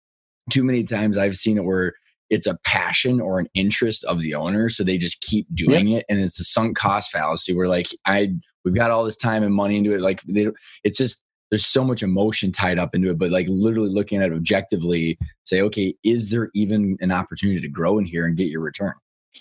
too 0.50 0.64
many 0.64 0.84
times 0.84 1.18
I've 1.18 1.36
seen 1.36 1.56
it 1.56 1.64
where 1.64 1.94
it's 2.32 2.46
a 2.46 2.58
passion 2.64 3.20
or 3.20 3.38
an 3.38 3.46
interest 3.52 4.04
of 4.04 4.20
the 4.20 4.34
owner, 4.34 4.70
so 4.70 4.82
they 4.82 4.96
just 4.96 5.20
keep 5.20 5.46
doing 5.54 5.90
it, 5.90 6.06
and 6.08 6.18
it's 6.18 6.38
the 6.38 6.44
sunk 6.44 6.78
cost 6.78 7.12
fallacy 7.12 7.54
where 7.54 7.66
like 7.66 7.88
I 8.06 8.32
we've 8.64 8.74
got 8.74 8.90
all 8.90 9.04
this 9.04 9.16
time 9.16 9.42
and 9.42 9.54
money 9.54 9.76
into 9.76 9.94
it, 9.94 10.00
like 10.00 10.22
they, 10.22 10.48
it's 10.82 10.96
just 10.96 11.20
there's 11.50 11.66
so 11.66 11.84
much 11.84 12.02
emotion 12.02 12.50
tied 12.50 12.78
up 12.78 12.94
into 12.94 13.10
it, 13.10 13.18
but 13.18 13.30
like 13.30 13.46
literally 13.50 13.90
looking 13.90 14.22
at 14.22 14.32
it 14.32 14.34
objectively, 14.34 15.18
say, 15.44 15.60
okay, 15.60 15.94
is 16.02 16.30
there 16.30 16.48
even 16.54 16.96
an 17.00 17.12
opportunity 17.12 17.60
to 17.60 17.68
grow 17.68 17.98
in 17.98 18.06
here 18.06 18.24
and 18.24 18.34
get 18.34 18.48
your 18.48 18.62
return? 18.62 18.94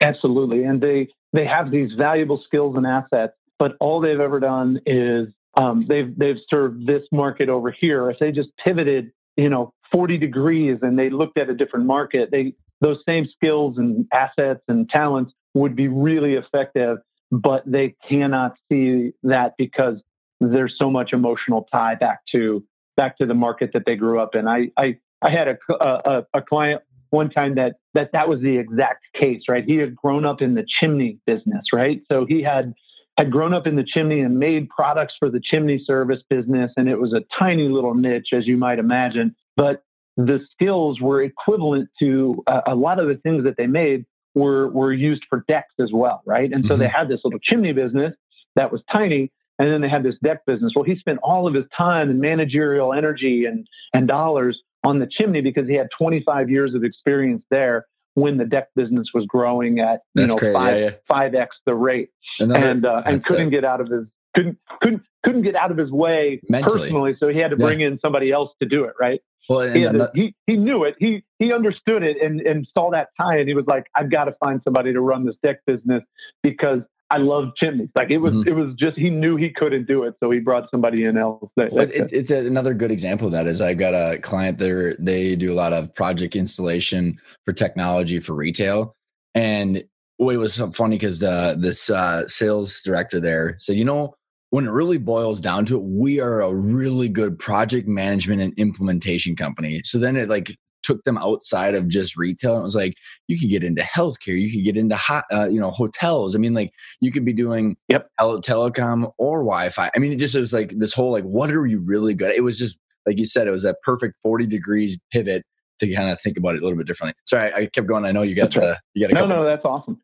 Absolutely, 0.04 0.66
and 0.66 0.82
they 0.82 1.08
they 1.32 1.46
have 1.46 1.72
these 1.72 1.94
valuable 1.98 2.44
skills 2.46 2.76
and 2.76 2.86
assets, 2.86 3.34
but 3.58 3.78
all 3.80 4.02
they've 4.02 4.20
ever 4.20 4.42
done 4.42 4.82
is 4.86 5.30
um, 5.58 5.86
they've 5.88 6.14
they've 6.18 6.42
served 6.50 6.86
this 6.86 7.04
market 7.14 7.48
over 7.48 7.72
here. 7.72 8.10
If 8.10 8.20
they 8.20 8.34
just 8.34 8.50
pivoted, 8.62 9.14
you 9.38 9.48
know, 9.48 9.74
40 9.94 10.18
degrees 10.18 10.80
and 10.82 11.00
they 11.00 11.10
looked 11.10 11.38
at 11.38 11.50
a 11.50 11.56
different 11.56 11.86
market, 11.86 12.32
they 12.32 12.54
those 12.82 12.98
same 13.08 13.28
skills 13.34 13.78
and 13.78 14.06
assets 14.14 14.62
and 14.68 14.90
talents 14.90 15.34
would 15.54 15.76
be 15.76 15.88
really 15.88 16.34
effective, 16.34 16.98
but 17.32 17.64
they 17.66 17.96
cannot 18.10 18.56
see 18.70 19.12
that 19.24 19.54
because 19.58 20.02
there's 20.40 20.76
so 20.78 20.90
much 20.90 21.14
emotional 21.14 21.68
tie 21.72 21.96
back 21.96 22.22
to 22.32 22.64
back 22.98 23.18
to 23.18 23.26
the 23.26 23.34
market 23.34 23.72
that 23.74 23.84
they 23.86 23.96
grew 23.96 24.20
up 24.20 24.36
in. 24.36 24.48
I 24.48 24.72
I, 24.78 24.98
I 25.22 25.30
had 25.30 25.48
a, 25.48 25.58
a, 25.74 26.26
a 26.34 26.42
client 26.42 26.82
one 27.12 27.30
time 27.30 27.56
that 27.56 27.76
that 27.94 28.10
that 28.14 28.28
was 28.28 28.42
the 28.42 28.58
exact 28.58 29.06
case, 29.18 29.44
right? 29.48 29.64
He 29.64 29.78
had 29.78 29.96
grown 29.96 30.26
up 30.26 30.42
in 30.42 30.56
the 30.56 30.66
chimney 30.80 31.20
business, 31.26 31.66
right? 31.72 32.02
So 32.12 32.26
he 32.28 32.42
had 32.42 32.74
had 33.18 33.32
grown 33.32 33.54
up 33.54 33.68
in 33.68 33.76
the 33.76 33.86
chimney 33.86 34.22
and 34.22 34.40
made 34.40 34.70
products 34.70 35.14
for 35.20 35.30
the 35.30 35.42
chimney 35.44 35.84
service 35.86 36.22
business, 36.30 36.72
and 36.76 36.90
it 36.90 37.00
was 37.00 37.14
a 37.14 37.22
tiny 37.38 37.68
little 37.68 37.94
niche, 37.94 38.30
as 38.34 38.48
you 38.48 38.58
might 38.58 38.80
imagine. 38.80 39.36
But 39.56 39.84
the 40.18 40.40
skills 40.52 41.00
were 41.00 41.22
equivalent 41.24 41.90
to 42.00 42.44
uh, 42.48 42.62
a 42.68 42.76
lot 42.76 43.00
of 43.00 43.08
the 43.08 43.16
things 43.16 43.44
that 43.44 43.56
they 43.58 43.68
made 43.68 44.06
were 44.36 44.70
were 44.70 44.94
used 44.94 45.24
for 45.30 45.44
decks 45.48 45.74
as 45.80 45.90
well, 45.94 46.22
right? 46.26 46.52
And 46.52 46.64
so 46.66 46.74
mm-hmm. 46.74 46.82
they 46.82 46.88
had 46.88 47.08
this 47.08 47.22
little 47.24 47.40
chimney 47.40 47.74
business 47.74 48.16
that 48.56 48.72
was 48.72 48.82
tiny, 48.92 49.32
and 49.60 49.72
then 49.72 49.82
they 49.82 49.90
had 49.90 50.04
this 50.04 50.16
deck 50.24 50.46
business. 50.46 50.74
Well, 50.76 50.86
he 50.86 50.96
spent 50.98 51.20
all 51.24 51.48
of 51.48 51.54
his 51.54 51.66
time 51.76 52.10
and 52.10 52.20
managerial 52.20 52.94
energy 52.94 53.46
and 53.46 53.68
and 53.94 54.08
dollars 54.08 54.60
on 54.84 55.00
the 55.00 55.08
chimney 55.10 55.42
because 55.42 55.68
he 55.68 55.76
had 55.76 55.88
25 55.98 56.50
years 56.50 56.74
of 56.74 56.84
experience 56.84 57.44
there 57.52 57.86
when 58.16 58.38
the 58.38 58.46
deck 58.46 58.70
business 58.76 59.08
was 59.14 59.26
growing 59.28 59.80
at 59.80 60.02
you 60.16 60.28
That's 60.28 60.42
know 60.42 60.54
five 60.54 60.98
five 61.08 61.34
x 61.34 61.56
the 61.66 61.76
rate, 61.76 62.10
Another, 62.40 62.68
and 62.68 62.86
uh, 62.86 63.02
and 63.06 63.24
couldn't 63.24 63.48
it. 63.48 63.52
get 63.52 63.66
out 63.66 63.82
of 63.82 63.90
his 63.90 64.06
couldn't 64.36 64.58
couldn't 64.82 65.04
couldn't 65.24 65.44
get 65.44 65.56
out 65.56 65.72
of 65.72 65.78
his 65.78 65.92
way 65.92 66.42
Mentally. 66.50 66.80
personally, 66.80 67.16
so 67.20 67.28
he 67.28 67.40
had 67.40 67.52
to 67.52 67.58
bring 67.58 67.82
yeah. 67.82 67.88
in 67.88 68.00
somebody 68.00 68.32
else 68.32 68.50
to 68.62 68.68
do 68.68 68.86
it, 68.86 68.94
right? 69.00 69.22
Well, 69.50 69.72
he, 69.72 69.82
to, 69.82 70.12
he, 70.14 70.36
he 70.48 70.56
knew 70.56 70.84
it. 70.84 70.96
He 71.00 71.24
he 71.40 71.52
understood 71.52 72.04
it 72.04 72.18
and 72.22 72.42
and 72.42 72.68
saw 72.78 72.92
that 72.92 73.10
tie, 73.20 73.38
and 73.38 73.48
he 73.48 73.56
was 73.56 73.66
like, 73.68 73.86
"I've 73.96 74.12
got 74.12 74.26
to 74.26 74.36
find 74.40 74.62
somebody 74.64 74.94
to 74.94 75.02
run 75.02 75.26
this 75.26 75.36
deck 75.44 75.58
business 75.66 76.04
because 76.44 76.82
I 77.12 77.18
love 77.18 77.50
chimneys. 77.58 77.90
Like 77.94 78.10
it 78.10 78.20
was, 78.20 78.34
mm-hmm. 78.34 78.48
it 78.48 78.54
was 78.54 78.74
just 78.80 78.98
he 78.98 79.10
knew 79.10 79.36
he 79.36 79.50
couldn't 79.50 79.86
do 79.86 80.04
it, 80.04 80.16
so 80.22 80.32
he 80.32 80.40
brought 80.40 80.72
somebody 80.72 81.04
in 81.04 81.18
else. 81.18 81.52
That, 81.58 81.74
well, 81.74 81.84
it, 81.84 82.10
it's 82.14 82.32
a, 82.32 82.46
another 82.48 82.74
good 82.74 82.90
example 82.90 83.28
of 83.28 83.34
that. 83.34 83.48
Is 83.48 83.60
I've 83.60 83.78
got 83.78 83.94
a 83.94 84.18
client 84.20 84.60
there. 84.60 84.96
They 84.98 85.36
do 85.36 85.52
a 85.52 85.54
lot 85.54 85.74
of 85.74 85.94
project 85.94 86.38
installation 86.38 87.20
for 87.44 87.52
technology 87.52 88.22
for 88.22 88.34
retail, 88.34 88.96
and 89.36 89.78
it 89.78 89.86
was 90.20 90.58
funny 90.74 90.96
because 90.96 91.20
the 91.20 91.58
this 91.60 91.90
uh, 91.90 92.28
sales 92.30 92.80
director 92.82 93.20
there 93.20 93.56
said, 93.60 93.76
you 93.76 93.86
know, 93.86 94.16
when 94.52 94.68
it 94.68 94.72
really 94.72 94.98
boils 94.98 95.40
down 95.40 95.66
to 95.66 95.78
it, 95.78 95.84
we 95.84 96.20
are 96.20 96.42
a 96.42 96.54
really 96.54 97.10
good 97.10 97.40
project 97.40 97.88
management 97.88 98.42
and 98.42 98.54
implementation 98.58 99.36
company. 99.36 99.82
So 99.86 99.98
then 99.98 100.18
it 100.18 100.30
like 100.30 100.56
took 100.84 101.04
them 101.04 101.18
outside 101.18 101.74
of 101.74 101.88
just 101.88 102.18
retail. 102.18 102.56
And 102.56 102.62
it 102.62 102.64
was 102.64 102.76
like 102.76 102.96
you 103.28 103.40
could 103.40 103.50
get 103.50 103.64
into 103.64 103.82
healthcare, 103.82 104.40
you 104.40 104.52
could 104.52 104.66
get 104.66 104.78
into 104.78 104.96
hot, 104.96 105.24
uh, 105.32 105.48
you 105.48 105.60
know, 105.60 105.72
hotels. 105.72 106.36
I 106.36 106.40
mean, 106.40 106.54
like 106.54 106.72
you 107.00 107.12
could 107.12 107.24
be 107.24 107.34
doing 107.34 107.78
yep. 107.88 108.10
tele- 108.20 108.42
telecom 108.42 109.12
or 109.18 109.40
Wi-Fi. 109.40 109.90
I 109.96 110.00
mean, 110.00 110.12
it 110.12 110.18
just 110.18 110.36
was 110.36 110.54
like 110.54 110.74
this 110.78 110.94
whole 110.94 111.12
like, 111.12 111.24
what 111.24 111.52
are 111.52 111.66
you 111.66 111.80
really 111.80 112.14
good? 112.14 112.32
At? 112.32 112.36
It 112.36 112.44
was 112.44 112.60
just 112.60 112.78
like 113.06 113.18
you 113.18 113.26
said, 113.26 113.48
it 113.48 113.52
was 113.52 113.64
that 113.64 113.78
perfect 113.84 114.16
forty 114.22 114.46
degrees 114.46 114.98
pivot 115.14 115.44
to 115.80 115.96
kind 115.96 116.10
of 116.10 116.20
think 116.20 116.38
about 116.38 116.56
it 116.56 116.62
a 116.62 116.64
little 116.64 116.78
bit 116.78 116.88
differently. 116.88 117.14
Sorry, 117.26 117.54
I, 117.54 117.66
kept 117.68 117.88
going. 117.88 118.06
I 118.06 118.12
know 118.12 118.22
you 118.22 118.36
got 118.36 118.54
the 118.54 118.78
you 118.94 119.08
got 119.08 119.16
no, 119.16 119.26
no, 119.26 119.46
that's 119.46 119.64
awesome. 119.64 120.00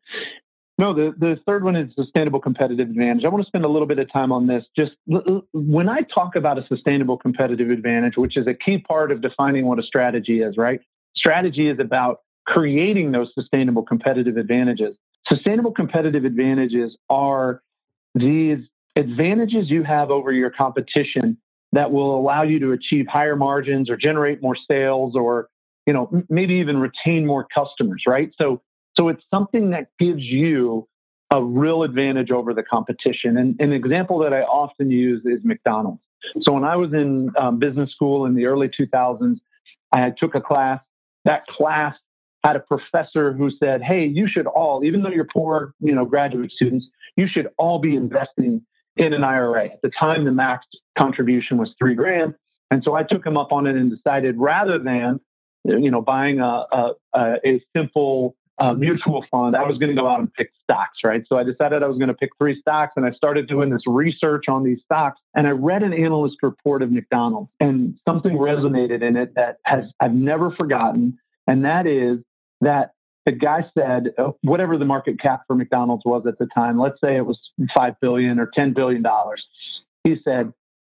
No, 0.78 0.94
the, 0.94 1.12
the 1.18 1.36
third 1.44 1.64
one 1.64 1.74
is 1.74 1.92
sustainable 1.96 2.40
competitive 2.40 2.88
advantage. 2.88 3.24
I 3.24 3.28
want 3.28 3.42
to 3.42 3.48
spend 3.48 3.64
a 3.64 3.68
little 3.68 3.88
bit 3.88 3.98
of 3.98 4.10
time 4.12 4.30
on 4.30 4.46
this. 4.46 4.64
Just 4.76 4.92
when 5.52 5.88
I 5.88 6.02
talk 6.02 6.36
about 6.36 6.56
a 6.56 6.64
sustainable 6.68 7.18
competitive 7.18 7.70
advantage, 7.70 8.16
which 8.16 8.36
is 8.36 8.46
a 8.46 8.54
key 8.54 8.78
part 8.78 9.10
of 9.10 9.20
defining 9.20 9.66
what 9.66 9.80
a 9.80 9.82
strategy 9.82 10.40
is, 10.40 10.56
right? 10.56 10.80
Strategy 11.16 11.68
is 11.68 11.80
about 11.80 12.20
creating 12.46 13.10
those 13.10 13.28
sustainable 13.34 13.82
competitive 13.82 14.36
advantages. 14.36 14.94
Sustainable 15.26 15.72
competitive 15.72 16.24
advantages 16.24 16.96
are 17.10 17.60
these 18.14 18.58
advantages 18.94 19.68
you 19.68 19.82
have 19.82 20.10
over 20.10 20.32
your 20.32 20.50
competition 20.50 21.36
that 21.72 21.90
will 21.90 22.18
allow 22.18 22.42
you 22.42 22.60
to 22.60 22.72
achieve 22.72 23.06
higher 23.06 23.36
margins 23.36 23.90
or 23.90 23.96
generate 23.96 24.40
more 24.42 24.56
sales 24.70 25.14
or 25.14 25.48
you 25.86 25.92
know 25.92 26.10
maybe 26.28 26.54
even 26.54 26.78
retain 26.78 27.26
more 27.26 27.46
customers 27.54 28.02
right 28.06 28.30
so 28.38 28.60
so 28.98 29.08
it's 29.08 29.22
something 29.32 29.70
that 29.70 29.88
gives 29.98 30.22
you 30.22 30.88
a 31.32 31.42
real 31.42 31.82
advantage 31.82 32.30
over 32.30 32.54
the 32.54 32.62
competition 32.62 33.36
and 33.36 33.60
an 33.60 33.72
example 33.72 34.18
that 34.18 34.32
i 34.32 34.40
often 34.42 34.90
use 34.90 35.22
is 35.24 35.44
mcdonald's 35.44 36.02
so 36.42 36.52
when 36.52 36.64
i 36.64 36.76
was 36.76 36.92
in 36.92 37.30
um, 37.40 37.58
business 37.58 37.90
school 37.92 38.26
in 38.26 38.34
the 38.34 38.46
early 38.46 38.68
2000s 38.68 39.36
i 39.92 40.12
took 40.18 40.34
a 40.34 40.40
class 40.40 40.80
that 41.24 41.46
class 41.46 41.94
had 42.44 42.56
a 42.56 42.60
professor 42.60 43.32
who 43.32 43.50
said 43.58 43.82
hey 43.82 44.06
you 44.06 44.26
should 44.28 44.46
all 44.46 44.82
even 44.84 45.02
though 45.02 45.10
you're 45.10 45.28
poor 45.32 45.74
you 45.80 45.94
know 45.94 46.04
graduate 46.04 46.50
students 46.50 46.86
you 47.16 47.26
should 47.26 47.48
all 47.58 47.78
be 47.80 47.96
investing 47.96 48.62
in 48.98 49.12
an 49.12 49.24
IRA. 49.24 49.66
At 49.66 49.82
the 49.82 49.90
time, 49.98 50.24
the 50.24 50.32
max 50.32 50.66
contribution 50.98 51.56
was 51.56 51.70
three 51.78 51.94
grand. 51.94 52.34
And 52.70 52.82
so 52.84 52.94
I 52.94 53.02
took 53.02 53.24
him 53.24 53.36
up 53.36 53.52
on 53.52 53.66
it 53.66 53.76
and 53.76 53.90
decided 53.90 54.36
rather 54.36 54.78
than, 54.78 55.20
you 55.64 55.90
know, 55.90 56.02
buying 56.02 56.40
a, 56.40 56.64
a, 56.72 56.92
a 57.14 57.62
simple 57.74 58.36
uh, 58.58 58.74
mutual 58.74 59.24
fund, 59.30 59.54
I 59.54 59.62
was 59.62 59.78
going 59.78 59.94
to 59.94 60.00
go 60.00 60.08
out 60.08 60.18
and 60.18 60.32
pick 60.32 60.50
stocks, 60.62 60.98
right? 61.04 61.22
So 61.28 61.38
I 61.38 61.44
decided 61.44 61.82
I 61.82 61.86
was 61.86 61.96
going 61.98 62.08
to 62.08 62.14
pick 62.14 62.30
three 62.38 62.60
stocks 62.60 62.94
and 62.96 63.06
I 63.06 63.12
started 63.12 63.48
doing 63.48 63.70
this 63.70 63.82
research 63.86 64.44
on 64.48 64.64
these 64.64 64.78
stocks. 64.84 65.20
And 65.34 65.46
I 65.46 65.50
read 65.50 65.82
an 65.82 65.92
analyst 65.92 66.36
report 66.42 66.82
of 66.82 66.90
McDonald's 66.90 67.50
and 67.60 67.94
something 68.06 68.36
resonated 68.36 69.02
in 69.02 69.16
it 69.16 69.34
that 69.36 69.58
has 69.64 69.84
I've 70.00 70.14
never 70.14 70.50
forgotten. 70.50 71.18
And 71.46 71.64
that 71.64 71.86
is 71.86 72.18
that 72.60 72.92
the 73.26 73.32
guy 73.32 73.64
said 73.76 74.08
uh, 74.18 74.30
whatever 74.42 74.76
the 74.76 74.84
market 74.84 75.20
cap 75.20 75.42
for 75.46 75.54
McDonald's 75.54 76.04
was 76.04 76.24
at 76.26 76.38
the 76.38 76.48
time, 76.54 76.78
let's 76.78 77.00
say 77.02 77.16
it 77.16 77.26
was 77.26 77.38
5 77.76 77.94
billion 78.00 78.38
or 78.38 78.50
10 78.54 78.74
billion 78.74 79.02
dollars. 79.02 79.44
He 80.02 80.16
said, 80.24 80.52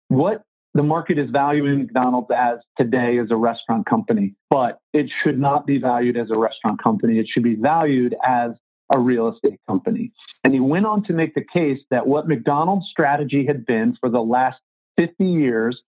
"What 0.07 0.43
the 0.73 0.83
market 0.83 1.19
is 1.19 1.29
valuing 1.29 1.79
McDonald's 1.79 2.29
as 2.35 2.59
today 2.77 3.17
is 3.17 3.29
a 3.31 3.35
restaurant 3.35 3.85
company, 3.85 4.33
but 4.49 4.79
it 4.93 5.09
should 5.23 5.39
not 5.39 5.65
be 5.65 5.77
valued 5.77 6.17
as 6.17 6.31
a 6.31 6.37
restaurant 6.37 6.81
company. 6.81 7.19
It 7.19 7.27
should 7.27 7.43
be 7.43 7.55
valued 7.55 8.15
as 8.25 8.51
a 8.91 8.99
real 8.99 9.29
estate 9.29 9.59
company." 9.67 10.11
And 10.43 10.53
he 10.53 10.59
went 10.59 10.85
on 10.85 11.03
to 11.05 11.13
make 11.13 11.35
the 11.35 11.45
case 11.53 11.79
that 11.89 12.07
what 12.07 12.27
McDonald's 12.27 12.87
strategy 12.89 13.45
had 13.45 13.65
been 13.65 13.95
for 13.99 14.09
the 14.09 14.21
last 14.21 14.59
50 14.97 15.25
years 15.25 15.81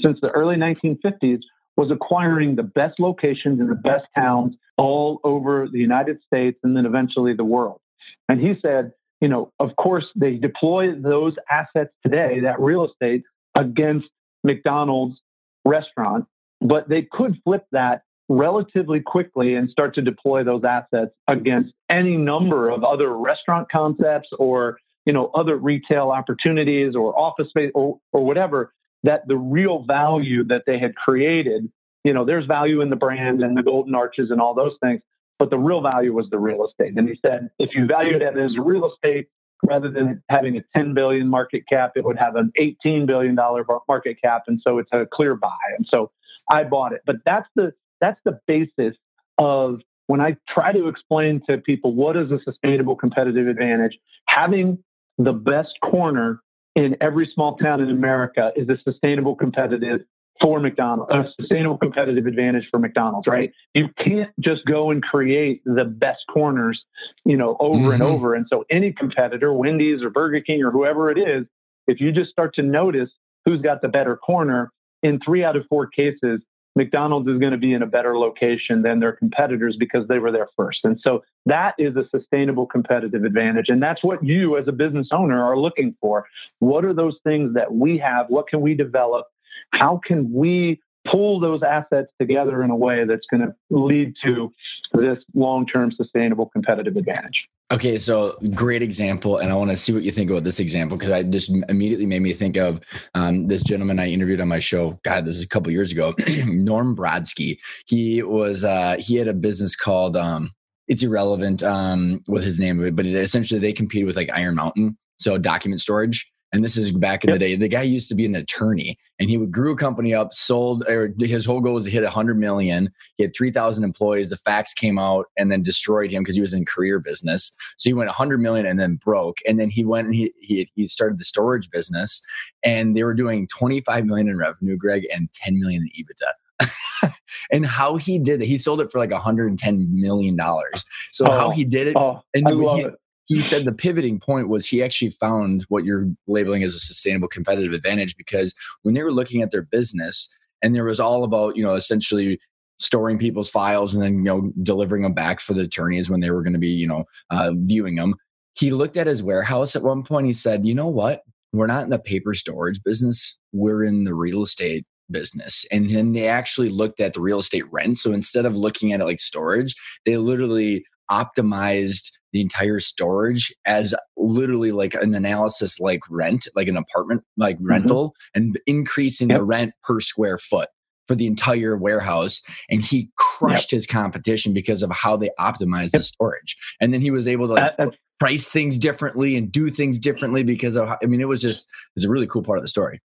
since 0.00 0.20
the 0.20 0.30
early 0.30 0.56
1950s 0.56 1.40
was 1.76 1.90
acquiring 1.90 2.56
the 2.56 2.62
best 2.62 3.00
locations 3.00 3.60
in 3.60 3.68
the 3.68 3.74
best 3.74 4.04
towns 4.14 4.54
all 4.76 5.20
over 5.24 5.68
the 5.68 5.78
United 5.78 6.18
States 6.26 6.58
and 6.62 6.76
then 6.76 6.86
eventually 6.86 7.34
the 7.34 7.44
world. 7.44 7.80
And 8.28 8.40
he 8.40 8.54
said, 8.60 8.92
you 9.20 9.28
know, 9.28 9.52
of 9.58 9.74
course, 9.76 10.04
they 10.16 10.34
deploy 10.34 10.94
those 10.94 11.34
assets 11.50 11.92
today, 12.04 12.40
that 12.40 12.60
real 12.60 12.84
estate, 12.84 13.22
against 13.56 14.08
McDonald's 14.44 15.20
restaurant, 15.64 16.26
but 16.60 16.88
they 16.88 17.02
could 17.10 17.38
flip 17.44 17.66
that 17.72 18.02
relatively 18.28 19.00
quickly 19.00 19.54
and 19.54 19.68
start 19.68 19.94
to 19.94 20.02
deploy 20.02 20.42
those 20.44 20.62
assets 20.64 21.12
against 21.28 21.72
any 21.90 22.16
number 22.16 22.70
of 22.70 22.84
other 22.84 23.16
restaurant 23.16 23.70
concepts 23.70 24.28
or 24.38 24.78
you 25.04 25.12
know 25.12 25.30
other 25.34 25.56
retail 25.56 26.10
opportunities 26.10 26.94
or 26.94 27.18
office 27.18 27.48
space 27.48 27.70
or, 27.74 27.98
or 28.12 28.24
whatever 28.24 28.72
that 29.02 29.26
the 29.26 29.36
real 29.36 29.82
value 29.82 30.44
that 30.44 30.62
they 30.66 30.78
had 30.78 30.94
created, 30.94 31.70
you 32.04 32.12
know, 32.12 32.24
there's 32.24 32.46
value 32.46 32.80
in 32.80 32.90
the 32.90 32.96
brand 32.96 33.42
and 33.42 33.56
the 33.56 33.62
golden 33.62 33.94
arches 33.94 34.30
and 34.30 34.40
all 34.40 34.54
those 34.54 34.74
things, 34.82 35.00
but 35.38 35.50
the 35.50 35.58
real 35.58 35.80
value 35.80 36.12
was 36.12 36.28
the 36.30 36.38
real 36.38 36.64
estate. 36.66 36.96
And 36.96 37.08
he 37.08 37.18
said, 37.26 37.50
if 37.58 37.70
you 37.74 37.86
value 37.86 38.16
it 38.16 38.22
as 38.22 38.56
real 38.58 38.90
estate, 38.90 39.28
rather 39.66 39.90
than 39.90 40.22
having 40.28 40.56
a 40.56 40.62
10 40.76 40.94
billion 40.94 41.28
market 41.28 41.64
cap, 41.68 41.92
it 41.96 42.04
would 42.04 42.18
have 42.18 42.36
an 42.36 42.52
18 42.56 43.06
billion 43.06 43.34
dollar 43.34 43.64
market 43.88 44.16
cap, 44.22 44.42
and 44.46 44.60
so 44.66 44.78
it's 44.78 44.90
a 44.92 45.06
clear 45.12 45.34
buy. 45.34 45.56
And 45.76 45.86
so 45.88 46.10
I 46.52 46.64
bought 46.64 46.92
it. 46.92 47.02
But 47.06 47.16
that's 47.24 47.48
the 47.54 47.72
that's 48.00 48.20
the 48.24 48.38
basis 48.46 48.96
of 49.38 49.80
when 50.06 50.20
I 50.20 50.36
try 50.48 50.72
to 50.72 50.88
explain 50.88 51.42
to 51.48 51.58
people 51.58 51.94
what 51.94 52.16
is 52.16 52.30
a 52.30 52.38
sustainable 52.44 52.96
competitive 52.96 53.46
advantage, 53.46 53.98
having 54.28 54.78
the 55.18 55.32
best 55.32 55.72
corner 55.84 56.40
in 56.74 56.96
every 57.00 57.30
small 57.32 57.56
town 57.56 57.80
in 57.80 57.90
America 57.90 58.50
is 58.56 58.68
a 58.68 58.78
sustainable 58.82 59.36
competitive 59.36 60.00
for 60.42 60.60
McDonald's, 60.60 61.12
a 61.12 61.24
sustainable 61.40 61.78
competitive 61.78 62.26
advantage 62.26 62.64
for 62.70 62.78
McDonald's, 62.78 63.26
right? 63.28 63.52
You 63.74 63.88
can't 64.04 64.30
just 64.40 64.64
go 64.66 64.90
and 64.90 65.02
create 65.02 65.62
the 65.64 65.84
best 65.84 66.20
corners, 66.30 66.82
you 67.24 67.36
know, 67.36 67.56
over 67.60 67.78
mm-hmm. 67.78 67.92
and 67.92 68.02
over. 68.02 68.34
And 68.34 68.46
so 68.50 68.64
any 68.70 68.92
competitor, 68.92 69.52
Wendy's 69.52 70.02
or 70.02 70.10
Burger 70.10 70.40
King 70.40 70.62
or 70.64 70.70
whoever 70.70 71.10
it 71.10 71.18
is, 71.18 71.46
if 71.86 72.00
you 72.00 72.12
just 72.12 72.30
start 72.30 72.54
to 72.56 72.62
notice 72.62 73.10
who's 73.44 73.62
got 73.62 73.82
the 73.82 73.88
better 73.88 74.16
corner, 74.16 74.70
in 75.02 75.18
three 75.24 75.44
out 75.44 75.56
of 75.56 75.64
four 75.68 75.86
cases, 75.86 76.40
McDonald's 76.74 77.28
is 77.28 77.38
going 77.38 77.52
to 77.52 77.58
be 77.58 77.74
in 77.74 77.82
a 77.82 77.86
better 77.86 78.18
location 78.18 78.82
than 78.82 79.00
their 79.00 79.12
competitors 79.12 79.76
because 79.78 80.08
they 80.08 80.18
were 80.18 80.32
there 80.32 80.48
first. 80.56 80.78
And 80.84 80.98
so 81.02 81.22
that 81.46 81.74
is 81.78 81.94
a 81.96 82.04
sustainable 82.10 82.66
competitive 82.66 83.24
advantage. 83.24 83.66
And 83.68 83.82
that's 83.82 84.02
what 84.02 84.24
you 84.24 84.56
as 84.56 84.68
a 84.68 84.72
business 84.72 85.08
owner 85.12 85.42
are 85.42 85.58
looking 85.58 85.94
for. 86.00 86.26
What 86.60 86.84
are 86.84 86.94
those 86.94 87.18
things 87.24 87.54
that 87.54 87.74
we 87.74 87.98
have? 87.98 88.26
What 88.28 88.48
can 88.48 88.60
we 88.60 88.74
develop? 88.74 89.26
How 89.70 90.00
can 90.06 90.32
we 90.32 90.80
pull 91.10 91.40
those 91.40 91.62
assets 91.62 92.08
together 92.20 92.62
in 92.62 92.70
a 92.70 92.76
way 92.76 93.04
that's 93.04 93.26
going 93.30 93.42
to 93.42 93.54
lead 93.70 94.14
to 94.24 94.52
this 94.94 95.18
long 95.34 95.66
term 95.66 95.92
sustainable 95.92 96.46
competitive 96.46 96.96
advantage? 96.96 97.48
Okay, 97.72 97.96
so 97.96 98.36
great 98.54 98.82
example, 98.82 99.38
and 99.38 99.50
I 99.50 99.54
want 99.54 99.70
to 99.70 99.76
see 99.76 99.94
what 99.94 100.02
you 100.02 100.10
think 100.10 100.30
about 100.30 100.44
this 100.44 100.60
example 100.60 100.98
because 100.98 101.10
I 101.10 101.22
just 101.22 101.50
immediately 101.70 102.04
made 102.04 102.20
me 102.20 102.34
think 102.34 102.58
of 102.58 102.82
um, 103.14 103.48
this 103.48 103.62
gentleman 103.62 103.98
I 103.98 104.10
interviewed 104.10 104.42
on 104.42 104.48
my 104.48 104.58
show. 104.58 105.00
God, 105.04 105.24
this 105.24 105.36
is 105.36 105.42
a 105.42 105.48
couple 105.48 105.72
years 105.72 105.90
ago. 105.90 106.14
Norm 106.46 106.94
Brodsky. 106.94 107.58
He 107.86 108.22
was 108.22 108.62
uh, 108.62 108.96
he 108.98 109.16
had 109.16 109.26
a 109.26 109.32
business 109.32 109.74
called 109.74 110.18
um, 110.18 110.52
it's 110.86 111.02
irrelevant 111.02 111.62
um, 111.62 112.22
with 112.28 112.44
his 112.44 112.58
name, 112.58 112.94
but 112.94 113.06
essentially 113.06 113.58
they 113.58 113.72
competed 113.72 114.06
with 114.06 114.16
like 114.16 114.30
Iron 114.34 114.56
Mountain, 114.56 114.98
so 115.18 115.38
document 115.38 115.80
storage. 115.80 116.30
And 116.52 116.62
this 116.62 116.76
is 116.76 116.92
back 116.92 117.24
in 117.24 117.30
yep. 117.30 117.36
the 117.36 117.38
day. 117.38 117.56
The 117.56 117.68
guy 117.68 117.82
used 117.82 118.08
to 118.10 118.14
be 118.14 118.26
an 118.26 118.34
attorney 118.34 118.98
and 119.18 119.30
he 119.30 119.38
would 119.38 119.50
grew 119.50 119.72
a 119.72 119.76
company 119.76 120.12
up, 120.12 120.34
sold, 120.34 120.84
or 120.86 121.14
his 121.18 121.46
whole 121.46 121.60
goal 121.60 121.74
was 121.74 121.84
to 121.84 121.90
hit 121.90 122.02
100 122.02 122.38
million. 122.38 122.90
He 123.16 123.24
had 123.24 123.34
3,000 123.34 123.84
employees. 123.84 124.28
The 124.28 124.36
fax 124.36 124.74
came 124.74 124.98
out 124.98 125.26
and 125.38 125.50
then 125.50 125.62
destroyed 125.62 126.10
him 126.10 126.22
because 126.22 126.34
he 126.34 126.42
was 126.42 126.52
in 126.52 126.66
career 126.66 127.00
business. 127.00 127.56
So 127.78 127.88
he 127.88 127.94
went 127.94 128.08
100 128.08 128.38
million 128.38 128.66
and 128.66 128.78
then 128.78 128.96
broke. 128.96 129.38
And 129.48 129.58
then 129.58 129.70
he 129.70 129.84
went 129.84 130.08
and 130.08 130.14
he, 130.14 130.32
he, 130.40 130.68
he 130.74 130.86
started 130.86 131.18
the 131.18 131.24
storage 131.24 131.70
business 131.70 132.20
and 132.62 132.94
they 132.94 133.04
were 133.04 133.14
doing 133.14 133.46
25 133.46 134.04
million 134.04 134.28
in 134.28 134.36
revenue, 134.36 134.76
Greg, 134.76 135.06
and 135.12 135.32
10 135.32 135.58
million 135.58 135.88
in 135.94 136.04
EBITDA. 136.04 137.12
and 137.50 137.64
how 137.64 137.96
he 137.96 138.18
did 138.18 138.42
it, 138.42 138.46
he 138.46 138.58
sold 138.58 138.82
it 138.82 138.92
for 138.92 138.98
like 138.98 139.10
110 139.10 139.88
million 139.90 140.36
dollars. 140.36 140.84
So 141.12 141.26
oh, 141.26 141.32
how 141.32 141.50
he 141.50 141.64
did 141.64 141.88
it, 141.88 141.96
oh, 141.96 142.20
and 142.34 142.46
I 142.46 142.50
love 142.50 142.80
it 142.80 142.94
he 143.32 143.40
said 143.42 143.64
the 143.64 143.72
pivoting 143.72 144.20
point 144.20 144.48
was 144.48 144.66
he 144.66 144.82
actually 144.82 145.10
found 145.10 145.64
what 145.68 145.84
you're 145.84 146.06
labeling 146.26 146.62
as 146.62 146.74
a 146.74 146.78
sustainable 146.78 147.28
competitive 147.28 147.72
advantage 147.72 148.16
because 148.16 148.54
when 148.82 148.94
they 148.94 149.02
were 149.02 149.12
looking 149.12 149.42
at 149.42 149.50
their 149.50 149.62
business 149.62 150.28
and 150.62 150.74
there 150.74 150.84
was 150.84 151.00
all 151.00 151.24
about 151.24 151.56
you 151.56 151.62
know 151.62 151.74
essentially 151.74 152.38
storing 152.78 153.18
people's 153.18 153.50
files 153.50 153.94
and 153.94 154.02
then 154.02 154.14
you 154.14 154.22
know 154.22 154.52
delivering 154.62 155.02
them 155.02 155.14
back 155.14 155.40
for 155.40 155.54
the 155.54 155.62
attorneys 155.62 156.10
when 156.10 156.20
they 156.20 156.30
were 156.30 156.42
going 156.42 156.52
to 156.52 156.58
be 156.58 156.68
you 156.68 156.86
know 156.86 157.04
uh, 157.30 157.52
viewing 157.54 157.96
them 157.96 158.14
he 158.54 158.70
looked 158.70 158.96
at 158.96 159.06
his 159.06 159.22
warehouse 159.22 159.74
at 159.74 159.82
one 159.82 160.02
point 160.02 160.26
he 160.26 160.34
said 160.34 160.66
you 160.66 160.74
know 160.74 160.88
what? 160.88 161.22
We're 161.54 161.66
not 161.66 161.84
in 161.84 161.90
the 161.90 161.98
paper 161.98 162.34
storage 162.34 162.82
business 162.82 163.36
we're 163.52 163.84
in 163.84 164.04
the 164.04 164.14
real 164.14 164.42
estate 164.42 164.86
business. 165.10 165.66
And 165.70 165.90
then 165.90 166.12
they 166.14 166.26
actually 166.26 166.70
looked 166.70 166.98
at 166.98 167.12
the 167.12 167.20
real 167.20 167.40
estate 167.40 167.70
rent 167.70 167.98
so 167.98 168.12
instead 168.12 168.46
of 168.46 168.56
looking 168.56 168.92
at 168.92 169.00
it 169.00 169.04
like 169.04 169.20
storage 169.20 169.74
they 170.06 170.16
literally 170.16 170.84
optimized 171.10 172.10
the 172.32 172.40
entire 172.40 172.80
storage 172.80 173.54
as 173.66 173.94
literally 174.16 174.72
like 174.72 174.94
an 174.94 175.14
analysis 175.14 175.78
like 175.80 176.00
rent, 176.08 176.48
like 176.54 176.68
an 176.68 176.76
apartment, 176.76 177.22
like 177.36 177.56
mm-hmm. 177.56 177.66
rental, 177.66 178.14
and 178.34 178.58
increasing 178.66 179.28
yep. 179.28 179.38
the 179.38 179.44
rent 179.44 179.74
per 179.82 180.00
square 180.00 180.38
foot 180.38 180.68
for 181.08 181.14
the 181.14 181.26
entire 181.26 181.76
warehouse. 181.76 182.40
And 182.70 182.84
he 182.84 183.10
crushed 183.16 183.72
yep. 183.72 183.78
his 183.78 183.86
competition 183.86 184.54
because 184.54 184.82
of 184.82 184.90
how 184.90 185.16
they 185.16 185.30
optimized 185.38 185.92
yep. 185.92 186.00
the 186.00 186.02
storage. 186.02 186.56
And 186.80 186.94
then 186.94 187.00
he 187.00 187.10
was 187.10 187.26
able 187.28 187.48
to 187.48 187.54
like, 187.54 187.98
price 188.20 188.46
things 188.46 188.78
differently 188.78 189.36
and 189.36 189.50
do 189.50 189.68
things 189.68 189.98
differently 189.98 190.44
because 190.44 190.76
of, 190.76 190.88
how, 190.88 190.98
I 191.02 191.06
mean, 191.06 191.20
it 191.20 191.28
was 191.28 191.42
just, 191.42 191.68
it's 191.96 192.04
a 192.04 192.08
really 192.08 192.28
cool 192.28 192.42
part 192.42 192.58
of 192.58 192.62
the 192.62 192.68
story. 192.68 193.00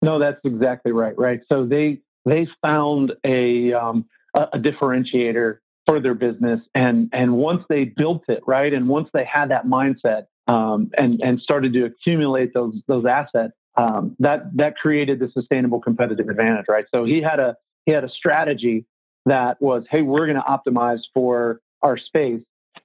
No, 0.00 0.18
that's 0.18 0.40
exactly 0.44 0.92
right. 0.92 1.18
Right. 1.18 1.40
So 1.48 1.66
they, 1.66 2.00
they 2.24 2.46
found 2.62 3.12
a, 3.26 3.72
um, 3.72 4.06
a, 4.36 4.42
a 4.52 4.58
differentiator 4.58 5.58
for 5.86 6.00
their 6.00 6.14
business. 6.14 6.60
And 6.74 7.08
and 7.12 7.36
once 7.36 7.64
they 7.68 7.84
built 7.84 8.22
it 8.28 8.42
right, 8.46 8.72
and 8.72 8.88
once 8.88 9.08
they 9.12 9.24
had 9.24 9.50
that 9.50 9.66
mindset 9.66 10.26
um, 10.46 10.90
and 10.96 11.20
and 11.20 11.40
started 11.40 11.72
to 11.74 11.84
accumulate 11.84 12.54
those 12.54 12.74
those 12.86 13.04
assets, 13.06 13.54
um, 13.76 14.16
that 14.18 14.56
that 14.56 14.76
created 14.76 15.18
the 15.18 15.30
sustainable 15.32 15.80
competitive 15.80 16.28
advantage, 16.28 16.66
right? 16.68 16.84
So 16.94 17.04
he 17.04 17.22
had 17.22 17.40
a 17.40 17.56
he 17.86 17.92
had 17.92 18.04
a 18.04 18.08
strategy 18.08 18.86
that 19.26 19.60
was, 19.60 19.84
hey, 19.90 20.02
we're 20.02 20.26
going 20.26 20.38
to 20.38 20.42
optimize 20.42 21.00
for 21.12 21.60
our 21.82 21.98
space. 21.98 22.40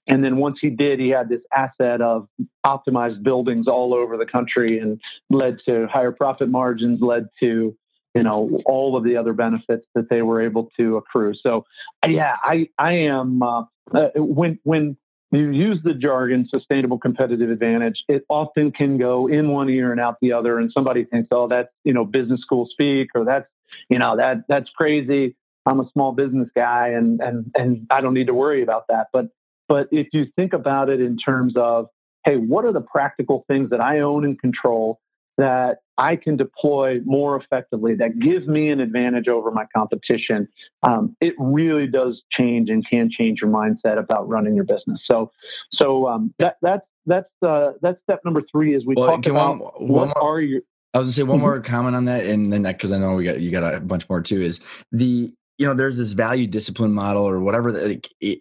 And 0.07 0.23
then 0.23 0.37
once 0.37 0.57
he 0.61 0.69
did, 0.69 0.99
he 0.99 1.09
had 1.09 1.29
this 1.29 1.41
asset 1.55 2.01
of 2.01 2.27
optimized 2.65 3.23
buildings 3.23 3.67
all 3.67 3.93
over 3.93 4.17
the 4.17 4.25
country 4.25 4.79
and 4.79 4.99
led 5.29 5.57
to 5.67 5.87
higher 5.87 6.11
profit 6.11 6.49
margins, 6.49 7.01
led 7.01 7.27
to 7.39 7.75
you 8.15 8.23
know 8.23 8.61
all 8.65 8.97
of 8.97 9.03
the 9.03 9.17
other 9.17 9.33
benefits 9.33 9.85
that 9.93 10.09
they 10.09 10.21
were 10.21 10.41
able 10.41 10.71
to 10.77 10.97
accrue. 10.97 11.33
So 11.35 11.65
yeah, 12.07 12.37
I 12.41 12.69
I 12.79 12.93
am 12.93 13.43
uh, 13.43 13.63
uh, 13.93 14.09
when 14.15 14.59
when 14.63 14.97
you 15.31 15.51
use 15.51 15.79
the 15.83 15.93
jargon 15.93 16.47
sustainable 16.49 16.97
competitive 16.97 17.49
advantage 17.49 18.03
it 18.07 18.23
often 18.29 18.71
can 18.71 18.97
go 18.97 19.27
in 19.27 19.49
one 19.49 19.69
ear 19.69 19.91
and 19.91 19.99
out 19.99 20.17
the 20.21 20.31
other 20.31 20.59
and 20.59 20.71
somebody 20.71 21.03
thinks 21.03 21.27
oh 21.31 21.47
that's 21.47 21.69
you 21.83 21.93
know 21.93 22.05
business 22.05 22.41
school 22.41 22.67
speak 22.71 23.09
or 23.15 23.25
that's 23.25 23.47
you 23.89 23.99
know 23.99 24.15
that 24.15 24.43
that's 24.47 24.69
crazy 24.69 25.35
i'm 25.65 25.79
a 25.79 25.89
small 25.91 26.11
business 26.11 26.47
guy 26.55 26.89
and 26.89 27.19
and 27.21 27.51
and 27.55 27.87
i 27.89 28.01
don't 28.01 28.13
need 28.13 28.27
to 28.27 28.33
worry 28.33 28.61
about 28.63 28.85
that 28.87 29.07
but 29.11 29.27
but 29.67 29.87
if 29.91 30.07
you 30.13 30.25
think 30.35 30.53
about 30.53 30.89
it 30.89 31.01
in 31.01 31.17
terms 31.17 31.53
of 31.57 31.87
hey 32.23 32.37
what 32.37 32.63
are 32.63 32.73
the 32.73 32.81
practical 32.81 33.43
things 33.47 33.69
that 33.69 33.81
i 33.81 33.99
own 33.99 34.23
and 34.23 34.39
control 34.39 34.99
that 35.37 35.77
I 35.97 36.15
can 36.15 36.37
deploy 36.37 36.99
more 37.05 37.35
effectively, 37.37 37.95
that 37.95 38.19
gives 38.19 38.47
me 38.47 38.69
an 38.69 38.79
advantage 38.79 39.27
over 39.27 39.51
my 39.51 39.65
competition, 39.75 40.47
um, 40.87 41.15
it 41.21 41.33
really 41.37 41.87
does 41.87 42.21
change 42.31 42.69
and 42.69 42.85
can 42.89 43.09
change 43.09 43.39
your 43.41 43.49
mindset 43.49 43.97
about 43.97 44.27
running 44.27 44.55
your 44.55 44.65
business. 44.65 44.99
So, 45.09 45.31
so 45.73 46.07
um, 46.07 46.33
that 46.39 46.57
that's 46.61 46.85
that's 47.05 47.29
uh, 47.45 47.71
that's 47.81 48.01
step 48.03 48.21
number 48.25 48.41
three. 48.51 48.75
Is 48.75 48.85
we 48.85 48.95
well, 48.95 49.07
talk 49.07 49.25
about 49.25 49.59
one, 49.59 49.59
one 49.59 49.89
what 49.89 50.17
more, 50.17 50.37
are 50.37 50.41
your 50.41 50.61
I 50.93 50.99
was 50.99 51.07
gonna 51.07 51.11
say 51.13 51.23
one 51.23 51.37
mm-hmm. 51.37 51.45
more 51.45 51.59
comment 51.61 51.95
on 51.95 52.05
that, 52.05 52.25
and 52.25 52.51
then 52.51 52.63
because 52.63 52.93
I 52.93 52.97
know 52.97 53.15
we 53.15 53.25
got 53.25 53.41
you 53.41 53.51
got 53.51 53.73
a 53.73 53.79
bunch 53.79 54.07
more 54.09 54.21
too. 54.21 54.41
Is 54.41 54.61
the 54.91 55.33
you 55.57 55.67
know 55.67 55.73
there's 55.73 55.97
this 55.97 56.13
value 56.13 56.47
discipline 56.47 56.93
model 56.93 57.23
or 57.23 57.41
whatever 57.41 57.71
that 57.73 58.07
it, 58.21 58.39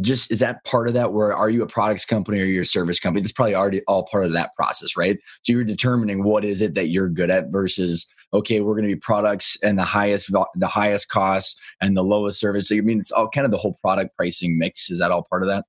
just 0.00 0.30
is 0.30 0.38
that 0.40 0.64
part 0.64 0.88
of 0.88 0.94
that 0.94 1.12
where 1.12 1.34
are 1.34 1.50
you 1.50 1.62
a 1.62 1.66
products 1.66 2.04
company 2.04 2.40
or 2.40 2.44
you're 2.44 2.62
a 2.62 2.66
service 2.66 3.00
company? 3.00 3.22
That's 3.22 3.32
probably 3.32 3.54
already 3.54 3.82
all 3.82 4.04
part 4.04 4.26
of 4.26 4.32
that 4.32 4.50
process 4.56 4.96
right? 4.96 5.18
So 5.42 5.52
you're 5.52 5.64
determining 5.64 6.24
what 6.24 6.44
is 6.44 6.62
it 6.62 6.74
that 6.74 6.88
you're 6.88 7.08
good 7.08 7.30
at 7.30 7.50
versus 7.50 8.12
okay 8.32 8.60
we're 8.60 8.74
going 8.74 8.88
to 8.88 8.94
be 8.94 9.00
products 9.00 9.56
and 9.62 9.78
the 9.78 9.84
highest 9.84 10.32
the 10.54 10.66
highest 10.66 11.08
cost 11.08 11.60
and 11.80 11.96
the 11.96 12.02
lowest 12.02 12.40
service. 12.40 12.68
So 12.68 12.74
you 12.74 12.82
mean 12.82 12.98
it's 12.98 13.12
all 13.12 13.28
kind 13.28 13.44
of 13.44 13.50
the 13.50 13.58
whole 13.58 13.76
product 13.80 14.16
pricing 14.16 14.58
mix 14.58 14.90
is 14.90 14.98
that 14.98 15.10
all 15.10 15.26
part 15.28 15.42
of 15.42 15.48
that? 15.48 15.64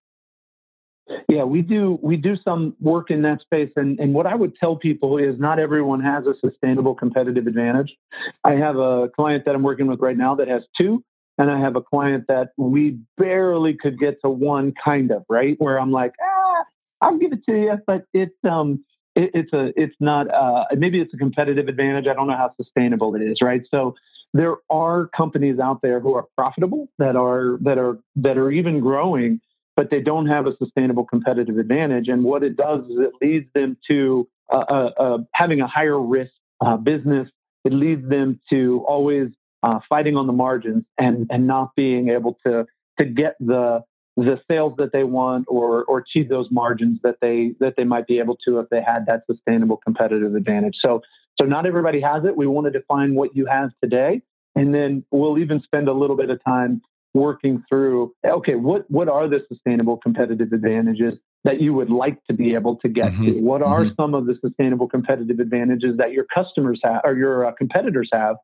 Yeah 1.30 1.44
we 1.44 1.62
do 1.62 2.00
we 2.02 2.18
do 2.18 2.36
some 2.44 2.76
work 2.80 3.12
in 3.12 3.22
that 3.22 3.42
space. 3.42 3.72
And, 3.76 4.00
and 4.00 4.14
what 4.14 4.26
i 4.26 4.36
would 4.36 4.56
tell 4.56 4.76
people 4.76 5.18
is 5.18 5.40
not 5.40 5.60
everyone 5.60 6.02
has 6.02 6.26
a 6.26 6.34
sustainable 6.40 6.96
competitive 6.96 7.48
advantage. 7.48 7.96
I 8.44 8.54
have 8.54 8.78
a 8.78 9.10
client 9.16 9.46
that 9.46 9.56
i'm 9.56 9.64
working 9.64 9.88
with 9.88 10.00
right 10.00 10.18
now 10.18 10.36
that 10.36 10.48
has 10.48 10.64
two 10.78 11.04
and 11.38 11.52
I 11.52 11.60
have 11.60 11.76
a 11.76 11.82
client 11.82 12.26
that 12.28 12.50
we 12.58 13.00
barely 13.18 13.76
could 13.76 14.00
get 14.00 14.22
to 14.24 14.30
one 14.30 14.74
kind 14.84 15.12
of 15.12 15.24
right 15.30 15.56
where 15.60 15.80
I'm 15.80 15.92
like, 15.92 16.14
ah, 16.22 16.64
I'll 17.02 17.18
give 17.18 17.32
it 17.32 17.46
to 17.46 17.56
you, 17.56 17.78
but 17.86 18.06
it's 18.14 18.36
um, 18.50 18.84
it, 19.16 19.32
it's 19.34 19.54
a 19.54 19.72
it's 19.76 19.96
not 20.00 20.34
uh, 20.34 20.66
maybe 20.76 21.00
it's 21.00 21.14
a 21.14 21.18
competitive 21.18 21.68
advantage. 21.68 22.08
I 22.08 22.14
don't 22.14 22.28
know 22.28 22.38
how 22.38 22.54
sustainable 22.62 23.16
it 23.16 23.22
is, 23.22 23.38
right? 23.42 23.62
So 23.70 23.96
there 24.34 24.58
are 24.70 25.08
companies 25.16 25.60
out 25.60 25.82
there 25.82 26.00
who 26.00 26.16
are 26.16 26.26
profitable 26.36 26.88
that 26.98 27.16
are 27.16 27.58
that 27.62 27.78
are 27.78 28.00
that 28.18 28.38
are 28.38 28.52
even 28.52 28.80
growing, 28.80 29.40
but 29.76 29.90
they 29.90 30.02
don't 30.02 30.28
have 30.28 30.48
a 30.48 30.56
sustainable 30.58 31.06
competitive 31.06 31.58
advantage. 31.58 32.08
And 32.08 32.24
what 32.24 32.44
it 32.44 32.58
does 32.58 32.86
is 32.86 32.98
it 33.00 33.12
leads 33.22 33.48
them 33.54 33.78
to 33.90 34.28
uh, 34.52 34.58
uh, 34.58 34.90
uh 35.00 35.18
having 35.34 35.62
a 35.62 35.68
higher 35.68 36.00
risk 36.00 36.32
uh, 36.62 36.78
business. 36.78 37.30
It 37.64 37.74
leads 37.74 38.08
them 38.08 38.40
to 38.50 38.84
always 38.88 39.30
uh, 39.68 39.80
fighting 39.89 40.15
on 40.15 40.28
the 40.28 40.34
margins 40.34 40.86
and 40.97 41.28
and 41.30 41.45
not 41.45 41.76
being 41.76 42.09
able 42.09 42.38
to 42.45 42.65
to 42.97 43.05
get 43.05 43.36
the 43.39 43.84
the 44.15 44.39
sales 44.49 44.74
that 44.78 44.91
they 44.93 45.03
want 45.03 45.45
or 45.49 45.84
or 45.86 45.99
achieve 45.99 46.30
those 46.30 46.47
margins 46.51 46.99
that 47.03 47.18
they 47.22 47.51
that 47.59 47.74
they 47.76 47.84
might 47.84 48.07
be 48.07 48.20
able 48.20 48.38
to 48.45 48.59
if 48.59 48.70
they 48.70 48.82
had 48.82 49.05
that 49.07 49.24
sustainable 49.30 49.78
competitive 49.78 50.36
advantage. 50.36 50.76
So 50.82 51.01
so 51.39 51.45
not 51.45 51.65
everybody 51.65 51.99
has 52.01 52.24
it. 52.24 52.36
We 52.36 52.47
want 52.47 52.65
to 52.65 52.72
define 52.72 53.13
what 53.13 53.36
you 53.36 53.45
have 53.45 53.72
today, 53.84 54.22
and 54.55 54.74
then 54.74 55.03
we'll 55.11 55.38
even 55.38 55.61
spend 55.61 55.89
a 55.89 55.93
little 55.93 56.15
bit 56.15 56.30
of 56.30 56.43
time 56.45 56.82
working 57.13 57.63
through 57.68 58.13
okay 58.26 58.55
what 58.55 58.89
what 58.91 59.09
are 59.09 59.28
the 59.28 59.39
sustainable 59.47 59.97
competitive 59.97 60.51
advantages 60.51 61.15
that 61.45 61.59
you 61.59 61.74
would 61.74 61.89
like 61.89 62.24
to 62.26 62.34
be 62.34 62.53
able 62.53 62.76
to 62.76 62.88
get 62.89 63.11
mm-hmm. 63.11 63.26
to 63.26 63.32
what 63.39 63.61
are 63.63 63.86
mm-hmm. 63.86 64.01
some 64.01 64.13
of 64.13 64.28
the 64.28 64.36
sustainable 64.39 64.88
competitive 64.88 65.39
advantages 65.39 65.97
that 65.97 66.11
your 66.11 66.26
customers 66.34 66.80
have 66.84 67.01
or 67.03 67.15
your 67.15 67.45
uh, 67.45 67.51
competitors 67.53 68.09
have 68.13 68.36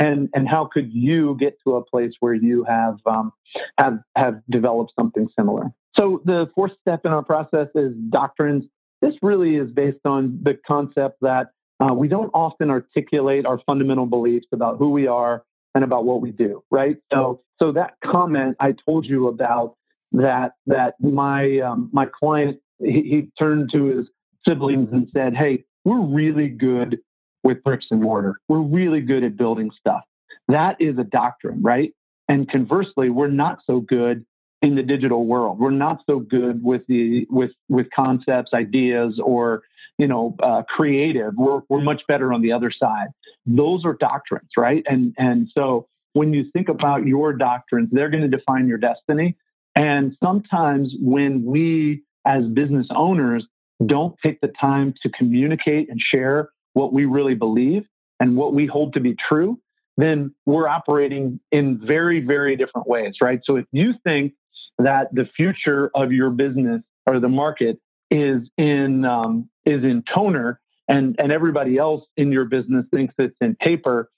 and 0.00 0.28
and 0.34 0.48
how 0.48 0.68
could 0.72 0.92
you 0.92 1.36
get 1.38 1.56
to 1.64 1.76
a 1.76 1.84
place 1.84 2.12
where 2.20 2.34
you 2.34 2.64
have 2.64 2.98
um, 3.06 3.32
have 3.78 3.98
have 4.16 4.40
developed 4.50 4.92
something 4.98 5.28
similar? 5.38 5.70
So 5.98 6.22
the 6.24 6.50
fourth 6.54 6.72
step 6.80 7.02
in 7.04 7.12
our 7.12 7.22
process 7.22 7.68
is 7.74 7.92
doctrines. 8.10 8.64
This 9.02 9.14
really 9.22 9.56
is 9.56 9.70
based 9.70 10.04
on 10.04 10.40
the 10.42 10.58
concept 10.66 11.18
that 11.20 11.48
uh, 11.80 11.94
we 11.94 12.08
don't 12.08 12.30
often 12.34 12.70
articulate 12.70 13.46
our 13.46 13.60
fundamental 13.66 14.06
beliefs 14.06 14.46
about 14.52 14.78
who 14.78 14.90
we 14.90 15.06
are 15.06 15.44
and 15.74 15.84
about 15.84 16.04
what 16.04 16.20
we 16.20 16.32
do 16.32 16.64
right? 16.70 16.96
So 17.12 17.42
so 17.60 17.72
that 17.72 17.94
comment 18.04 18.56
i 18.60 18.74
told 18.86 19.06
you 19.06 19.28
about 19.28 19.76
that 20.12 20.52
that 20.66 20.94
my 21.00 21.58
um, 21.60 21.90
my 21.92 22.06
client 22.06 22.58
he, 22.78 23.02
he 23.02 23.28
turned 23.38 23.70
to 23.72 23.84
his 23.84 24.06
siblings 24.46 24.88
and 24.92 25.08
said 25.14 25.34
hey 25.34 25.64
we're 25.84 26.00
really 26.00 26.48
good 26.48 26.98
with 27.42 27.62
bricks 27.62 27.86
and 27.90 28.02
mortar. 28.02 28.34
We're 28.48 28.60
really 28.60 29.00
good 29.00 29.24
at 29.24 29.36
building 29.36 29.70
stuff. 29.78 30.02
That 30.48 30.76
is 30.80 30.98
a 30.98 31.04
doctrine, 31.04 31.62
right? 31.62 31.92
And 32.28 32.50
conversely, 32.50 33.10
we're 33.10 33.28
not 33.28 33.58
so 33.66 33.80
good 33.80 34.24
in 34.62 34.74
the 34.74 34.82
digital 34.82 35.26
world. 35.26 35.58
We're 35.58 35.70
not 35.70 36.00
so 36.06 36.18
good 36.18 36.62
with 36.62 36.82
the 36.86 37.26
with 37.30 37.52
with 37.68 37.86
concepts, 37.94 38.50
ideas, 38.52 39.20
or 39.22 39.62
you 39.98 40.06
know, 40.06 40.36
uh, 40.42 40.62
creative. 40.68 41.34
We're 41.36 41.60
we're 41.68 41.82
much 41.82 42.02
better 42.08 42.32
on 42.32 42.42
the 42.42 42.52
other 42.52 42.70
side. 42.70 43.08
Those 43.46 43.84
are 43.84 43.96
doctrines, 43.98 44.50
right? 44.56 44.84
And 44.86 45.14
and 45.18 45.48
so 45.54 45.88
when 46.12 46.32
you 46.32 46.44
think 46.52 46.68
about 46.68 47.06
your 47.06 47.32
doctrines, 47.32 47.88
they're 47.92 48.10
going 48.10 48.28
to 48.28 48.36
define 48.36 48.66
your 48.66 48.78
destiny. 48.78 49.36
And 49.76 50.16
sometimes 50.22 50.92
when 51.00 51.44
we 51.44 52.02
as 52.26 52.44
business 52.52 52.86
owners 52.94 53.46
don't 53.86 54.14
take 54.22 54.40
the 54.40 54.52
time 54.60 54.94
to 55.02 55.08
communicate 55.10 55.88
and 55.88 56.00
share 56.00 56.50
what 56.72 56.92
we 56.92 57.04
really 57.04 57.34
believe 57.34 57.84
and 58.18 58.36
what 58.36 58.54
we 58.54 58.66
hold 58.66 58.94
to 58.94 59.00
be 59.00 59.16
true, 59.28 59.58
then 59.96 60.34
we're 60.46 60.68
operating 60.68 61.40
in 61.50 61.80
very, 61.84 62.20
very 62.20 62.56
different 62.56 62.86
ways, 62.86 63.14
right? 63.20 63.40
So 63.44 63.56
if 63.56 63.66
you 63.72 63.94
think 64.04 64.34
that 64.78 65.08
the 65.12 65.26
future 65.36 65.90
of 65.94 66.12
your 66.12 66.30
business 66.30 66.82
or 67.06 67.20
the 67.20 67.28
market 67.28 67.78
is 68.10 68.42
in 68.56 69.04
um, 69.04 69.48
is 69.64 69.84
in 69.84 70.02
toner, 70.12 70.60
and 70.88 71.16
and 71.18 71.32
everybody 71.32 71.78
else 71.78 72.04
in 72.16 72.32
your 72.32 72.44
business 72.44 72.84
thinks 72.92 73.14
it's 73.18 73.36
in 73.40 73.56
paper, 73.56 74.10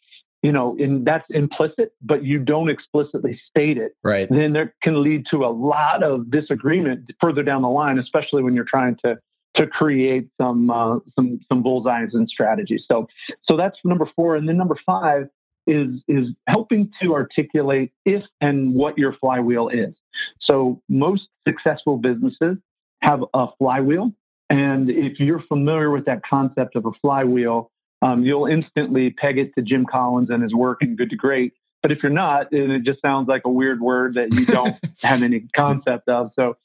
you 0.42 0.52
know, 0.52 0.76
and 0.78 1.06
that's 1.06 1.26
implicit, 1.30 1.92
but 2.00 2.24
you 2.24 2.38
don't 2.38 2.70
explicitly 2.70 3.40
state 3.50 3.78
it, 3.78 3.92
right? 4.02 4.28
Then 4.28 4.52
there 4.52 4.74
can 4.82 5.02
lead 5.02 5.24
to 5.30 5.44
a 5.44 5.52
lot 5.52 6.02
of 6.02 6.30
disagreement 6.30 7.10
further 7.20 7.42
down 7.42 7.62
the 7.62 7.68
line, 7.68 7.98
especially 7.98 8.42
when 8.42 8.54
you're 8.54 8.64
trying 8.64 8.96
to 9.04 9.18
to 9.56 9.66
create 9.66 10.28
some 10.40 10.70
uh, 10.70 10.98
some 11.14 11.40
some 11.48 11.62
bullseyes 11.62 12.10
and 12.12 12.28
strategies. 12.28 12.82
So 12.90 13.06
so 13.48 13.56
that's 13.56 13.76
number 13.84 14.08
four, 14.16 14.36
and 14.36 14.48
then 14.48 14.56
number 14.56 14.76
five 14.84 15.28
is 15.66 15.88
is 16.08 16.28
helping 16.48 16.90
to 17.02 17.14
articulate 17.14 17.92
if 18.04 18.22
and 18.40 18.74
what 18.74 18.98
your 18.98 19.14
flywheel 19.20 19.68
is. 19.68 19.94
So 20.40 20.80
most 20.88 21.22
successful 21.46 21.98
businesses 21.98 22.56
have 23.02 23.24
a 23.34 23.46
flywheel, 23.58 24.12
and 24.50 24.90
if 24.90 25.18
you're 25.18 25.42
familiar 25.48 25.90
with 25.90 26.06
that 26.06 26.22
concept 26.28 26.76
of 26.76 26.86
a 26.86 26.92
flywheel, 27.00 27.70
um, 28.00 28.24
you'll 28.24 28.46
instantly 28.46 29.10
peg 29.10 29.38
it 29.38 29.54
to 29.54 29.62
Jim 29.62 29.86
Collins 29.90 30.30
and 30.30 30.42
his 30.42 30.54
work 30.54 30.78
in 30.82 30.96
Good 30.96 31.10
to 31.10 31.16
Great. 31.16 31.52
But 31.82 31.90
if 31.90 31.98
you're 32.02 32.12
not, 32.12 32.52
and 32.52 32.70
it 32.70 32.84
just 32.84 33.02
sounds 33.02 33.26
like 33.28 33.42
a 33.44 33.50
weird 33.50 33.80
word 33.80 34.14
that 34.14 34.32
you 34.32 34.46
don't 34.46 34.76
have 35.02 35.22
any 35.22 35.48
concept 35.56 36.08
of. 36.08 36.30
So, 36.36 36.56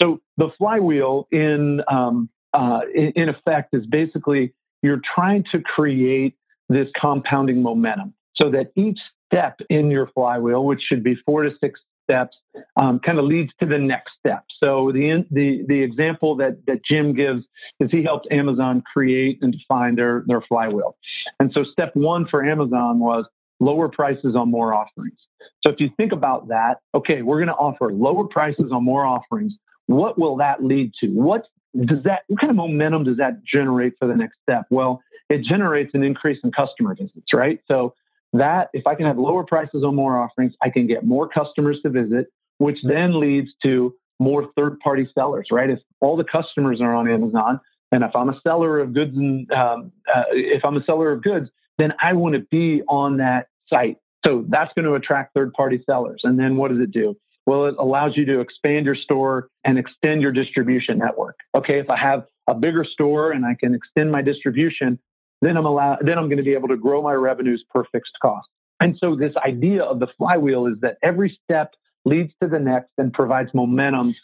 so 0.00 0.20
the 0.36 0.50
flywheel 0.58 1.28
in 1.32 1.80
um, 1.88 2.28
uh, 2.56 2.80
in, 2.94 3.28
effect 3.28 3.74
is 3.74 3.84
basically 3.86 4.54
you're 4.82 5.00
trying 5.14 5.44
to 5.52 5.60
create 5.60 6.34
this 6.68 6.88
compounding 7.00 7.62
momentum 7.62 8.14
so 8.34 8.50
that 8.50 8.72
each 8.76 8.98
step 9.26 9.58
in 9.68 9.90
your 9.90 10.08
flywheel, 10.14 10.64
which 10.64 10.80
should 10.88 11.02
be 11.02 11.16
four 11.26 11.42
to 11.42 11.50
six 11.60 11.80
steps, 12.04 12.36
um, 12.80 12.98
kind 13.00 13.18
of 13.18 13.24
leads 13.24 13.52
to 13.60 13.66
the 13.66 13.78
next 13.78 14.12
step. 14.18 14.44
So 14.62 14.90
the 14.92 15.26
the 15.30 15.64
the 15.68 15.82
example 15.82 16.36
that 16.36 16.64
that 16.66 16.84
Jim 16.84 17.14
gives 17.14 17.44
is 17.80 17.90
he 17.90 18.02
helped 18.02 18.26
Amazon 18.30 18.82
create 18.92 19.38
and 19.42 19.52
define 19.52 19.96
their 19.96 20.24
their 20.26 20.40
flywheel. 20.40 20.96
And 21.40 21.52
so 21.52 21.64
step 21.64 21.90
one 21.94 22.26
for 22.30 22.44
Amazon 22.44 23.00
was 23.00 23.26
lower 23.60 23.88
prices 23.88 24.34
on 24.36 24.50
more 24.50 24.72
offerings. 24.72 25.18
So 25.64 25.72
if 25.72 25.80
you 25.80 25.90
think 25.96 26.12
about 26.12 26.48
that, 26.48 26.78
okay, 26.94 27.22
we're 27.22 27.38
going 27.38 27.48
to 27.48 27.54
offer 27.54 27.92
lower 27.92 28.24
prices 28.24 28.70
on 28.72 28.84
more 28.84 29.04
offerings. 29.04 29.54
What 29.86 30.18
will 30.18 30.36
that 30.36 30.62
lead 30.62 30.92
to? 31.00 31.08
What 31.08 31.46
does 31.84 32.02
that, 32.04 32.20
what 32.28 32.40
kind 32.40 32.50
of 32.50 32.56
momentum 32.56 33.04
does 33.04 33.16
that 33.18 33.44
generate 33.44 33.94
for 33.98 34.08
the 34.08 34.14
next 34.14 34.36
step? 34.42 34.66
Well, 34.70 35.02
it 35.28 35.42
generates 35.42 35.90
an 35.94 36.02
increase 36.02 36.38
in 36.44 36.52
customer 36.52 36.94
visits, 36.94 37.32
right? 37.34 37.60
So 37.68 37.94
that 38.32 38.70
if 38.72 38.86
I 38.86 38.94
can 38.94 39.06
have 39.06 39.18
lower 39.18 39.44
prices 39.44 39.82
on 39.84 39.94
more 39.94 40.18
offerings, 40.18 40.54
I 40.62 40.70
can 40.70 40.86
get 40.86 41.04
more 41.04 41.28
customers 41.28 41.78
to 41.82 41.90
visit, 41.90 42.28
which 42.58 42.78
then 42.82 43.20
leads 43.20 43.50
to 43.62 43.94
more 44.18 44.48
third 44.56 44.78
party 44.80 45.08
sellers, 45.14 45.48
right? 45.50 45.70
If 45.70 45.80
all 46.00 46.16
the 46.16 46.24
customers 46.24 46.80
are 46.80 46.94
on 46.94 47.08
Amazon, 47.08 47.60
and 47.92 48.02
if 48.02 48.14
I'm 48.14 48.28
a 48.28 48.40
seller 48.42 48.80
of 48.80 48.94
goods 48.94 49.16
and 49.16 49.50
um, 49.52 49.92
uh, 50.12 50.24
if 50.32 50.64
I'm 50.64 50.76
a 50.76 50.84
seller 50.84 51.12
of 51.12 51.22
goods, 51.22 51.50
then 51.78 51.92
I 52.02 52.14
want 52.14 52.34
to 52.34 52.40
be 52.50 52.82
on 52.88 53.18
that 53.18 53.48
site. 53.68 53.98
So 54.24 54.44
that's 54.48 54.72
going 54.74 54.86
to 54.86 54.94
attract 54.94 55.34
third 55.34 55.52
party 55.52 55.82
sellers. 55.86 56.22
And 56.24 56.38
then 56.38 56.56
what 56.56 56.70
does 56.70 56.80
it 56.80 56.90
do? 56.90 57.16
Well, 57.46 57.66
it 57.66 57.76
allows 57.78 58.16
you 58.16 58.24
to 58.26 58.40
expand 58.40 58.86
your 58.86 58.96
store 58.96 59.48
and 59.64 59.78
extend 59.78 60.20
your 60.20 60.32
distribution 60.32 60.98
network. 60.98 61.36
Okay, 61.54 61.78
if 61.78 61.88
I 61.88 61.96
have 61.96 62.24
a 62.48 62.54
bigger 62.54 62.84
store 62.84 63.32
and 63.32 63.46
I 63.46 63.54
can 63.58 63.74
extend 63.74 64.10
my 64.10 64.22
distribution, 64.22 64.98
then 65.42 65.56
I'm 65.56 65.66
allowed, 65.66 65.98
then 66.04 66.18
I'm 66.18 66.26
going 66.26 66.38
to 66.38 66.44
be 66.44 66.54
able 66.54 66.68
to 66.68 66.76
grow 66.76 67.02
my 67.02 67.12
revenues 67.12 67.64
per 67.72 67.84
fixed 67.92 68.18
cost. 68.20 68.48
And 68.80 68.96
so 68.98 69.14
this 69.16 69.32
idea 69.36 69.82
of 69.82 70.00
the 70.00 70.08
flywheel 70.18 70.66
is 70.66 70.74
that 70.80 70.98
every 71.02 71.38
step 71.44 71.74
leads 72.04 72.32
to 72.42 72.48
the 72.48 72.58
next 72.58 72.90
and 72.98 73.12
provides 73.12 73.50
momentum 73.54 74.14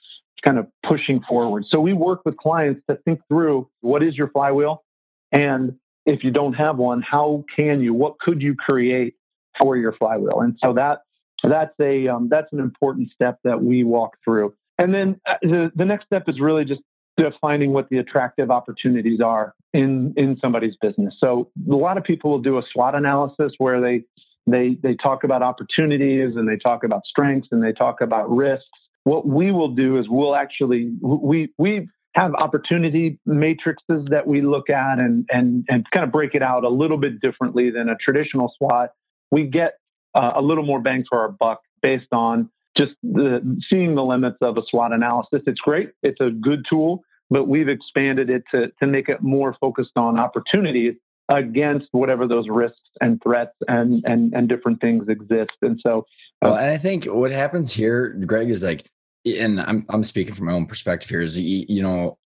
kind 0.45 0.59
of 0.59 0.67
pushing 0.87 1.21
forward. 1.29 1.65
So 1.69 1.81
we 1.81 1.93
work 1.93 2.23
with 2.25 2.37
clients 2.37 2.83
to 2.91 2.97
think 3.05 3.21
through 3.29 3.69
what 3.81 4.03
is 4.03 4.17
your 4.17 4.29
flywheel 4.29 4.83
and 5.31 5.75
if 6.05 6.25
you 6.25 6.31
don't 6.31 6.55
have 6.55 6.77
one, 6.77 7.03
how 7.03 7.45
can 7.55 7.81
you? 7.81 7.95
What 7.95 8.19
could 8.19 8.43
you 8.43 8.55
create 8.55 9.15
for 9.61 9.77
your 9.77 9.93
flywheel? 9.93 10.41
And 10.41 10.59
so 10.63 10.75
that 10.75 11.03
that's 11.49 11.75
a 11.81 12.09
um, 12.09 12.29
that's 12.31 12.53
an 12.53 12.61
important 12.61 13.11
step 13.13 13.39
that 13.45 13.63
we 13.63 13.85
walk 13.85 14.17
through. 14.25 14.55
And 14.79 14.95
then 14.95 15.21
uh, 15.29 15.35
the 15.43 15.73
the 15.75 15.85
next 15.85 16.07
step 16.07 16.25
is 16.29 16.41
really 16.41 16.65
just 16.65 16.81
defining 17.17 17.73
what 17.73 17.89
the 17.91 17.99
attractive 17.99 18.51
opportunities 18.51 19.21
are 19.21 19.55
in 19.73 20.15
in 20.17 20.37
somebody's 20.41 20.75
business. 20.81 21.15
So 21.19 21.51
a 21.71 21.75
lot 21.75 21.99
of 21.99 22.05
people 22.05 22.31
will 22.31 22.43
do 22.43 22.59
a 22.59 22.63
SWOT 22.73 22.95
analysis 22.95 23.53
where 23.59 23.81
they 23.81 24.05
they 24.47 24.77
they 24.83 24.95
talk 24.95 25.25
about 25.25 25.43
opportunities 25.43 26.37
and 26.37 26.49
they 26.49 26.57
talk 26.57 26.85
about 26.85 27.03
strengths 27.07 27.49
and 27.51 27.63
they 27.63 27.73
talk 27.73 28.01
about 28.01 28.31
risks. 28.31 28.67
What 29.05 29.27
we 29.27 29.51
will 29.51 29.75
do 29.75 29.99
is 29.99 30.07
we'll 30.09 30.35
actually 30.35 30.93
we 31.01 31.53
we 31.59 31.89
have 32.15 32.35
opportunity 32.35 33.19
matrices 33.25 34.05
that 34.11 34.27
we 34.27 34.43
look 34.43 34.71
at 34.71 34.99
and 34.99 35.27
and 35.31 35.65
and 35.69 35.87
kind 35.93 36.05
of 36.05 36.13
break 36.13 36.35
it 36.35 36.43
out 36.43 36.65
a 36.65 36.69
little 36.69 36.99
bit 36.99 37.21
differently 37.21 37.71
than 37.71 37.89
a 37.89 37.97
traditional 37.97 38.53
SWOT. 38.59 38.91
We 39.31 39.45
get 39.45 39.79
uh, 40.15 40.33
a 40.35 40.43
little 40.43 40.65
more 40.65 40.81
bang 40.81 41.05
for 41.09 41.21
our 41.21 41.31
buck 41.31 41.61
based 41.83 42.13
on 42.13 42.51
just 42.77 42.93
the, 43.03 43.61
seeing 43.69 43.95
the 43.95 44.03
limits 44.03 44.39
of 44.41 44.57
a 44.57 44.63
SWOT 44.71 44.93
analysis. 44.93 45.43
It's 45.47 45.61
great. 45.61 45.91
It's 46.03 46.21
a 46.21 46.31
good 46.31 46.65
tool, 46.69 47.03
but 47.31 47.49
we've 47.49 47.69
expanded 47.69 48.31
it 48.31 48.45
to, 48.53 48.71
to 48.81 48.87
make 48.87 49.09
it 49.09 49.23
more 49.23 49.57
focused 49.61 49.97
on 49.97 50.19
opportunities 50.19 50.95
against 51.29 51.89
whatever 51.93 52.27
those 52.27 52.49
risks 52.49 52.79
and 53.01 53.23
threats 53.23 53.55
and, 53.69 54.03
and, 54.07 54.33
and 54.35 54.49
different 54.49 54.81
things 54.81 55.09
exist. 55.09 55.53
And 55.63 55.79
so, 55.83 56.07
uh, 56.43 56.49
well, 56.49 56.57
and 56.57 56.71
I 56.71 56.79
think 56.79 57.05
what 57.05 57.31
happens 57.31 57.73
here, 57.73 58.11
Greg, 58.27 58.51
is 58.51 58.63
like, 58.63 58.87
and 59.25 59.61
I'm, 59.61 59.87
I'm 59.89 60.03
speaking 60.03 60.35
from 60.35 60.47
my 60.47 60.53
own 60.53 60.67
perspective 60.67 61.09
here 61.09 61.21
is, 61.21 61.39
you 61.39 61.83
know, 61.83 62.19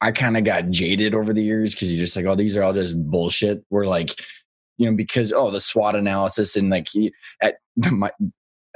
I 0.00 0.12
kind 0.12 0.36
of 0.36 0.44
got 0.44 0.70
jaded 0.70 1.14
over 1.14 1.32
the 1.32 1.42
years 1.42 1.74
because 1.74 1.92
you're 1.92 2.02
just 2.02 2.16
like, 2.16 2.24
oh, 2.24 2.34
these 2.34 2.56
are 2.56 2.62
all 2.62 2.72
just 2.72 2.96
bullshit. 2.96 3.62
We're 3.68 3.86
like, 3.86 4.14
you 4.80 4.90
know, 4.90 4.96
because 4.96 5.30
oh, 5.30 5.50
the 5.50 5.60
SWOT 5.60 5.94
analysis 5.94 6.56
and 6.56 6.70
like 6.70 6.88
he, 6.90 7.12
at 7.42 7.56
my, 7.92 8.10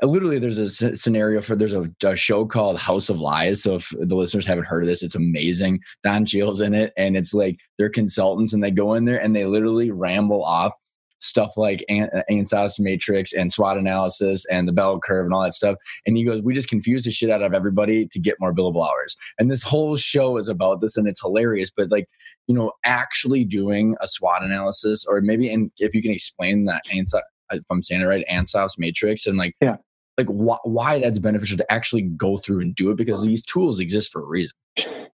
literally 0.02 0.38
there's 0.38 0.58
a 0.58 0.94
scenario 0.94 1.40
for 1.40 1.56
there's 1.56 1.72
a, 1.72 1.90
a, 2.04 2.14
show 2.14 2.44
called 2.44 2.78
House 2.78 3.08
of 3.08 3.20
Lies. 3.20 3.62
So 3.62 3.76
if 3.76 3.90
the 3.98 4.14
listeners 4.14 4.46
haven't 4.46 4.66
heard 4.66 4.82
of 4.82 4.88
this, 4.88 5.02
it's 5.02 5.14
amazing. 5.14 5.80
Don 6.04 6.26
Cheadle's 6.26 6.60
in 6.60 6.74
it, 6.74 6.92
and 6.98 7.16
it's 7.16 7.32
like 7.32 7.56
they're 7.78 7.88
consultants 7.88 8.52
and 8.52 8.62
they 8.62 8.70
go 8.70 8.92
in 8.92 9.06
there 9.06 9.18
and 9.18 9.34
they 9.34 9.46
literally 9.46 9.90
ramble 9.90 10.44
off 10.44 10.72
stuff 11.18 11.56
like 11.56 11.84
Ansop's 11.90 12.78
uh, 12.78 12.82
matrix 12.82 13.32
and 13.32 13.52
SWOT 13.52 13.78
analysis 13.78 14.44
and 14.46 14.68
the 14.68 14.72
bell 14.72 15.00
curve 15.00 15.24
and 15.24 15.34
all 15.34 15.42
that 15.42 15.54
stuff. 15.54 15.76
And 16.06 16.16
he 16.16 16.24
goes, 16.24 16.42
We 16.42 16.54
just 16.54 16.68
confuse 16.68 17.04
the 17.04 17.10
shit 17.10 17.30
out 17.30 17.42
of 17.42 17.54
everybody 17.54 18.06
to 18.08 18.18
get 18.18 18.36
more 18.40 18.54
billable 18.54 18.86
hours. 18.86 19.16
And 19.38 19.50
this 19.50 19.62
whole 19.62 19.96
show 19.96 20.36
is 20.36 20.48
about 20.48 20.80
this 20.80 20.96
and 20.96 21.08
it's 21.08 21.20
hilarious. 21.20 21.70
But 21.74 21.90
like, 21.90 22.06
you 22.46 22.54
know, 22.54 22.72
actually 22.84 23.44
doing 23.44 23.96
a 24.00 24.08
SWOT 24.08 24.42
analysis 24.42 25.04
or 25.06 25.20
maybe 25.20 25.52
and 25.52 25.70
if 25.78 25.94
you 25.94 26.02
can 26.02 26.12
explain 26.12 26.66
that 26.66 26.82
Ansop, 26.92 27.22
if 27.50 27.62
I'm 27.70 27.82
saying 27.82 28.02
it 28.02 28.06
right, 28.06 28.24
Ansop's 28.30 28.78
matrix 28.78 29.26
and 29.26 29.38
like, 29.38 29.54
yeah. 29.60 29.76
like 30.18 30.28
wh- 30.28 30.64
why 30.66 30.98
that's 30.98 31.18
beneficial 31.18 31.58
to 31.58 31.72
actually 31.72 32.02
go 32.02 32.38
through 32.38 32.60
and 32.60 32.74
do 32.74 32.90
it 32.90 32.96
because 32.96 33.24
these 33.24 33.44
tools 33.44 33.80
exist 33.80 34.12
for 34.12 34.22
a 34.22 34.26
reason. 34.26 34.52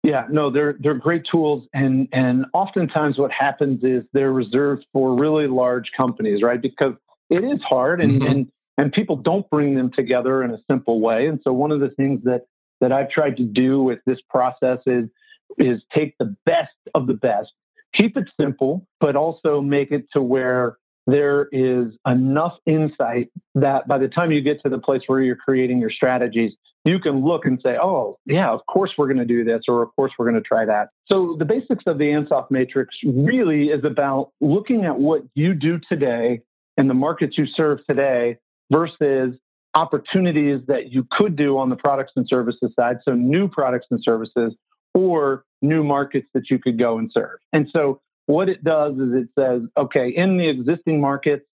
Yeah, 0.03 0.27
no, 0.31 0.51
they're 0.51 0.77
they're 0.81 0.95
great 0.95 1.27
tools, 1.31 1.67
and 1.75 2.09
and 2.13 2.47
oftentimes 2.55 3.19
what 3.19 3.31
happens 3.31 3.85
is 3.85 4.03
they're 4.15 4.33
reserved 4.33 4.87
for 4.93 5.15
really 5.15 5.47
large 5.47 5.91
companies, 5.95 6.43
right? 6.43 6.61
Because 6.61 6.95
it 7.29 7.45
is 7.45 7.61
hard, 7.63 8.01
and 8.01 8.13
mm-hmm. 8.13 8.27
and 8.27 8.53
and 8.79 8.93
people 8.93 9.17
don't 9.17 9.49
bring 9.51 9.75
them 9.75 9.91
together 9.91 10.43
in 10.43 10.53
a 10.53 10.59
simple 10.71 11.01
way. 11.01 11.27
And 11.27 11.39
so 11.45 11.53
one 11.53 11.71
of 11.71 11.81
the 11.81 11.91
things 11.91 12.21
that 12.25 12.47
that 12.81 12.93
I've 12.93 13.11
tried 13.11 13.37
to 13.37 13.45
do 13.45 13.83
with 13.83 13.99
this 14.07 14.19
process 14.31 14.79
is 14.87 15.11
is 15.59 15.83
take 15.95 16.17
the 16.19 16.35
best 16.47 16.73
of 16.95 17.07
the 17.07 17.15
best, 17.15 17.51
keep 17.95 18.17
it 18.17 18.31
simple, 18.41 18.87
but 19.01 19.17
also 19.17 19.61
make 19.61 19.91
it 19.91 20.07
to 20.15 20.23
where 20.23 20.79
there 21.07 21.49
is 21.53 21.93
enough 22.07 22.55
insight 22.67 23.29
that 23.55 23.87
by 23.89 23.99
the 23.99 24.09
time 24.09 24.31
you 24.31 24.41
get 24.41 24.63
to 24.63 24.69
the 24.71 24.79
place 24.79 25.03
where 25.09 25.21
you're 25.21 25.37
creating 25.37 25.79
your 25.79 25.91
strategies, 25.91 26.53
you 26.85 26.99
can 26.99 27.25
look 27.25 27.45
and 27.45 27.61
say, 27.63 27.77
oh, 27.81 28.19
yeah, 28.27 28.51
of 28.51 28.65
course 28.67 28.91
we're 28.97 29.07
going 29.07 29.19
to 29.19 29.25
do 29.25 29.45
this, 29.45 29.63
or 29.69 29.83
of 29.83 29.95
course 29.97 30.13
we're 30.19 30.25
going 30.31 30.43
to 30.43 30.47
try 30.47 30.65
that. 30.65 30.89
So 31.07 31.37
the 31.39 31.45
basics 31.45 31.85
of 31.87 31.99
the 31.99 32.05
Ansoff 32.05 32.51
matrix 32.51 32.95
really 33.05 33.67
is 33.67 33.85
about 33.85 34.31
looking 34.41 34.85
at 34.85 34.99
what 34.99 35.23
you 35.35 35.55
do 35.55 35.79
today 35.89 36.41
and 36.77 36.89
the 36.89 36.95
markets 36.95 37.37
you 37.37 37.47
serve 37.47 37.81
today 37.87 38.39
versus 38.71 39.35
opportunities 39.75 40.61
that 40.69 40.91
you 40.91 41.07
could 41.11 41.37
do 41.37 41.59
on 41.59 41.69
the 41.69 41.77
products 41.77 42.13
and 42.17 42.27
services 42.27 42.73
side. 42.75 42.97
So 43.05 43.13
new 43.13 43.49
products 43.49 43.87
and 43.91 44.01
services 44.03 44.55
or 44.95 45.45
new 45.63 45.85
markets 45.85 46.27
that 46.35 46.51
you 46.51 46.59
could 46.59 46.79
go 46.79 46.99
and 46.99 47.11
serve. 47.13 47.39
And 47.53 47.69
so 47.73 48.01
what 48.27 48.49
it 48.49 48.65
does 48.65 48.95
is 48.95 49.13
it 49.13 49.29
says, 49.39 49.63
okay, 49.77 50.09
in 50.09 50.39
the 50.39 50.49
existing 50.49 51.01
markets 51.01 51.45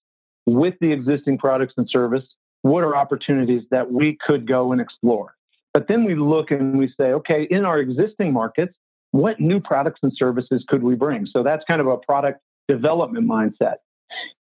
with 0.46 0.74
the 0.80 0.92
existing 0.92 1.38
products 1.38 1.74
and 1.76 1.88
service, 1.90 2.22
what 2.66 2.82
are 2.82 2.96
opportunities 2.96 3.62
that 3.70 3.92
we 3.92 4.18
could 4.26 4.46
go 4.46 4.72
and 4.72 4.80
explore? 4.80 5.34
But 5.72 5.86
then 5.88 6.04
we 6.04 6.16
look 6.16 6.50
and 6.50 6.78
we 6.78 6.92
say, 6.98 7.12
okay, 7.12 7.46
in 7.48 7.64
our 7.64 7.78
existing 7.78 8.32
markets, 8.32 8.74
what 9.12 9.38
new 9.38 9.60
products 9.60 10.00
and 10.02 10.12
services 10.16 10.64
could 10.68 10.82
we 10.82 10.96
bring? 10.96 11.28
So 11.30 11.42
that's 11.42 11.62
kind 11.68 11.80
of 11.80 11.86
a 11.86 11.96
product 11.98 12.40
development 12.66 13.28
mindset. 13.28 13.76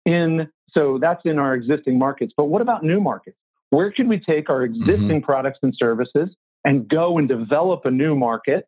In 0.06 0.48
so 0.72 0.98
that's 1.00 1.20
in 1.24 1.38
our 1.38 1.54
existing 1.54 1.98
markets. 1.98 2.32
But 2.36 2.46
what 2.46 2.62
about 2.62 2.82
new 2.82 3.00
markets? 3.00 3.36
Where 3.70 3.92
can 3.92 4.08
we 4.08 4.18
take 4.18 4.48
our 4.48 4.66
mm-hmm. 4.66 4.82
existing 4.82 5.18
mm-hmm. 5.18 5.24
products 5.24 5.58
and 5.62 5.74
services 5.76 6.30
and 6.64 6.88
go 6.88 7.18
and 7.18 7.28
develop 7.28 7.84
a 7.84 7.90
new 7.90 8.16
market? 8.16 8.66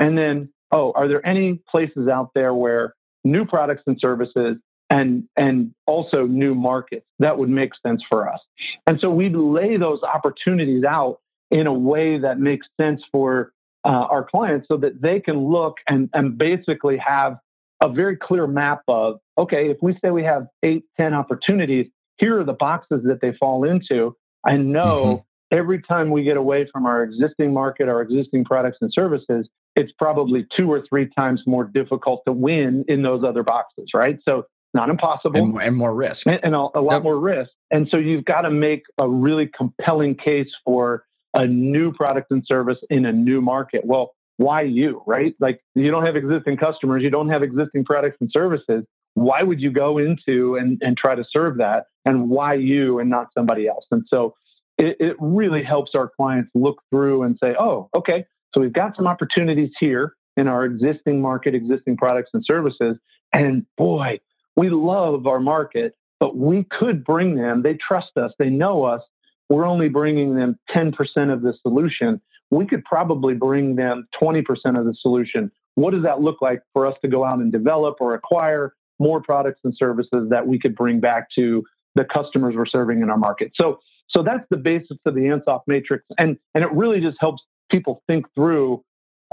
And 0.00 0.16
then, 0.16 0.50
oh, 0.72 0.92
are 0.96 1.08
there 1.08 1.24
any 1.26 1.60
places 1.70 2.08
out 2.08 2.30
there 2.34 2.54
where 2.54 2.94
new 3.22 3.44
products 3.44 3.82
and 3.86 3.98
services 4.00 4.56
and 4.90 5.24
and 5.36 5.74
also 5.86 6.26
new 6.26 6.54
markets 6.54 7.06
that 7.18 7.38
would 7.38 7.48
make 7.48 7.70
sense 7.86 8.02
for 8.08 8.28
us. 8.28 8.40
And 8.86 8.98
so 9.00 9.10
we 9.10 9.28
lay 9.30 9.76
those 9.76 10.00
opportunities 10.02 10.84
out 10.84 11.20
in 11.50 11.66
a 11.66 11.72
way 11.72 12.18
that 12.18 12.38
makes 12.38 12.66
sense 12.80 13.00
for 13.12 13.52
uh, 13.84 13.88
our 13.88 14.24
clients 14.24 14.66
so 14.68 14.76
that 14.78 15.00
they 15.00 15.20
can 15.20 15.38
look 15.38 15.76
and, 15.88 16.08
and 16.14 16.38
basically 16.38 16.96
have 16.96 17.36
a 17.82 17.88
very 17.88 18.16
clear 18.16 18.46
map 18.46 18.82
of 18.88 19.16
okay 19.36 19.70
if 19.70 19.76
we 19.82 19.96
say 20.02 20.10
we 20.10 20.22
have 20.22 20.46
eight 20.62 20.84
ten 20.96 21.12
opportunities 21.12 21.86
here 22.18 22.40
are 22.40 22.44
the 22.44 22.52
boxes 22.52 23.02
that 23.04 23.20
they 23.20 23.32
fall 23.38 23.64
into. 23.64 24.16
I 24.48 24.56
know 24.56 25.04
mm-hmm. 25.50 25.58
every 25.58 25.82
time 25.82 26.10
we 26.10 26.22
get 26.22 26.36
away 26.36 26.68
from 26.72 26.86
our 26.86 27.02
existing 27.02 27.52
market 27.52 27.88
our 27.88 28.00
existing 28.00 28.44
products 28.44 28.78
and 28.80 28.90
services 28.92 29.48
it's 29.76 29.90
probably 29.98 30.46
two 30.56 30.70
or 30.70 30.84
three 30.88 31.08
times 31.18 31.42
more 31.46 31.64
difficult 31.64 32.22
to 32.26 32.32
win 32.32 32.84
in 32.86 33.02
those 33.02 33.24
other 33.24 33.42
boxes 33.42 33.88
right? 33.92 34.18
So 34.24 34.46
not 34.74 34.90
impossible, 34.90 35.40
and, 35.40 35.56
and 35.60 35.76
more 35.76 35.94
risk, 35.94 36.26
and, 36.26 36.40
and 36.42 36.54
a, 36.54 36.58
a, 36.74 36.80
lot 36.80 36.94
yep. 36.94 37.02
more 37.02 37.18
risk. 37.18 37.50
And 37.70 37.88
so 37.90 37.96
you've 37.96 38.24
got 38.24 38.42
to 38.42 38.50
make 38.50 38.82
a 38.98 39.08
really 39.08 39.48
compelling 39.56 40.16
case 40.16 40.48
for 40.64 41.04
a 41.32 41.46
new 41.46 41.92
product 41.92 42.30
and 42.30 42.44
service 42.46 42.78
in 42.90 43.06
a 43.06 43.12
new 43.12 43.40
market. 43.40 43.82
Well, 43.84 44.14
why 44.36 44.62
you, 44.62 45.02
right? 45.06 45.34
Like 45.40 45.60
you 45.74 45.90
don't 45.90 46.04
have 46.04 46.16
existing 46.16 46.56
customers, 46.56 47.02
you 47.02 47.10
don't 47.10 47.28
have 47.28 47.42
existing 47.42 47.84
products 47.84 48.16
and 48.20 48.30
services. 48.32 48.84
Why 49.14 49.42
would 49.42 49.60
you 49.60 49.70
go 49.70 49.98
into 49.98 50.56
and, 50.56 50.80
and 50.82 50.96
try 50.96 51.14
to 51.14 51.24
serve 51.30 51.58
that? 51.58 51.86
And 52.04 52.28
why 52.28 52.54
you 52.54 52.98
and 52.98 53.08
not 53.08 53.28
somebody 53.32 53.68
else? 53.68 53.86
And 53.92 54.04
so 54.08 54.34
it, 54.76 54.96
it 54.98 55.16
really 55.20 55.62
helps 55.62 55.92
our 55.94 56.10
clients 56.16 56.50
look 56.54 56.82
through 56.90 57.22
and 57.22 57.38
say, 57.40 57.54
oh, 57.58 57.88
okay, 57.94 58.26
so 58.52 58.60
we've 58.60 58.72
got 58.72 58.96
some 58.96 59.06
opportunities 59.06 59.70
here 59.78 60.14
in 60.36 60.48
our 60.48 60.64
existing 60.64 61.20
market, 61.22 61.54
existing 61.54 61.96
products 61.96 62.30
and 62.34 62.44
services. 62.44 62.98
And 63.32 63.66
boy, 63.76 64.18
we 64.56 64.70
love 64.70 65.26
our 65.26 65.40
market, 65.40 65.96
but 66.20 66.36
we 66.36 66.66
could 66.70 67.04
bring 67.04 67.36
them, 67.36 67.62
they 67.62 67.74
trust 67.74 68.16
us, 68.16 68.32
they 68.38 68.50
know 68.50 68.84
us. 68.84 69.02
We're 69.48 69.66
only 69.66 69.88
bringing 69.88 70.36
them 70.36 70.58
10% 70.74 70.94
of 71.32 71.42
the 71.42 71.54
solution. 71.60 72.20
We 72.50 72.66
could 72.66 72.84
probably 72.84 73.34
bring 73.34 73.76
them 73.76 74.08
20% 74.20 74.42
of 74.78 74.84
the 74.86 74.94
solution. 75.00 75.50
What 75.74 75.92
does 75.92 76.02
that 76.04 76.20
look 76.20 76.40
like 76.40 76.62
for 76.72 76.86
us 76.86 76.94
to 77.02 77.08
go 77.08 77.24
out 77.24 77.40
and 77.40 77.52
develop 77.52 77.96
or 78.00 78.14
acquire 78.14 78.74
more 78.98 79.20
products 79.20 79.60
and 79.64 79.74
services 79.76 80.28
that 80.30 80.46
we 80.46 80.58
could 80.58 80.74
bring 80.74 81.00
back 81.00 81.28
to 81.34 81.64
the 81.94 82.04
customers 82.04 82.54
we're 82.56 82.66
serving 82.66 83.02
in 83.02 83.10
our 83.10 83.18
market? 83.18 83.52
So, 83.54 83.80
so 84.08 84.22
that's 84.22 84.44
the 84.50 84.56
basis 84.56 84.96
of 85.04 85.14
the 85.14 85.22
Ansoff 85.22 85.62
matrix, 85.66 86.04
and 86.18 86.38
and 86.54 86.62
it 86.62 86.70
really 86.72 87.00
just 87.00 87.16
helps 87.18 87.42
people 87.70 88.02
think 88.06 88.26
through 88.34 88.84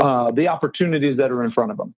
uh, 0.01 0.31
the 0.31 0.47
opportunities 0.47 1.17
that 1.17 1.31
are 1.31 1.43
in 1.43 1.51
front 1.51 1.71
of 1.71 1.77
them. 1.77 1.93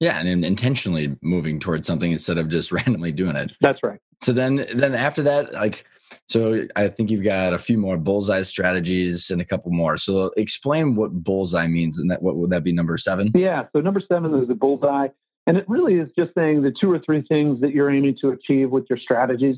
Yeah, 0.00 0.20
and 0.20 0.44
intentionally 0.44 1.16
moving 1.22 1.58
towards 1.58 1.86
something 1.86 2.12
instead 2.12 2.38
of 2.38 2.48
just 2.48 2.72
randomly 2.72 3.12
doing 3.12 3.36
it. 3.36 3.52
That's 3.60 3.82
right. 3.82 4.00
So 4.20 4.32
then, 4.32 4.66
then 4.74 4.94
after 4.94 5.22
that, 5.22 5.52
like, 5.52 5.84
so 6.28 6.66
I 6.76 6.88
think 6.88 7.10
you've 7.10 7.24
got 7.24 7.52
a 7.52 7.58
few 7.58 7.78
more 7.78 7.96
bullseye 7.96 8.42
strategies 8.42 9.30
and 9.30 9.40
a 9.40 9.44
couple 9.44 9.72
more. 9.72 9.96
So 9.96 10.30
explain 10.36 10.94
what 10.94 11.12
bullseye 11.12 11.66
means, 11.66 11.98
and 11.98 12.10
that 12.10 12.22
what 12.22 12.36
would 12.36 12.50
that 12.50 12.64
be 12.64 12.72
number 12.72 12.96
seven? 12.96 13.30
Yeah. 13.34 13.64
So 13.72 13.80
number 13.80 14.00
seven 14.06 14.34
is 14.40 14.48
the 14.48 14.54
bullseye, 14.54 15.08
and 15.46 15.56
it 15.56 15.64
really 15.68 15.94
is 15.94 16.10
just 16.18 16.34
saying 16.34 16.62
the 16.62 16.74
two 16.78 16.90
or 16.90 16.98
three 16.98 17.22
things 17.22 17.60
that 17.60 17.72
you're 17.72 17.90
aiming 17.90 18.16
to 18.20 18.30
achieve 18.30 18.70
with 18.70 18.86
your 18.90 18.98
strategies. 18.98 19.56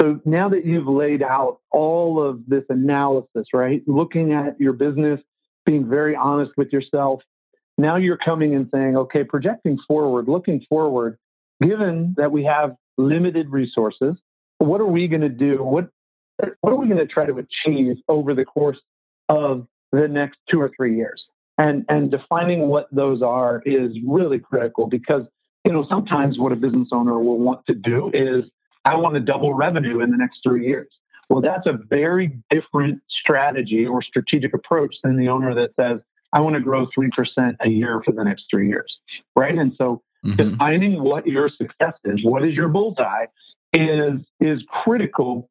So 0.00 0.20
now 0.24 0.48
that 0.48 0.64
you've 0.64 0.86
laid 0.86 1.22
out 1.22 1.58
all 1.70 2.22
of 2.22 2.46
this 2.46 2.64
analysis, 2.68 3.48
right, 3.52 3.82
looking 3.86 4.32
at 4.32 4.58
your 4.60 4.72
business, 4.72 5.20
being 5.66 5.88
very 5.88 6.14
honest 6.14 6.52
with 6.56 6.72
yourself, 6.72 7.20
now 7.78 7.96
you're 7.96 8.18
coming 8.18 8.54
and 8.54 8.68
saying, 8.74 8.96
okay, 8.96 9.24
projecting 9.24 9.78
forward, 9.86 10.28
looking 10.28 10.64
forward, 10.68 11.16
given 11.62 12.14
that 12.18 12.32
we 12.32 12.44
have 12.44 12.74
limited 12.98 13.48
resources, 13.50 14.16
what 14.58 14.80
are 14.80 14.86
we 14.86 15.06
going 15.06 15.22
to 15.22 15.28
do? 15.28 15.62
What, 15.62 15.88
what 16.60 16.72
are 16.72 16.76
we 16.76 16.88
going 16.88 16.98
to 16.98 17.06
try 17.06 17.24
to 17.24 17.38
achieve 17.38 17.96
over 18.08 18.34
the 18.34 18.44
course 18.44 18.78
of 19.28 19.66
the 19.92 20.08
next 20.08 20.38
two 20.50 20.60
or 20.60 20.70
three 20.76 20.96
years? 20.96 21.22
And, 21.56 21.84
and 21.88 22.10
defining 22.10 22.68
what 22.68 22.88
those 22.92 23.22
are 23.22 23.62
is 23.64 23.92
really 24.06 24.38
critical 24.38 24.88
because, 24.88 25.22
you 25.64 25.72
know, 25.72 25.86
sometimes 25.88 26.38
what 26.38 26.52
a 26.52 26.56
business 26.56 26.88
owner 26.92 27.18
will 27.18 27.38
want 27.38 27.64
to 27.66 27.74
do 27.74 28.10
is, 28.12 28.44
I 28.84 28.96
want 28.96 29.14
to 29.14 29.20
double 29.20 29.54
revenue 29.54 30.00
in 30.00 30.10
the 30.10 30.16
next 30.16 30.38
three 30.42 30.66
years. 30.66 30.88
Well, 31.28 31.42
that's 31.42 31.66
a 31.66 31.78
very 31.90 32.38
different 32.48 33.02
strategy 33.22 33.86
or 33.86 34.02
strategic 34.02 34.54
approach 34.54 34.94
than 35.02 35.16
the 35.16 35.28
owner 35.28 35.54
that 35.54 35.70
says, 35.78 36.00
I 36.32 36.40
want 36.40 36.54
to 36.54 36.60
grow 36.60 36.86
3% 36.86 37.56
a 37.60 37.68
year 37.68 38.02
for 38.04 38.12
the 38.12 38.24
next 38.24 38.44
three 38.50 38.68
years. 38.68 38.96
Right. 39.34 39.56
And 39.56 39.72
so 39.78 40.02
mm-hmm. 40.24 40.36
defining 40.36 41.02
what 41.02 41.26
your 41.26 41.48
success 41.48 41.94
is, 42.04 42.20
what 42.22 42.44
is 42.44 42.54
your 42.54 42.68
bullseye, 42.68 43.26
is, 43.74 44.20
is 44.40 44.60
critical 44.84 45.48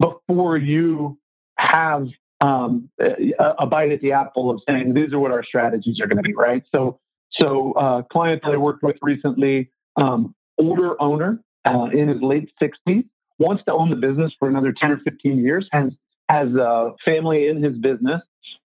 before 0.00 0.56
you 0.56 1.18
have 1.58 2.06
um, 2.44 2.90
a, 3.00 3.54
a, 3.58 3.66
bite 3.66 3.92
at 3.92 4.00
the 4.00 4.12
apple 4.12 4.50
of 4.50 4.60
saying, 4.68 4.94
these 4.94 5.12
are 5.12 5.18
what 5.18 5.30
our 5.30 5.44
strategies 5.44 6.00
are 6.00 6.06
going 6.06 6.16
to 6.16 6.22
be. 6.22 6.34
Right. 6.34 6.64
So, 6.74 6.98
so 7.40 7.72
uh, 7.72 8.02
client 8.02 8.42
that 8.44 8.52
I 8.52 8.56
worked 8.56 8.82
with 8.82 8.96
recently, 9.00 9.70
um, 9.96 10.34
older 10.58 11.00
owner 11.00 11.40
uh, 11.68 11.86
in 11.92 12.08
his 12.08 12.20
late 12.20 12.50
60s, 12.60 13.04
wants 13.38 13.64
to 13.64 13.72
own 13.72 13.90
the 13.90 13.96
business 13.96 14.32
for 14.38 14.48
another 14.48 14.74
10 14.78 14.90
or 14.90 14.98
15 14.98 15.38
years, 15.38 15.68
has, 15.72 15.92
has 16.28 16.48
a 16.54 16.92
family 17.04 17.46
in 17.46 17.62
his 17.62 17.78
business, 17.78 18.20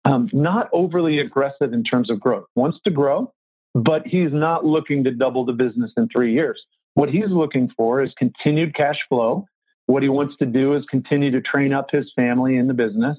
um, 0.04 0.28
not 0.32 0.68
overly 0.72 1.18
aggressive 1.18 1.72
in 1.72 1.84
terms 1.84 2.10
of 2.10 2.20
growth, 2.20 2.46
wants 2.54 2.78
to 2.84 2.90
grow, 2.90 3.32
but 3.74 4.06
he's 4.06 4.32
not 4.32 4.64
looking 4.64 5.04
to 5.04 5.10
double 5.10 5.44
the 5.44 5.52
business 5.52 5.90
in 5.96 6.08
three 6.08 6.32
years. 6.32 6.62
What 6.94 7.08
he's 7.08 7.30
looking 7.30 7.70
for 7.76 8.02
is 8.02 8.12
continued 8.18 8.74
cash 8.74 8.98
flow. 9.08 9.46
What 9.86 10.02
he 10.02 10.08
wants 10.08 10.36
to 10.38 10.46
do 10.46 10.74
is 10.74 10.84
continue 10.90 11.30
to 11.32 11.40
train 11.40 11.72
up 11.72 11.88
his 11.90 12.10
family 12.14 12.56
in 12.56 12.68
the 12.68 12.74
business. 12.74 13.18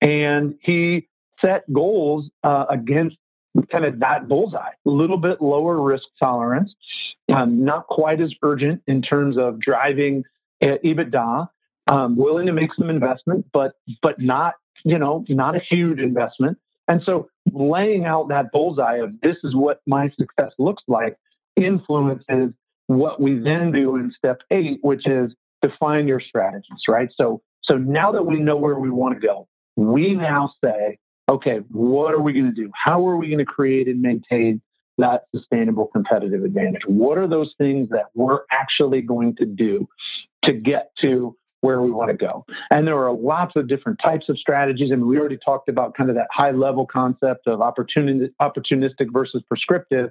And 0.00 0.54
he 0.62 1.06
set 1.40 1.70
goals 1.72 2.30
uh, 2.42 2.66
against 2.70 3.16
kind 3.70 3.84
of 3.84 4.00
that 4.00 4.28
bullseye, 4.28 4.70
a 4.86 4.90
little 4.90 5.16
bit 5.16 5.40
lower 5.40 5.80
risk 5.80 6.04
tolerance, 6.18 6.72
um, 7.32 7.64
not 7.64 7.86
quite 7.86 8.20
as 8.20 8.32
urgent 8.42 8.82
in 8.86 9.02
terms 9.02 9.36
of 9.36 9.60
driving 9.60 10.24
uh, 10.62 10.76
EBITDA, 10.84 11.48
um, 11.90 12.16
willing 12.16 12.46
to 12.46 12.52
make 12.52 12.70
some 12.78 12.90
investment, 12.90 13.44
but 13.52 13.72
but 14.02 14.20
not 14.20 14.54
you 14.84 14.98
know, 14.98 15.24
not 15.28 15.56
a 15.56 15.60
huge 15.60 15.98
investment. 15.98 16.58
And 16.88 17.00
so 17.04 17.28
laying 17.52 18.04
out 18.04 18.28
that 18.28 18.52
bullseye 18.52 18.96
of 18.96 19.20
this 19.20 19.36
is 19.44 19.54
what 19.54 19.80
my 19.86 20.10
success 20.18 20.52
looks 20.58 20.82
like 20.88 21.16
influences 21.56 22.52
what 22.86 23.20
we 23.20 23.38
then 23.38 23.70
do 23.70 23.94
in 23.96 24.12
step 24.16 24.40
eight, 24.50 24.80
which 24.82 25.06
is 25.06 25.32
define 25.62 26.08
your 26.08 26.20
strategies, 26.20 26.80
right? 26.88 27.08
So 27.16 27.40
so 27.62 27.76
now 27.76 28.10
that 28.12 28.24
we 28.24 28.40
know 28.40 28.56
where 28.56 28.78
we 28.78 28.90
want 28.90 29.20
to 29.20 29.24
go, 29.24 29.46
we 29.76 30.14
now 30.14 30.52
say, 30.64 30.98
okay, 31.28 31.58
what 31.70 32.12
are 32.12 32.20
we 32.20 32.32
going 32.32 32.52
to 32.52 32.52
do? 32.52 32.70
How 32.74 33.06
are 33.06 33.16
we 33.16 33.28
going 33.28 33.38
to 33.38 33.44
create 33.44 33.86
and 33.86 34.02
maintain 34.02 34.60
that 34.98 35.24
sustainable 35.34 35.86
competitive 35.86 36.42
advantage? 36.42 36.82
What 36.86 37.16
are 37.16 37.28
those 37.28 37.54
things 37.58 37.90
that 37.90 38.06
we're 38.14 38.40
actually 38.50 39.02
going 39.02 39.36
to 39.36 39.46
do 39.46 39.86
to 40.44 40.52
get 40.52 40.90
to 41.02 41.36
where 41.60 41.80
we 41.80 41.90
want 41.90 42.10
to 42.10 42.16
go. 42.16 42.44
And 42.70 42.86
there 42.86 42.98
are 42.98 43.12
lots 43.12 43.54
of 43.56 43.68
different 43.68 43.98
types 44.02 44.28
of 44.28 44.38
strategies. 44.38 44.90
I 44.92 44.96
mean, 44.96 45.06
we 45.06 45.18
already 45.18 45.38
talked 45.44 45.68
about 45.68 45.94
kind 45.94 46.10
of 46.10 46.16
that 46.16 46.28
high 46.32 46.52
level 46.52 46.86
concept 46.86 47.46
of 47.46 47.60
opportunistic 47.60 49.12
versus 49.12 49.42
prescriptive, 49.48 50.10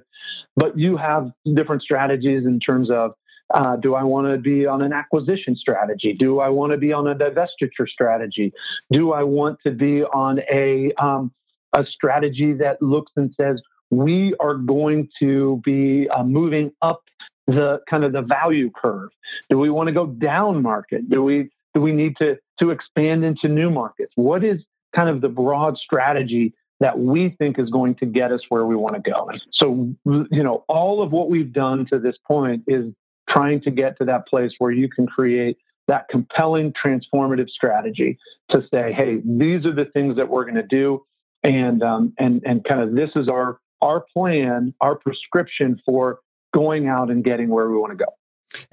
but 0.56 0.78
you 0.78 0.96
have 0.96 1.30
different 1.54 1.82
strategies 1.82 2.44
in 2.46 2.60
terms 2.60 2.90
of 2.90 3.12
uh, 3.52 3.74
do 3.74 3.96
I 3.96 4.04
want 4.04 4.28
to 4.28 4.38
be 4.38 4.64
on 4.64 4.80
an 4.80 4.92
acquisition 4.92 5.56
strategy? 5.56 6.14
Do 6.16 6.38
I 6.38 6.48
want 6.48 6.70
to 6.70 6.78
be 6.78 6.92
on 6.92 7.08
a 7.08 7.16
divestiture 7.16 7.88
strategy? 7.88 8.52
Do 8.92 9.12
I 9.12 9.24
want 9.24 9.58
to 9.66 9.72
be 9.72 10.04
on 10.04 10.38
a 10.52 10.92
um, 11.02 11.32
a 11.76 11.84
strategy 11.84 12.52
that 12.54 12.80
looks 12.80 13.12
and 13.16 13.34
says 13.40 13.60
we 13.90 14.34
are 14.40 14.54
going 14.54 15.08
to 15.20 15.60
be 15.64 16.08
uh, 16.08 16.22
moving 16.22 16.70
up 16.82 17.02
the 17.50 17.80
kind 17.88 18.04
of 18.04 18.12
the 18.12 18.22
value 18.22 18.70
curve? 18.70 19.10
Do 19.48 19.58
we 19.58 19.70
want 19.70 19.88
to 19.88 19.92
go 19.92 20.06
down 20.06 20.62
market? 20.62 21.08
Do 21.08 21.22
we 21.22 21.50
do 21.74 21.80
we 21.80 21.92
need 21.92 22.16
to 22.18 22.36
to 22.60 22.70
expand 22.70 23.24
into 23.24 23.48
new 23.48 23.70
markets? 23.70 24.12
What 24.16 24.44
is 24.44 24.60
kind 24.94 25.08
of 25.08 25.20
the 25.20 25.28
broad 25.28 25.76
strategy 25.78 26.54
that 26.80 26.98
we 26.98 27.34
think 27.38 27.58
is 27.58 27.68
going 27.70 27.94
to 27.96 28.06
get 28.06 28.32
us 28.32 28.40
where 28.48 28.66
we 28.66 28.76
want 28.76 29.02
to 29.02 29.10
go? 29.10 29.30
So 29.52 29.94
you 30.04 30.42
know, 30.42 30.64
all 30.68 31.02
of 31.02 31.12
what 31.12 31.30
we've 31.30 31.52
done 31.52 31.86
to 31.90 31.98
this 31.98 32.16
point 32.26 32.64
is 32.66 32.92
trying 33.28 33.60
to 33.62 33.70
get 33.70 33.98
to 33.98 34.04
that 34.06 34.26
place 34.26 34.52
where 34.58 34.72
you 34.72 34.88
can 34.88 35.06
create 35.06 35.58
that 35.88 36.06
compelling 36.08 36.72
transformative 36.72 37.48
strategy 37.48 38.18
to 38.50 38.62
say, 38.72 38.92
hey, 38.92 39.20
these 39.24 39.66
are 39.66 39.74
the 39.74 39.86
things 39.92 40.16
that 40.16 40.28
we're 40.28 40.44
going 40.44 40.54
to 40.54 40.62
do, 40.62 41.04
and 41.42 41.82
um, 41.82 42.12
and 42.18 42.42
and 42.44 42.64
kind 42.64 42.80
of 42.80 42.94
this 42.94 43.10
is 43.16 43.28
our 43.28 43.58
our 43.82 44.04
plan, 44.12 44.74
our 44.80 44.94
prescription 44.94 45.80
for 45.84 46.20
going 46.52 46.88
out 46.88 47.10
and 47.10 47.24
getting 47.24 47.48
where 47.48 47.68
we 47.70 47.76
want 47.76 47.92
to 47.92 48.04
go. 48.04 48.10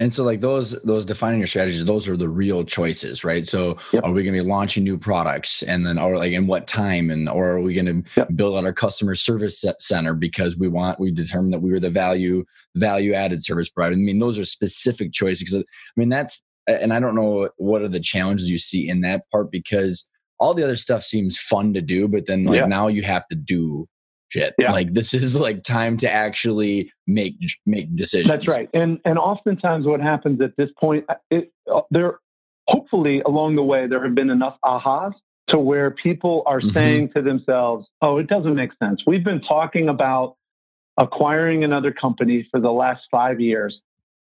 And 0.00 0.12
so 0.12 0.24
like 0.24 0.40
those 0.40 0.72
those 0.82 1.04
defining 1.04 1.40
your 1.40 1.46
strategies, 1.46 1.84
those 1.84 2.08
are 2.08 2.16
the 2.16 2.28
real 2.28 2.64
choices, 2.64 3.22
right? 3.22 3.46
So 3.46 3.78
yep. 3.92 4.04
are 4.04 4.12
we 4.12 4.24
going 4.24 4.34
to 4.34 4.42
be 4.42 4.48
launching 4.48 4.82
new 4.82 4.98
products 4.98 5.62
and 5.62 5.86
then 5.86 5.98
or 5.98 6.16
like 6.16 6.32
in 6.32 6.46
what 6.46 6.66
time 6.66 7.10
and 7.10 7.28
or 7.28 7.52
are 7.52 7.60
we 7.60 7.74
going 7.74 7.86
to 7.86 8.10
yep. 8.16 8.28
build 8.34 8.56
out 8.56 8.64
our 8.64 8.72
customer 8.72 9.14
service 9.14 9.64
center 9.78 10.14
because 10.14 10.56
we 10.56 10.68
want 10.68 10.98
we 10.98 11.12
determined 11.12 11.54
that 11.54 11.60
we 11.60 11.70
were 11.70 11.80
the 11.80 11.90
value 11.90 12.44
value 12.74 13.12
added 13.12 13.44
service 13.44 13.68
provider. 13.68 13.94
I 13.94 13.98
mean 13.98 14.18
those 14.18 14.38
are 14.38 14.44
specific 14.44 15.12
choices 15.12 15.54
I 15.54 15.64
mean 15.96 16.08
that's 16.08 16.42
and 16.66 16.92
I 16.92 16.98
don't 16.98 17.14
know 17.14 17.48
what 17.56 17.82
are 17.82 17.88
the 17.88 18.00
challenges 18.00 18.50
you 18.50 18.58
see 18.58 18.88
in 18.88 19.00
that 19.02 19.22
part 19.30 19.52
because 19.52 20.08
all 20.40 20.54
the 20.54 20.64
other 20.64 20.76
stuff 20.76 21.04
seems 21.04 21.38
fun 21.38 21.72
to 21.74 21.80
do 21.80 22.08
but 22.08 22.26
then 22.26 22.44
like 22.44 22.60
yeah. 22.60 22.66
now 22.66 22.88
you 22.88 23.02
have 23.02 23.26
to 23.28 23.36
do 23.36 23.88
shit. 24.28 24.54
Yeah. 24.58 24.72
Like 24.72 24.94
this 24.94 25.14
is 25.14 25.36
like 25.36 25.62
time 25.64 25.96
to 25.98 26.10
actually 26.10 26.92
make 27.06 27.36
make 27.66 27.94
decisions. 27.94 28.28
That's 28.28 28.56
right. 28.56 28.68
And 28.74 29.00
and 29.04 29.18
oftentimes 29.18 29.86
what 29.86 30.00
happens 30.00 30.40
at 30.40 30.56
this 30.56 30.70
point, 30.78 31.04
uh, 31.08 31.14
it, 31.30 31.52
uh, 31.72 31.82
there 31.90 32.18
hopefully 32.66 33.20
along 33.22 33.56
the 33.56 33.62
way 33.62 33.86
there 33.86 34.02
have 34.04 34.14
been 34.14 34.30
enough 34.30 34.56
ahas 34.64 35.12
to 35.48 35.58
where 35.58 35.90
people 35.90 36.42
are 36.46 36.60
mm-hmm. 36.60 36.70
saying 36.70 37.10
to 37.16 37.22
themselves, 37.22 37.86
"Oh, 38.02 38.18
it 38.18 38.28
doesn't 38.28 38.54
make 38.54 38.70
sense. 38.82 39.02
We've 39.06 39.24
been 39.24 39.40
talking 39.40 39.88
about 39.88 40.36
acquiring 40.96 41.64
another 41.64 41.92
company 41.92 42.46
for 42.50 42.60
the 42.60 42.72
last 42.72 43.02
5 43.10 43.40
years. 43.40 43.80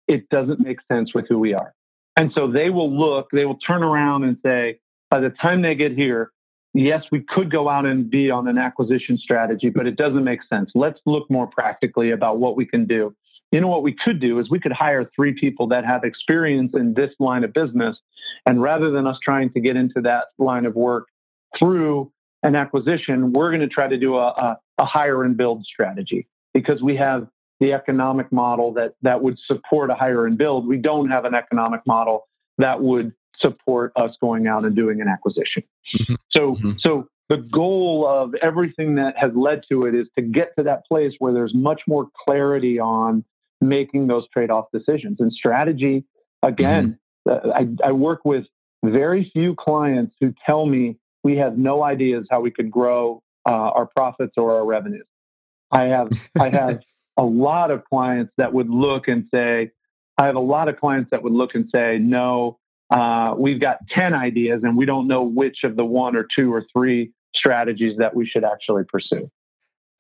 It 0.09 0.29
doesn't 0.29 0.61
make 0.61 0.79
sense 0.91 1.15
with 1.15 1.27
who 1.29 1.39
we 1.39 1.55
are." 1.55 1.75
And 2.17 2.31
so 2.35 2.51
they 2.51 2.71
will 2.71 2.97
look, 2.97 3.29
they 3.33 3.45
will 3.45 3.59
turn 3.59 3.83
around 3.83 4.25
and 4.25 4.37
say, 4.45 4.79
by 5.11 5.21
the 5.21 5.31
time 5.31 5.63
they 5.63 5.75
get 5.75 5.93
here, 5.93 6.31
yes, 6.75 7.03
we 7.11 7.25
could 7.29 7.51
go 7.51 7.69
out 7.69 7.87
and 7.87 8.11
be 8.11 8.31
on 8.31 8.49
an 8.49 8.59
acquisition 8.59 9.17
strategy, 9.17 9.71
but 9.71 9.87
it 9.87 9.97
doesn't 9.97 10.25
make 10.25 10.41
sense. 10.49 10.71
Let's 10.75 11.01
look 11.07 11.31
more 11.31 11.47
practically 11.47 12.11
about 12.11 12.39
what 12.39 12.57
we 12.57 12.67
can 12.67 12.85
do. 12.87 13.15
You 13.53 13.61
know, 13.61 13.69
what 13.69 13.85
we 13.85 13.95
could 14.05 14.21
do 14.21 14.41
is 14.41 14.51
we 14.51 14.59
could 14.59 14.73
hire 14.73 15.09
three 15.15 15.33
people 15.33 15.69
that 15.69 15.85
have 15.85 16.03
experience 16.03 16.73
in 16.75 16.95
this 16.95 17.11
line 17.21 17.45
of 17.45 17.53
business. 17.53 17.97
And 18.47 18.61
rather 18.61 18.91
than 18.91 19.07
us 19.07 19.17
trying 19.23 19.53
to 19.53 19.61
get 19.61 19.77
into 19.77 20.01
that 20.03 20.25
line 20.39 20.67
of 20.67 20.75
work 20.75 21.07
through 21.57 22.11
an 22.43 22.57
acquisition, 22.57 23.33
we're 23.33 23.51
going 23.51 23.61
to 23.61 23.69
try 23.69 23.87
to 23.87 23.97
do 23.97 24.17
a, 24.17 24.29
a, 24.29 24.59
a 24.79 24.85
hire 24.85 25.23
and 25.23 25.37
build 25.37 25.65
strategy 25.65 26.27
because 26.53 26.83
we 26.83 26.97
have 26.97 27.29
the 27.61 27.73
economic 27.73 28.33
model 28.33 28.73
that, 28.73 28.95
that 29.03 29.23
would 29.23 29.39
support 29.47 29.91
a 29.91 29.95
hire 29.95 30.27
and 30.27 30.37
build. 30.37 30.67
We 30.67 30.77
don't 30.77 31.09
have 31.11 31.25
an 31.25 31.35
economic 31.35 31.81
model 31.87 32.27
that 32.59 32.83
would 32.83 33.13
support 33.41 33.93
us 33.97 34.13
going 34.21 34.47
out 34.47 34.65
and 34.65 34.75
doing 34.75 35.01
an 35.01 35.09
acquisition. 35.09 35.63
Mm-hmm. 35.97 36.15
So, 36.31 36.55
mm-hmm. 36.55 36.73
so 36.81 37.09
the 37.29 37.39
goal 37.39 38.07
of 38.07 38.35
everything 38.43 38.97
that 38.97 39.17
has 39.17 39.33
led 39.35 39.63
to 39.71 39.87
it 39.87 39.95
is 39.95 40.07
to 40.17 40.23
get 40.23 40.55
to 40.59 40.65
that 40.65 40.87
place 40.87 41.13
where 41.19 41.33
there's 41.33 41.55
much 41.55 41.83
more 41.87 42.09
clarity 42.25 42.79
on 42.79 43.25
making 43.61 44.09
those 44.09 44.29
trade-off 44.33 44.67
decisions 44.73 45.19
and 45.21 45.33
strategy. 45.33 46.05
Again, 46.43 46.99
mm-hmm. 47.27 47.51
I, 47.85 47.89
I 47.89 47.93
work 47.93 48.21
with 48.25 48.45
very 48.85 49.31
few 49.33 49.55
clients 49.55 50.15
who 50.21 50.35
tell 50.45 50.67
me 50.67 50.99
we 51.23 51.37
have 51.39 51.57
no 51.57 51.83
ideas 51.83 52.27
how 52.31 52.41
we 52.41 52.51
could 52.51 52.71
grow 52.71 53.23
uh, 53.47 53.51
our 53.51 53.87
profits 53.87 54.35
or 54.37 54.57
our 54.57 54.65
revenues. 54.65 55.07
I 55.73 55.85
have 55.85 56.09
I 56.39 56.51
have 56.51 56.81
a 57.17 57.25
lot 57.25 57.71
of 57.71 57.85
clients 57.85 58.33
that 58.37 58.53
would 58.53 58.69
look 58.69 59.09
and 59.09 59.27
say, 59.33 59.71
I 60.19 60.27
have 60.27 60.37
a 60.37 60.41
lot 60.41 60.69
of 60.69 60.79
clients 60.79 61.11
that 61.11 61.23
would 61.23 61.33
look 61.33 61.55
and 61.55 61.69
say, 61.73 61.99
no, 61.99 62.59
uh, 62.95 63.35
we've 63.37 63.61
got 63.61 63.79
10 63.95 64.15
ideas 64.15 64.61
and 64.63 64.77
we 64.77 64.87
don't 64.87 65.09
know 65.09 65.23
which 65.23 65.59
of 65.65 65.77
the 65.77 65.85
one 65.85 66.15
or 66.15 66.27
two 66.37 66.53
or 66.53 66.65
three 66.73 67.13
strategies 67.35 67.97
that 67.99 68.15
we 68.15 68.25
should 68.27 68.45
actually 68.45 68.85
pursue. 68.85 69.29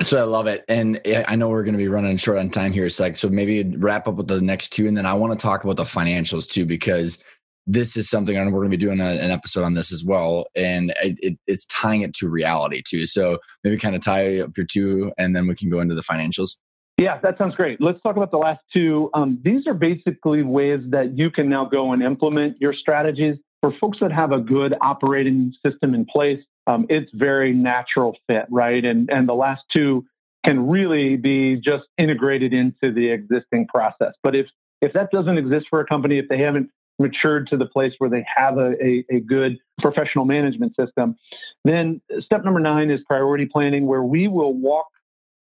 So 0.01 0.19
I 0.19 0.25
love 0.25 0.47
it. 0.47 0.65
And 0.69 1.01
I 1.27 1.37
know 1.37 1.49
we're 1.49 1.65
going 1.65 1.75
to 1.75 1.79
be 1.79 1.89
running 1.89 2.17
short 2.17 2.39
on 2.39 2.51
time 2.51 2.73
here. 2.73 2.89
So, 2.89 3.05
like, 3.05 3.17
so 3.17 3.29
maybe 3.29 3.63
wrap 3.77 4.07
up 4.07 4.15
with 4.15 4.29
the 4.29 4.41
next 4.41 4.71
two. 4.71 4.87
And 4.87 4.97
then 4.97 5.07
I 5.07 5.15
want 5.15 5.33
to 5.33 5.43
talk 5.43 5.65
about 5.65 5.77
the 5.77 5.85
financials 5.85 6.49
too, 6.49 6.67
because 6.67 7.23
this 7.67 7.97
is 7.97 8.09
something 8.09 8.37
and 8.37 8.53
we're 8.53 8.61
going 8.61 8.71
to 8.71 8.77
be 8.77 8.85
doing 8.85 9.01
a, 9.01 9.05
an 9.05 9.31
episode 9.31 9.65
on 9.65 9.75
this 9.75 9.91
as 9.91 10.05
well 10.05 10.47
and 10.55 10.93
it, 11.03 11.17
it, 11.21 11.39
it's 11.47 11.65
tying 11.67 12.03
it 12.03 12.13
to 12.13 12.29
reality 12.29 12.83
too 12.87 13.07
so 13.07 13.39
maybe 13.63 13.79
kind 13.79 13.97
of 13.97 14.03
tie 14.03 14.39
up 14.41 14.55
your 14.57 14.67
two 14.67 15.11
and 15.17 15.35
then 15.35 15.47
we 15.47 15.55
can 15.55 15.71
go 15.71 15.81
into 15.81 15.95
the 15.95 16.03
financials 16.03 16.59
yeah, 16.97 17.19
that 17.23 17.39
sounds 17.39 17.57
great. 17.57 17.81
Let's 17.81 18.01
talk 18.03 18.17
about 18.17 18.31
the 18.31 18.39
last 18.39 18.61
two. 18.73 19.11
Um, 19.15 19.41
these 19.45 19.67
are 19.67 19.75
basically 19.75 20.43
ways 20.43 20.81
that 20.91 21.19
you 21.19 21.31
can 21.31 21.49
now 21.49 21.65
go 21.65 21.93
and 21.93 22.03
implement 22.03 22.57
your 22.61 22.73
strategies. 22.73 23.37
For 23.61 23.73
folks 23.81 23.99
that 24.01 24.13
have 24.13 24.31
a 24.31 24.39
good 24.39 24.75
operating 24.81 25.53
system 25.65 25.95
in 25.95 26.05
place, 26.05 26.41
um, 26.67 26.87
it's 26.89 27.11
very 27.15 27.53
natural 27.53 28.17
fit, 28.27 28.47
right? 28.51 28.85
And 28.85 29.11
and 29.11 29.29
the 29.29 29.35
last 29.35 29.63
two 29.73 30.05
can 30.45 30.69
really 30.69 31.17
be 31.17 31.57
just 31.57 31.85
integrated 31.99 32.53
into 32.53 32.93
the 32.93 33.11
existing 33.11 33.67
process. 33.67 34.13
But 34.23 34.37
if 34.37 34.47
if 34.81 34.93
that 34.93 35.11
doesn't 35.11 35.39
exist 35.39 35.67
for 35.71 35.81
a 35.81 35.87
company, 35.87 36.19
if 36.19 36.29
they 36.29 36.39
haven't 36.39 36.71
matured 36.99 37.49
to 37.49 37.57
the 37.57 37.67
place 37.67 37.93
where 37.99 38.09
they 38.09 38.25
have 38.37 38.57
a, 38.57 38.73
a, 38.81 39.05
a, 39.11 39.21
good 39.21 39.59
professional 39.81 40.25
management 40.25 40.77
system, 40.77 41.17
then 41.65 42.01
step 42.21 42.45
number 42.45 42.61
nine 42.61 42.89
is 42.89 43.01
priority 43.09 43.47
planning, 43.47 43.87
where 43.87 44.05
we 44.05 44.29
will 44.29 44.55
walk 44.55 44.87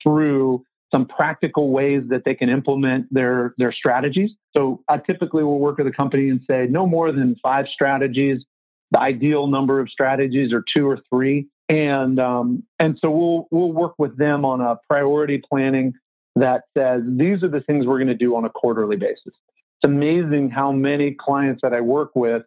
through 0.03 0.64
some 0.93 1.07
practical 1.07 1.70
ways 1.70 2.03
that 2.09 2.24
they 2.24 2.34
can 2.34 2.49
implement 2.49 3.12
their 3.12 3.55
their 3.59 3.72
strategies. 3.72 4.30
So 4.55 4.82
I 4.88 4.99
typically 4.99 5.43
will 5.43 5.59
work 5.59 5.78
with 5.78 5.86
a 5.86 5.93
company 5.93 6.28
and 6.28 6.40
say 6.49 6.66
no 6.68 6.86
more 6.86 7.11
than 7.12 7.36
five 7.43 7.66
strategies. 7.72 8.43
The 8.90 9.01
ideal 9.01 9.47
number 9.47 9.80
of 9.80 9.88
strategies 9.88 10.53
are 10.53 10.62
two 10.74 10.88
or 10.88 11.01
three, 11.09 11.49
and 11.68 12.20
um, 12.20 12.62
and 12.78 12.99
so 13.01 13.11
we'll 13.11 13.49
we'll 13.51 13.72
work 13.72 13.95
with 13.99 14.16
them 14.18 14.45
on 14.45 14.61
a 14.61 14.78
priority 14.88 15.43
planning 15.49 15.95
that 16.36 16.64
says 16.76 17.03
these 17.07 17.43
are 17.43 17.49
the 17.49 17.62
things 17.62 17.86
we're 17.86 17.99
going 17.99 18.09
to 18.09 18.14
do 18.14 18.36
on 18.36 18.45
a 18.45 18.51
quarterly 18.51 18.97
basis. 18.97 19.26
It's 19.26 19.84
amazing 19.84 20.51
how 20.51 20.72
many 20.72 21.16
clients 21.18 21.61
that 21.62 21.72
I 21.72 21.80
work 21.80 22.11
with 22.14 22.43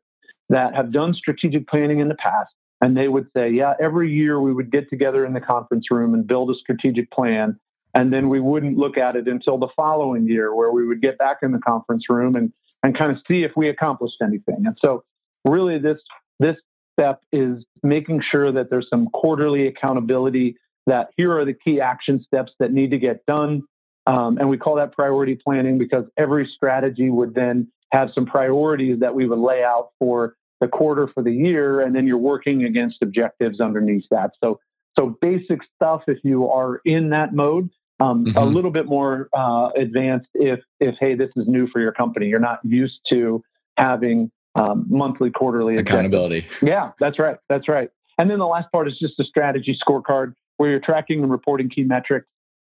that 0.49 0.75
have 0.75 0.91
done 0.91 1.13
strategic 1.13 1.67
planning 1.67 1.99
in 1.99 2.07
the 2.07 2.15
past 2.15 2.51
and 2.81 2.95
they 2.95 3.07
would 3.07 3.27
say, 3.35 3.49
yeah, 3.49 3.73
every 3.79 4.11
year 4.11 4.39
we 4.39 4.53
would 4.53 4.71
get 4.71 4.89
together 4.89 5.25
in 5.25 5.33
the 5.33 5.41
conference 5.41 5.85
room 5.89 6.13
and 6.13 6.27
build 6.27 6.51
a 6.51 6.55
strategic 6.55 7.09
plan 7.11 7.59
and 7.95 8.11
then 8.11 8.29
we 8.29 8.39
wouldn't 8.39 8.77
look 8.77 8.97
at 8.97 9.15
it 9.15 9.27
until 9.27 9.57
the 9.57 9.69
following 9.75 10.27
year 10.27 10.53
where 10.53 10.71
we 10.71 10.85
would 10.85 11.01
get 11.01 11.17
back 11.17 11.37
in 11.41 11.51
the 11.51 11.59
conference 11.59 12.03
room 12.09 12.35
and 12.35 12.51
and 12.83 12.95
kind 12.95 13.11
of 13.11 13.17
see 13.27 13.43
if 13.43 13.51
we 13.55 13.67
accomplished 13.69 14.17
anything. 14.21 14.63
And 14.65 14.77
so 14.79 15.03
really 15.45 15.79
this 15.79 15.97
this 16.39 16.57
step 16.93 17.21
is 17.31 17.63
making 17.81 18.21
sure 18.29 18.51
that 18.51 18.69
there's 18.69 18.87
some 18.89 19.07
quarterly 19.07 19.67
accountability 19.67 20.57
that 20.85 21.07
here 21.17 21.35
are 21.37 21.45
the 21.45 21.53
key 21.53 21.81
action 21.81 22.23
steps 22.23 22.51
that 22.59 22.71
need 22.71 22.91
to 22.91 22.99
get 22.99 23.25
done. 23.25 23.63
Um, 24.05 24.37
and 24.37 24.49
we 24.49 24.57
call 24.57 24.75
that 24.75 24.91
priority 24.91 25.35
planning 25.35 25.79
because 25.79 26.05
every 26.15 26.49
strategy 26.55 27.09
would 27.09 27.33
then 27.33 27.71
have 27.91 28.09
some 28.13 28.25
priorities 28.25 28.99
that 28.99 29.15
we 29.15 29.27
would 29.27 29.39
lay 29.39 29.63
out 29.63 29.89
for 29.97 30.35
the 30.61 30.67
quarter 30.67 31.07
for 31.07 31.23
the 31.23 31.31
year 31.31 31.81
and 31.81 31.95
then 31.95 32.05
you're 32.05 32.17
working 32.17 32.65
against 32.65 32.97
objectives 33.01 33.59
underneath 33.59 34.05
that. 34.11 34.31
So 34.43 34.59
so 34.97 35.17
basic 35.21 35.59
stuff 35.75 36.03
if 36.07 36.19
you 36.23 36.49
are 36.49 36.81
in 36.85 37.09
that 37.09 37.33
mode 37.33 37.69
um, 37.99 38.25
mm-hmm. 38.25 38.37
a 38.37 38.45
little 38.45 38.71
bit 38.71 38.85
more 38.85 39.29
uh, 39.33 39.69
advanced 39.75 40.27
if 40.33 40.59
if 40.79 40.95
hey 40.99 41.15
this 41.15 41.29
is 41.35 41.47
new 41.47 41.67
for 41.67 41.81
your 41.81 41.91
company. 41.91 42.27
You're 42.27 42.39
not 42.39 42.59
used 42.63 42.99
to 43.09 43.43
having 43.77 44.31
um, 44.55 44.85
monthly 44.89 45.29
quarterly 45.29 45.77
accountability. 45.77 46.47
Yeah 46.61 46.91
that's 46.99 47.19
right 47.19 47.37
that's 47.49 47.67
right. 47.67 47.89
And 48.17 48.29
then 48.29 48.39
the 48.39 48.47
last 48.47 48.71
part 48.71 48.87
is 48.87 48.97
just 48.99 49.19
a 49.19 49.23
strategy 49.23 49.77
scorecard 49.87 50.33
where 50.57 50.69
you're 50.69 50.79
tracking 50.79 51.21
and 51.21 51.31
reporting 51.31 51.69
key 51.69 51.83
metrics. 51.83 52.27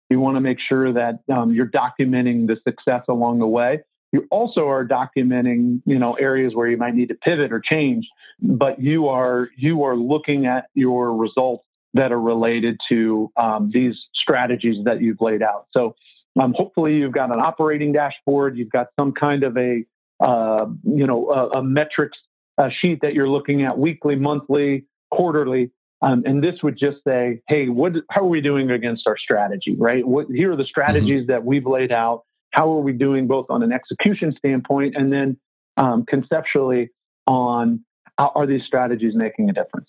You 0.09 0.19
want 0.19 0.37
to 0.37 0.41
make 0.41 0.59
sure 0.59 0.93
that 0.93 1.19
um, 1.33 1.53
you're 1.53 1.69
documenting 1.69 2.47
the 2.47 2.57
success 2.63 3.03
along 3.09 3.39
the 3.39 3.47
way. 3.47 3.79
You 4.11 4.27
also 4.29 4.67
are 4.67 4.85
documenting 4.85 5.81
you 5.85 5.97
know 5.99 6.13
areas 6.13 6.53
where 6.53 6.67
you 6.67 6.77
might 6.77 6.95
need 6.95 7.09
to 7.09 7.15
pivot 7.15 7.51
or 7.51 7.59
change 7.59 8.07
but 8.41 8.79
you 8.79 9.07
are 9.07 9.49
you 9.55 9.83
are 9.83 9.95
looking 9.95 10.45
at 10.45 10.65
your 10.73 11.15
results 11.15 11.65
that 11.93 12.11
are 12.11 12.21
related 12.21 12.79
to 12.89 13.31
um, 13.37 13.69
these 13.73 13.95
strategies 14.15 14.83
that 14.85 15.01
you've 15.01 15.21
laid 15.21 15.43
out. 15.43 15.67
So 15.71 15.95
um, 16.41 16.53
hopefully 16.57 16.95
you've 16.95 17.13
got 17.13 17.31
an 17.31 17.39
operating 17.39 17.91
dashboard, 17.91 18.57
you've 18.57 18.71
got 18.71 18.87
some 18.99 19.11
kind 19.11 19.43
of 19.43 19.57
a 19.57 19.83
uh, 20.23 20.65
you 20.83 21.05
know 21.05 21.29
a, 21.29 21.59
a 21.59 21.63
metrics 21.63 22.17
a 22.57 22.69
sheet 22.81 22.99
that 23.01 23.13
you're 23.13 23.29
looking 23.29 23.63
at 23.63 23.77
weekly, 23.77 24.15
monthly, 24.15 24.85
quarterly. 25.11 25.71
Um, 26.01 26.23
and 26.25 26.43
this 26.43 26.55
would 26.61 26.77
just 26.77 26.97
say, 27.07 27.41
hey, 27.47 27.69
what, 27.69 27.93
how 28.11 28.21
are 28.21 28.27
we 28.27 28.41
doing 28.41 28.69
against 28.69 29.07
our 29.07 29.17
strategy, 29.17 29.75
right? 29.77 30.05
What, 30.05 30.27
here 30.29 30.51
are 30.51 30.55
the 30.55 30.65
strategies 30.65 31.23
mm-hmm. 31.23 31.31
that 31.31 31.45
we've 31.45 31.65
laid 31.65 31.91
out. 31.91 32.23
How 32.51 32.71
are 32.71 32.81
we 32.81 32.93
doing 32.93 33.25
both 33.25 33.47
on 33.49 33.63
an 33.63 33.71
execution 33.71 34.35
standpoint 34.37 34.95
and 34.95 35.11
then 35.11 35.37
um, 35.77 36.05
conceptually 36.05 36.91
on 37.25 37.83
are 38.19 38.45
these 38.45 38.61
strategies 38.67 39.15
making 39.15 39.49
a 39.49 39.53
difference? 39.53 39.87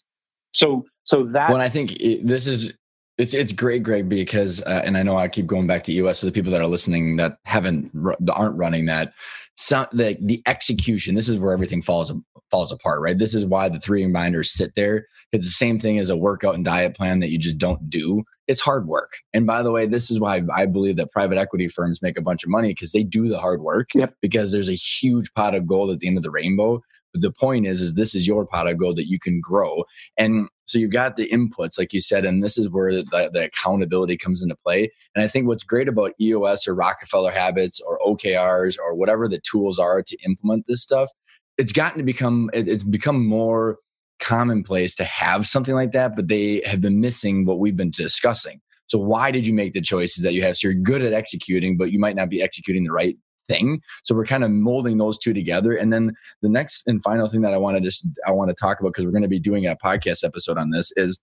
So 0.54 0.86
so 1.04 1.28
that 1.32 1.50
when 1.50 1.60
I 1.60 1.68
think 1.68 1.92
it, 1.92 2.26
this 2.26 2.46
is 2.46 2.72
it's 3.18 3.34
it's 3.34 3.52
great, 3.52 3.82
Greg, 3.82 4.08
because 4.08 4.60
uh, 4.62 4.82
and 4.84 4.96
I 4.96 5.02
know 5.02 5.16
I 5.16 5.28
keep 5.28 5.46
going 5.46 5.66
back 5.66 5.84
to 5.84 5.92
US. 5.92 6.18
So 6.18 6.26
the 6.26 6.32
people 6.32 6.50
that 6.52 6.60
are 6.60 6.66
listening 6.66 7.16
that 7.16 7.38
haven't 7.44 7.90
aren't 8.34 8.56
running 8.56 8.86
that, 8.86 9.12
some 9.56 9.86
the 9.92 10.16
the 10.20 10.42
execution. 10.46 11.14
This 11.14 11.28
is 11.28 11.38
where 11.38 11.52
everything 11.52 11.82
falls 11.82 12.12
falls 12.50 12.72
apart, 12.72 13.00
right? 13.00 13.18
This 13.18 13.34
is 13.34 13.46
why 13.46 13.68
the 13.68 13.78
three 13.78 14.04
reminders 14.04 14.52
sit 14.52 14.74
there. 14.74 15.06
It's 15.32 15.44
the 15.44 15.50
same 15.50 15.78
thing 15.78 15.98
as 15.98 16.10
a 16.10 16.16
workout 16.16 16.54
and 16.54 16.64
diet 16.64 16.96
plan 16.96 17.20
that 17.20 17.30
you 17.30 17.38
just 17.38 17.58
don't 17.58 17.88
do. 17.90 18.24
It's 18.46 18.60
hard 18.60 18.86
work. 18.86 19.14
And 19.32 19.46
by 19.46 19.62
the 19.62 19.72
way, 19.72 19.86
this 19.86 20.10
is 20.10 20.20
why 20.20 20.42
I 20.54 20.66
believe 20.66 20.96
that 20.96 21.10
private 21.10 21.38
equity 21.38 21.66
firms 21.66 22.02
make 22.02 22.18
a 22.18 22.22
bunch 22.22 22.44
of 22.44 22.50
money 22.50 22.68
because 22.68 22.92
they 22.92 23.02
do 23.02 23.28
the 23.28 23.40
hard 23.40 23.62
work. 23.62 23.94
Yep. 23.94 24.14
Because 24.20 24.52
there's 24.52 24.68
a 24.68 24.74
huge 24.74 25.32
pot 25.34 25.54
of 25.54 25.66
gold 25.66 25.90
at 25.90 26.00
the 26.00 26.08
end 26.08 26.18
of 26.18 26.22
the 26.22 26.30
rainbow 26.30 26.82
but 27.14 27.22
the 27.22 27.30
point 27.30 27.66
is, 27.66 27.80
is 27.80 27.94
this 27.94 28.14
is 28.14 28.26
your 28.26 28.44
pot 28.44 28.68
of 28.68 28.76
gold 28.76 28.96
that 28.96 29.06
you 29.06 29.18
can 29.18 29.40
grow. 29.40 29.84
And 30.18 30.48
so 30.66 30.78
you've 30.78 30.92
got 30.92 31.16
the 31.16 31.28
inputs, 31.28 31.78
like 31.78 31.92
you 31.92 32.00
said, 32.00 32.24
and 32.24 32.42
this 32.42 32.56
is 32.56 32.70
where 32.70 32.90
the, 32.90 33.30
the 33.32 33.44
accountability 33.44 34.16
comes 34.16 34.42
into 34.42 34.56
play. 34.56 34.90
And 35.14 35.22
I 35.22 35.28
think 35.28 35.46
what's 35.46 35.64
great 35.64 35.88
about 35.88 36.12
EOS 36.20 36.66
or 36.66 36.74
Rockefeller 36.74 37.30
Habits 37.30 37.80
or 37.80 37.98
OKRs 37.98 38.78
or 38.78 38.94
whatever 38.94 39.28
the 39.28 39.40
tools 39.40 39.78
are 39.78 40.02
to 40.02 40.16
implement 40.24 40.66
this 40.66 40.82
stuff, 40.82 41.10
it's 41.58 41.72
gotten 41.72 41.98
to 41.98 42.04
become, 42.04 42.50
it's 42.52 42.82
become 42.82 43.26
more 43.26 43.78
commonplace 44.20 44.94
to 44.96 45.04
have 45.04 45.46
something 45.46 45.74
like 45.74 45.92
that, 45.92 46.16
but 46.16 46.28
they 46.28 46.62
have 46.64 46.80
been 46.80 47.00
missing 47.00 47.44
what 47.44 47.58
we've 47.58 47.76
been 47.76 47.90
discussing. 47.90 48.60
So 48.86 48.98
why 48.98 49.30
did 49.30 49.46
you 49.46 49.52
make 49.52 49.72
the 49.72 49.80
choices 49.80 50.24
that 50.24 50.34
you 50.34 50.42
have? 50.42 50.56
So 50.56 50.68
you're 50.68 50.74
good 50.74 51.02
at 51.02 51.12
executing, 51.12 51.76
but 51.76 51.90
you 51.90 51.98
might 51.98 52.16
not 52.16 52.28
be 52.28 52.42
executing 52.42 52.84
the 52.84 52.92
right 52.92 53.16
thing. 53.48 53.80
So 54.04 54.14
we're 54.14 54.26
kind 54.26 54.44
of 54.44 54.50
molding 54.50 54.98
those 54.98 55.18
two 55.18 55.34
together. 55.34 55.74
And 55.74 55.92
then 55.92 56.12
the 56.42 56.48
next 56.48 56.86
and 56.86 57.02
final 57.02 57.28
thing 57.28 57.42
that 57.42 57.54
I 57.54 57.58
want 57.58 57.76
to 57.76 57.82
just 57.82 58.06
I 58.26 58.32
want 58.32 58.50
to 58.50 58.54
talk 58.54 58.80
about 58.80 58.90
because 58.90 59.04
we're 59.04 59.12
going 59.12 59.22
to 59.22 59.28
be 59.28 59.40
doing 59.40 59.66
a 59.66 59.76
podcast 59.76 60.24
episode 60.24 60.58
on 60.58 60.70
this 60.70 60.92
is 60.96 61.20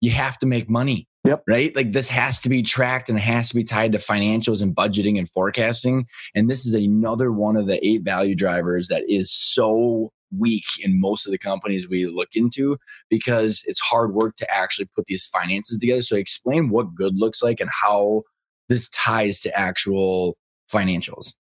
you 0.00 0.10
have 0.10 0.38
to 0.38 0.46
make 0.46 0.68
money. 0.68 1.08
Yep. 1.24 1.44
Right? 1.48 1.74
Like 1.74 1.92
this 1.92 2.08
has 2.08 2.38
to 2.40 2.50
be 2.50 2.62
tracked 2.62 3.08
and 3.08 3.18
it 3.18 3.22
has 3.22 3.48
to 3.48 3.54
be 3.54 3.64
tied 3.64 3.92
to 3.92 3.98
financials 3.98 4.60
and 4.60 4.76
budgeting 4.76 5.18
and 5.18 5.30
forecasting. 5.30 6.06
And 6.34 6.50
this 6.50 6.66
is 6.66 6.74
another 6.74 7.32
one 7.32 7.56
of 7.56 7.66
the 7.66 7.84
eight 7.86 8.02
value 8.02 8.34
drivers 8.34 8.88
that 8.88 9.04
is 9.08 9.32
so 9.32 10.12
weak 10.38 10.64
in 10.80 11.00
most 11.00 11.26
of 11.26 11.32
the 11.32 11.38
companies 11.38 11.88
we 11.88 12.06
look 12.06 12.28
into 12.34 12.76
because 13.08 13.62
it's 13.66 13.80
hard 13.80 14.12
work 14.12 14.36
to 14.36 14.54
actually 14.54 14.88
put 14.94 15.06
these 15.06 15.26
finances 15.26 15.78
together. 15.78 16.02
So 16.02 16.16
explain 16.16 16.68
what 16.68 16.94
good 16.94 17.14
looks 17.16 17.42
like 17.42 17.60
and 17.60 17.70
how 17.70 18.22
this 18.68 18.88
ties 18.90 19.40
to 19.42 19.58
actual 19.58 20.36
financials. 20.72 21.34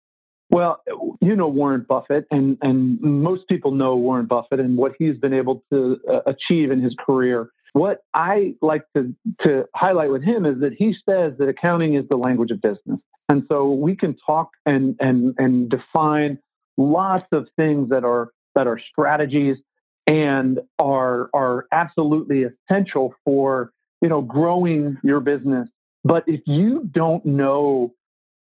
Well, 0.53 0.83
you 1.19 1.35
know 1.35 1.47
Warren 1.47 1.83
Buffett, 1.89 2.27
and, 2.29 2.59
and 2.61 3.01
most 3.01 3.47
people 3.47 3.71
know 3.71 3.95
Warren 3.95 4.27
Buffett 4.27 4.59
and 4.59 4.77
what 4.77 4.91
he's 4.99 5.17
been 5.17 5.33
able 5.33 5.63
to 5.71 5.99
uh, 6.07 6.19
achieve 6.27 6.69
in 6.69 6.79
his 6.79 6.95
career. 7.03 7.49
What 7.73 8.03
I 8.13 8.53
like 8.61 8.83
to, 8.95 9.15
to 9.41 9.65
highlight 9.73 10.11
with 10.11 10.23
him 10.23 10.45
is 10.45 10.59
that 10.59 10.73
he 10.77 10.93
says 11.09 11.33
that 11.39 11.49
accounting 11.49 11.95
is 11.95 12.07
the 12.07 12.17
language 12.17 12.51
of 12.51 12.61
business. 12.61 12.99
And 13.29 13.47
so 13.49 13.71
we 13.71 13.95
can 13.95 14.15
talk 14.23 14.51
and, 14.63 14.95
and, 14.99 15.33
and 15.39 15.71
define 15.71 16.37
lots 16.77 17.25
of 17.31 17.47
things 17.55 17.89
that 17.89 18.03
are 18.03 18.29
that 18.53 18.67
are 18.67 18.79
strategies 18.91 19.57
and 20.05 20.59
are 20.77 21.31
are 21.33 21.65
absolutely 21.71 22.43
essential 22.43 23.15
for 23.25 23.71
you 24.03 24.09
know 24.09 24.21
growing 24.21 24.97
your 25.03 25.19
business. 25.19 25.67
But 26.03 26.25
if 26.27 26.41
you 26.45 26.87
don't 26.93 27.25
know 27.25 27.95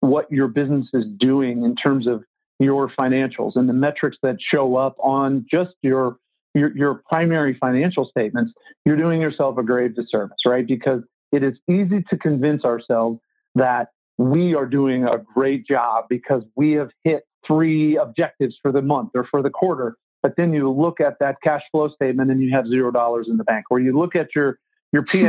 what 0.06 0.32
your 0.32 0.48
business 0.48 0.88
is 0.94 1.06
doing 1.20 1.64
in 1.64 1.76
terms 1.76 2.08
of 2.08 2.24
your 2.60 2.90
financials 2.98 3.56
and 3.56 3.68
the 3.68 3.74
metrics 3.74 4.18
that 4.24 4.38
show 4.40 4.78
up 4.78 4.96
on 5.00 5.46
just 5.50 5.72
your 5.82 6.18
your, 6.54 6.76
your 6.76 7.04
primary 7.10 7.58
financial 7.60 8.06
statements, 8.06 8.54
you're 8.86 8.96
doing 8.96 9.20
yourself 9.20 9.58
a 9.58 9.64
grave 9.64 9.94
disservice, 9.94 10.38
right? 10.46 10.66
Because 10.66 11.02
it 11.34 11.44
is 11.44 11.54
easy 11.70 12.02
to 12.10 12.18
convince 12.18 12.64
ourselves 12.64 13.20
that 13.56 13.90
we 14.18 14.56
are 14.56 14.66
doing 14.66 15.04
a 15.04 15.18
great 15.18 15.68
job 15.68 16.06
because 16.10 16.44
we 16.56 16.72
have 16.72 16.92
hit 17.04 17.24
three 17.46 17.98
objectives 17.98 18.56
for 18.62 18.72
the 18.72 18.82
month 18.82 19.10
or 19.16 19.28
for 19.30 19.42
the 19.42 19.50
quarter. 19.50 19.98
But 20.24 20.36
then 20.38 20.54
you 20.54 20.72
look 20.72 21.02
at 21.02 21.20
that 21.20 21.36
cash 21.44 21.62
flow 21.72 21.90
statement 21.90 22.32
and 22.32 22.42
you 22.42 22.56
have 22.56 22.68
zero 22.68 22.90
dollars 22.90 23.28
in 23.30 23.36
the 23.38 23.44
bank, 23.44 23.66
or 23.70 23.80
you 23.80 23.98
look 23.98 24.16
at 24.16 24.30
your 24.34 24.58
your 24.96 25.04
P 25.04 25.26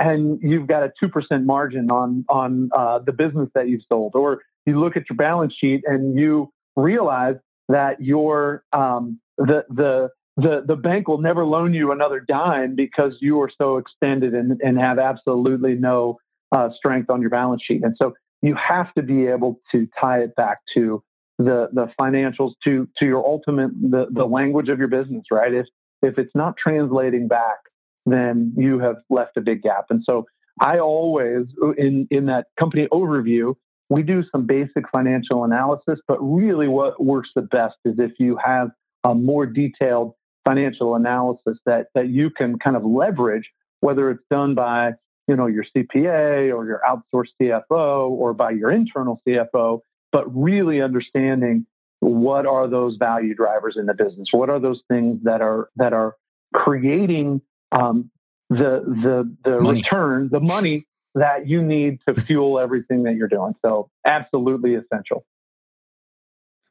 and 0.00 0.38
you've 0.42 0.66
got 0.66 0.82
a 0.82 0.92
two 0.98 1.08
percent 1.08 1.44
margin 1.44 1.90
on 1.90 2.24
on 2.28 2.70
uh, 2.74 3.00
the 3.00 3.12
business 3.12 3.48
that 3.54 3.68
you've 3.68 3.82
sold, 3.88 4.12
or 4.14 4.42
you 4.66 4.80
look 4.80 4.96
at 4.96 5.04
your 5.10 5.16
balance 5.16 5.54
sheet 5.60 5.82
and 5.86 6.18
you 6.18 6.50
realize 6.76 7.36
that 7.68 8.00
your 8.00 8.64
um, 8.72 9.20
the 9.36 9.64
the 9.68 10.10
the 10.36 10.62
the 10.66 10.76
bank 10.76 11.08
will 11.08 11.20
never 11.20 11.44
loan 11.44 11.74
you 11.74 11.92
another 11.92 12.20
dime 12.20 12.74
because 12.74 13.12
you 13.20 13.40
are 13.40 13.50
so 13.56 13.76
extended 13.76 14.34
and, 14.34 14.60
and 14.62 14.78
have 14.78 14.98
absolutely 14.98 15.74
no 15.74 16.18
uh, 16.52 16.68
strength 16.76 17.10
on 17.10 17.20
your 17.20 17.30
balance 17.30 17.62
sheet. 17.64 17.82
And 17.84 17.94
so 18.00 18.14
you 18.42 18.56
have 18.56 18.92
to 18.94 19.02
be 19.02 19.26
able 19.26 19.60
to 19.72 19.88
tie 20.00 20.20
it 20.20 20.34
back 20.34 20.58
to 20.74 21.02
the 21.38 21.68
the 21.72 21.88
financials 22.00 22.52
to 22.64 22.88
to 22.98 23.06
your 23.06 23.24
ultimate 23.26 23.70
the, 23.80 24.06
the 24.10 24.24
language 24.24 24.68
of 24.68 24.78
your 24.78 24.88
business, 24.88 25.24
right? 25.30 25.52
If 25.52 25.66
if 26.02 26.18
it's 26.18 26.34
not 26.34 26.56
translating 26.56 27.28
back, 27.28 27.58
then 28.06 28.52
you 28.56 28.78
have 28.78 28.96
left 29.10 29.36
a 29.36 29.40
big 29.40 29.62
gap. 29.62 29.86
And 29.90 30.02
so 30.04 30.26
I 30.60 30.78
always 30.78 31.46
uh, 31.62 31.72
in 31.72 32.06
in 32.10 32.26
that 32.26 32.46
company 32.58 32.86
overview, 32.92 33.54
we 33.88 34.02
do 34.02 34.22
some 34.30 34.46
basic 34.46 34.88
financial 34.92 35.44
analysis, 35.44 36.00
but 36.06 36.18
really 36.20 36.68
what 36.68 37.02
works 37.02 37.30
the 37.34 37.42
best 37.42 37.76
is 37.84 37.94
if 37.98 38.12
you 38.18 38.38
have 38.44 38.70
a 39.02 39.14
more 39.14 39.46
detailed 39.46 40.14
financial 40.44 40.94
analysis 40.94 41.58
that 41.66 41.86
that 41.94 42.08
you 42.08 42.30
can 42.30 42.58
kind 42.58 42.76
of 42.76 42.84
leverage, 42.84 43.50
whether 43.80 44.10
it's 44.10 44.24
done 44.30 44.54
by 44.54 44.92
you 45.26 45.36
know 45.36 45.46
your 45.46 45.64
CPA 45.76 46.54
or 46.54 46.66
your 46.66 46.80
outsourced 46.88 47.32
CFO 47.40 48.10
or 48.10 48.34
by 48.34 48.50
your 48.50 48.70
internal 48.70 49.20
CFO, 49.26 49.80
but 50.12 50.24
really 50.34 50.80
understanding 50.80 51.66
what 52.00 52.46
are 52.46 52.68
those 52.68 52.96
value 52.96 53.34
drivers 53.34 53.76
in 53.78 53.86
the 53.86 53.94
business, 53.94 54.28
what 54.32 54.50
are 54.50 54.60
those 54.60 54.80
things 54.88 55.20
that 55.24 55.40
are 55.40 55.68
that 55.76 55.92
are 55.92 56.14
creating 56.54 57.40
um, 57.78 58.10
the 58.50 58.82
the 58.86 59.36
the 59.44 59.60
money. 59.60 59.82
return, 59.82 60.28
the 60.30 60.40
money 60.40 60.86
that 61.14 61.46
you 61.46 61.62
need 61.62 62.00
to 62.08 62.14
fuel 62.26 62.58
everything 62.58 63.04
that 63.04 63.14
you're 63.14 63.28
doing. 63.28 63.54
So 63.64 63.90
absolutely 64.06 64.74
essential. 64.74 65.24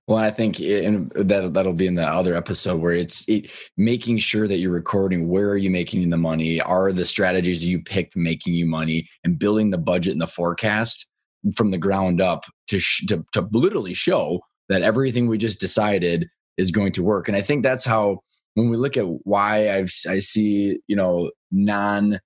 Well, 0.05 0.17
I 0.17 0.31
think 0.31 0.59
in, 0.59 1.09
that 1.15 1.53
that'll 1.53 1.73
be 1.73 1.87
in 1.87 1.95
the 1.95 2.05
other 2.05 2.35
episode 2.35 2.81
where 2.81 2.91
it's 2.91 3.27
it, 3.29 3.49
making 3.77 4.17
sure 4.17 4.49
that 4.49 4.59
you're 4.59 4.71
recording 4.71 5.29
where 5.29 5.49
are 5.49 5.57
you 5.57 5.69
making 5.69 6.09
the 6.09 6.17
money, 6.17 6.59
are 6.59 6.91
the 6.91 7.05
strategies 7.05 7.65
you 7.65 7.81
picked 7.81 8.17
making 8.17 8.53
you 8.53 8.65
money, 8.65 9.07
and 9.23 9.39
building 9.39 9.71
the 9.71 9.77
budget 9.77 10.11
and 10.11 10.21
the 10.21 10.27
forecast 10.27 11.07
from 11.55 11.71
the 11.71 11.77
ground 11.77 12.19
up 12.19 12.43
to 12.67 12.79
sh- 12.79 13.05
to, 13.07 13.25
to 13.31 13.47
literally 13.53 13.93
show 13.93 14.41
that 14.67 14.81
everything 14.81 15.27
we 15.27 15.37
just 15.37 15.59
decided 15.59 16.27
is 16.57 16.69
going 16.69 16.91
to 16.91 17.03
work. 17.03 17.29
And 17.29 17.37
I 17.37 17.41
think 17.41 17.63
that's 17.63 17.85
how 17.85 18.19
when 18.55 18.69
we 18.69 18.77
look 18.77 18.97
at 18.97 19.05
why 19.23 19.69
I've 19.69 19.93
I 20.07 20.19
see 20.19 20.79
you 20.87 20.95
know 20.95 21.31
non 21.51 22.19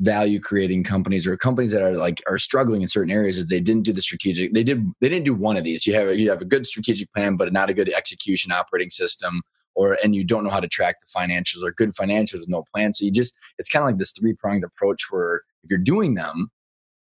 value 0.00 0.38
creating 0.38 0.84
companies 0.84 1.26
or 1.26 1.36
companies 1.36 1.72
that 1.72 1.82
are 1.82 1.96
like 1.96 2.22
are 2.28 2.38
struggling 2.38 2.82
in 2.82 2.88
certain 2.88 3.10
areas 3.10 3.36
is 3.36 3.46
they 3.48 3.60
didn't 3.60 3.82
do 3.82 3.92
the 3.92 4.02
strategic 4.02 4.54
they 4.54 4.62
did 4.62 4.84
they 5.00 5.08
didn't 5.08 5.24
do 5.24 5.34
one 5.34 5.56
of 5.56 5.64
these. 5.64 5.86
You 5.86 5.94
have 5.94 6.16
you 6.16 6.30
have 6.30 6.40
a 6.40 6.46
good 6.46 6.66
strategic 6.66 7.12
plan 7.12 7.36
but 7.36 7.52
not 7.52 7.70
a 7.70 7.74
good 7.74 7.90
execution 7.90 8.52
operating 8.52 8.90
system 8.90 9.42
or 9.74 9.98
and 10.02 10.14
you 10.14 10.24
don't 10.24 10.44
know 10.44 10.50
how 10.50 10.60
to 10.60 10.68
track 10.68 10.96
the 11.00 11.18
financials 11.18 11.62
or 11.62 11.72
good 11.72 11.94
financials 11.94 12.40
with 12.40 12.48
no 12.48 12.64
plan. 12.74 12.94
So 12.94 13.04
you 13.04 13.10
just 13.10 13.36
it's 13.58 13.68
kind 13.68 13.82
of 13.82 13.88
like 13.88 13.98
this 13.98 14.12
three 14.12 14.34
pronged 14.34 14.64
approach 14.64 15.06
where 15.10 15.42
if 15.64 15.70
you're 15.70 15.78
doing 15.78 16.14
them 16.14 16.50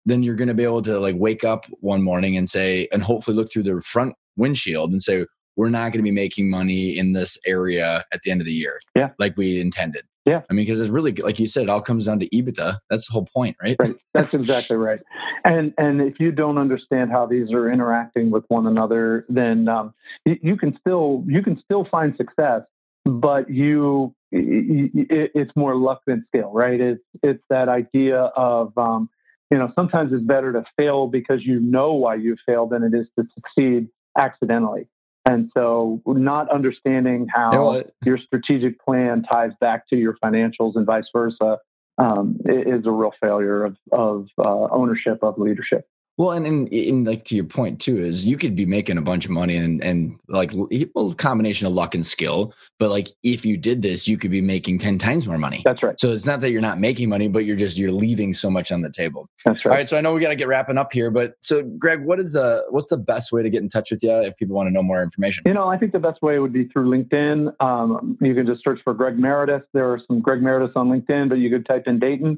then 0.05 0.21
you're 0.21 0.35
going 0.35 0.47
to 0.47 0.53
be 0.53 0.63
able 0.63 0.83
to 0.83 0.99
like 0.99 1.15
wake 1.17 1.43
up 1.43 1.65
one 1.79 2.03
morning 2.03 2.37
and 2.37 2.49
say 2.49 2.87
and 2.93 3.03
hopefully 3.03 3.35
look 3.35 3.51
through 3.51 3.63
the 3.63 3.81
front 3.81 4.13
windshield 4.37 4.91
and 4.91 5.01
say 5.01 5.25
we're 5.55 5.69
not 5.69 5.91
going 5.91 5.99
to 5.99 6.03
be 6.03 6.11
making 6.11 6.49
money 6.49 6.97
in 6.97 7.13
this 7.13 7.37
area 7.45 8.03
at 8.13 8.21
the 8.23 8.31
end 8.31 8.41
of 8.41 8.45
the 8.45 8.53
year 8.53 8.79
yeah 8.95 9.09
like 9.19 9.35
we 9.37 9.59
intended 9.59 10.03
yeah. 10.25 10.41
I 10.49 10.53
mean, 10.53 10.65
because 10.65 10.79
it's 10.79 10.89
really 10.89 11.11
like 11.13 11.39
you 11.39 11.47
said, 11.47 11.63
it 11.63 11.69
all 11.69 11.81
comes 11.81 12.05
down 12.05 12.19
to 12.19 12.29
EBITDA. 12.29 12.79
That's 12.89 13.05
the 13.07 13.13
whole 13.13 13.27
point, 13.31 13.55
right? 13.61 13.75
Right. 13.79 13.93
That's 14.15 14.33
exactly 14.33 14.75
right. 14.75 14.99
And 15.43 15.71
and 15.77 16.01
if 16.01 16.19
you 16.19 16.31
don't 16.31 16.57
understand 16.57 17.11
how 17.11 17.27
these 17.27 17.51
are 17.51 17.71
interacting 17.71 18.31
with 18.31 18.43
one 18.47 18.65
another, 18.65 19.25
then 19.29 19.67
um, 19.69 19.93
you, 20.25 20.39
you, 20.41 20.57
can 20.57 20.75
still 20.79 21.23
you 21.27 21.43
can 21.43 21.61
still 21.63 21.87
find 21.91 22.15
success, 22.17 22.61
but 23.05 23.51
you 23.51 24.15
it, 24.31 25.31
it's 25.35 25.51
more 25.55 25.75
luck 25.75 26.01
than 26.07 26.25
skill, 26.29 26.51
right? 26.51 26.81
It's 26.81 27.03
it's 27.21 27.43
that 27.51 27.69
idea 27.69 28.17
of 28.35 28.75
um, 28.79 29.09
you 29.51 29.59
know 29.59 29.71
sometimes 29.75 30.11
it's 30.11 30.23
better 30.23 30.51
to 30.53 30.63
fail 30.75 31.05
because 31.05 31.43
you 31.43 31.59
know 31.59 31.93
why 31.93 32.15
you 32.15 32.35
failed 32.47 32.71
than 32.71 32.81
it 32.81 32.95
is 32.95 33.05
to 33.19 33.27
succeed 33.35 33.89
accidentally. 34.17 34.87
And 35.27 35.49
so, 35.57 36.01
not 36.05 36.51
understanding 36.51 37.27
how 37.33 37.51
you 37.51 37.57
know 37.57 37.83
your 38.03 38.17
strategic 38.19 38.79
plan 38.79 39.23
ties 39.23 39.51
back 39.59 39.89
to 39.89 39.95
your 39.95 40.15
financials 40.23 40.75
and 40.75 40.85
vice 40.85 41.07
versa 41.11 41.57
um, 41.97 42.37
is 42.45 42.85
a 42.85 42.91
real 42.91 43.13
failure 43.21 43.65
of, 43.65 43.77
of 43.91 44.27
uh, 44.37 44.67
ownership 44.71 45.19
of 45.23 45.37
leadership. 45.37 45.87
Well, 46.17 46.31
and, 46.31 46.47
and 46.47 46.71
and 46.71 47.05
like 47.05 47.25
to 47.25 47.35
your 47.35 47.43
point 47.43 47.81
too 47.81 47.99
is 47.99 48.25
you 48.25 48.37
could 48.37 48.55
be 48.55 48.65
making 48.65 48.97
a 48.97 49.01
bunch 49.01 49.25
of 49.25 49.31
money 49.31 49.57
and 49.57 49.83
and 49.83 50.17
like 50.29 50.51
well 50.93 51.13
combination 51.13 51.67
of 51.67 51.73
luck 51.73 51.93
and 51.93 52.05
skill, 52.05 52.53
but 52.79 52.89
like 52.89 53.09
if 53.23 53.45
you 53.45 53.57
did 53.57 53.81
this, 53.81 54.07
you 54.07 54.17
could 54.17 54.31
be 54.31 54.39
making 54.39 54.77
ten 54.77 54.97
times 54.97 55.27
more 55.27 55.37
money. 55.37 55.61
That's 55.65 55.83
right. 55.83 55.99
So 55.99 56.13
it's 56.13 56.25
not 56.25 56.39
that 56.39 56.51
you're 56.51 56.61
not 56.61 56.79
making 56.79 57.09
money, 57.09 57.27
but 57.27 57.43
you're 57.43 57.57
just 57.57 57.77
you're 57.77 57.91
leaving 57.91 58.33
so 58.33 58.49
much 58.49 58.71
on 58.71 58.81
the 58.81 58.89
table. 58.89 59.27
That's 59.43 59.65
right. 59.65 59.71
All 59.71 59.77
right. 59.77 59.89
So 59.89 59.97
I 59.97 60.01
know 60.01 60.13
we 60.13 60.21
got 60.21 60.29
to 60.29 60.37
get 60.37 60.47
wrapping 60.47 60.77
up 60.77 60.93
here, 60.93 61.11
but 61.11 61.33
so 61.41 61.63
Greg, 61.63 62.05
what 62.05 62.21
is 62.21 62.31
the 62.31 62.63
what's 62.69 62.87
the 62.87 62.97
best 62.97 63.33
way 63.33 63.43
to 63.43 63.49
get 63.49 63.61
in 63.61 63.67
touch 63.67 63.91
with 63.91 64.01
you 64.01 64.11
if 64.21 64.37
people 64.37 64.55
want 64.55 64.67
to 64.67 64.73
know 64.73 64.83
more 64.83 65.03
information? 65.03 65.43
You 65.45 65.53
know, 65.53 65.67
I 65.67 65.77
think 65.77 65.91
the 65.91 65.99
best 65.99 66.21
way 66.21 66.39
would 66.39 66.53
be 66.53 66.65
through 66.69 66.89
LinkedIn. 66.89 67.53
Um, 67.59 68.17
you 68.21 68.33
can 68.33 68.45
just 68.45 68.63
search 68.63 68.79
for 68.85 68.93
Greg 68.93 69.19
Meredith. 69.19 69.63
There 69.73 69.91
are 69.91 69.99
some 70.07 70.21
Greg 70.21 70.39
Merediths 70.39 70.77
on 70.77 70.87
LinkedIn, 70.87 71.27
but 71.27 71.39
you 71.39 71.49
could 71.49 71.65
type 71.65 71.87
in 71.87 71.99
Dayton 71.99 72.37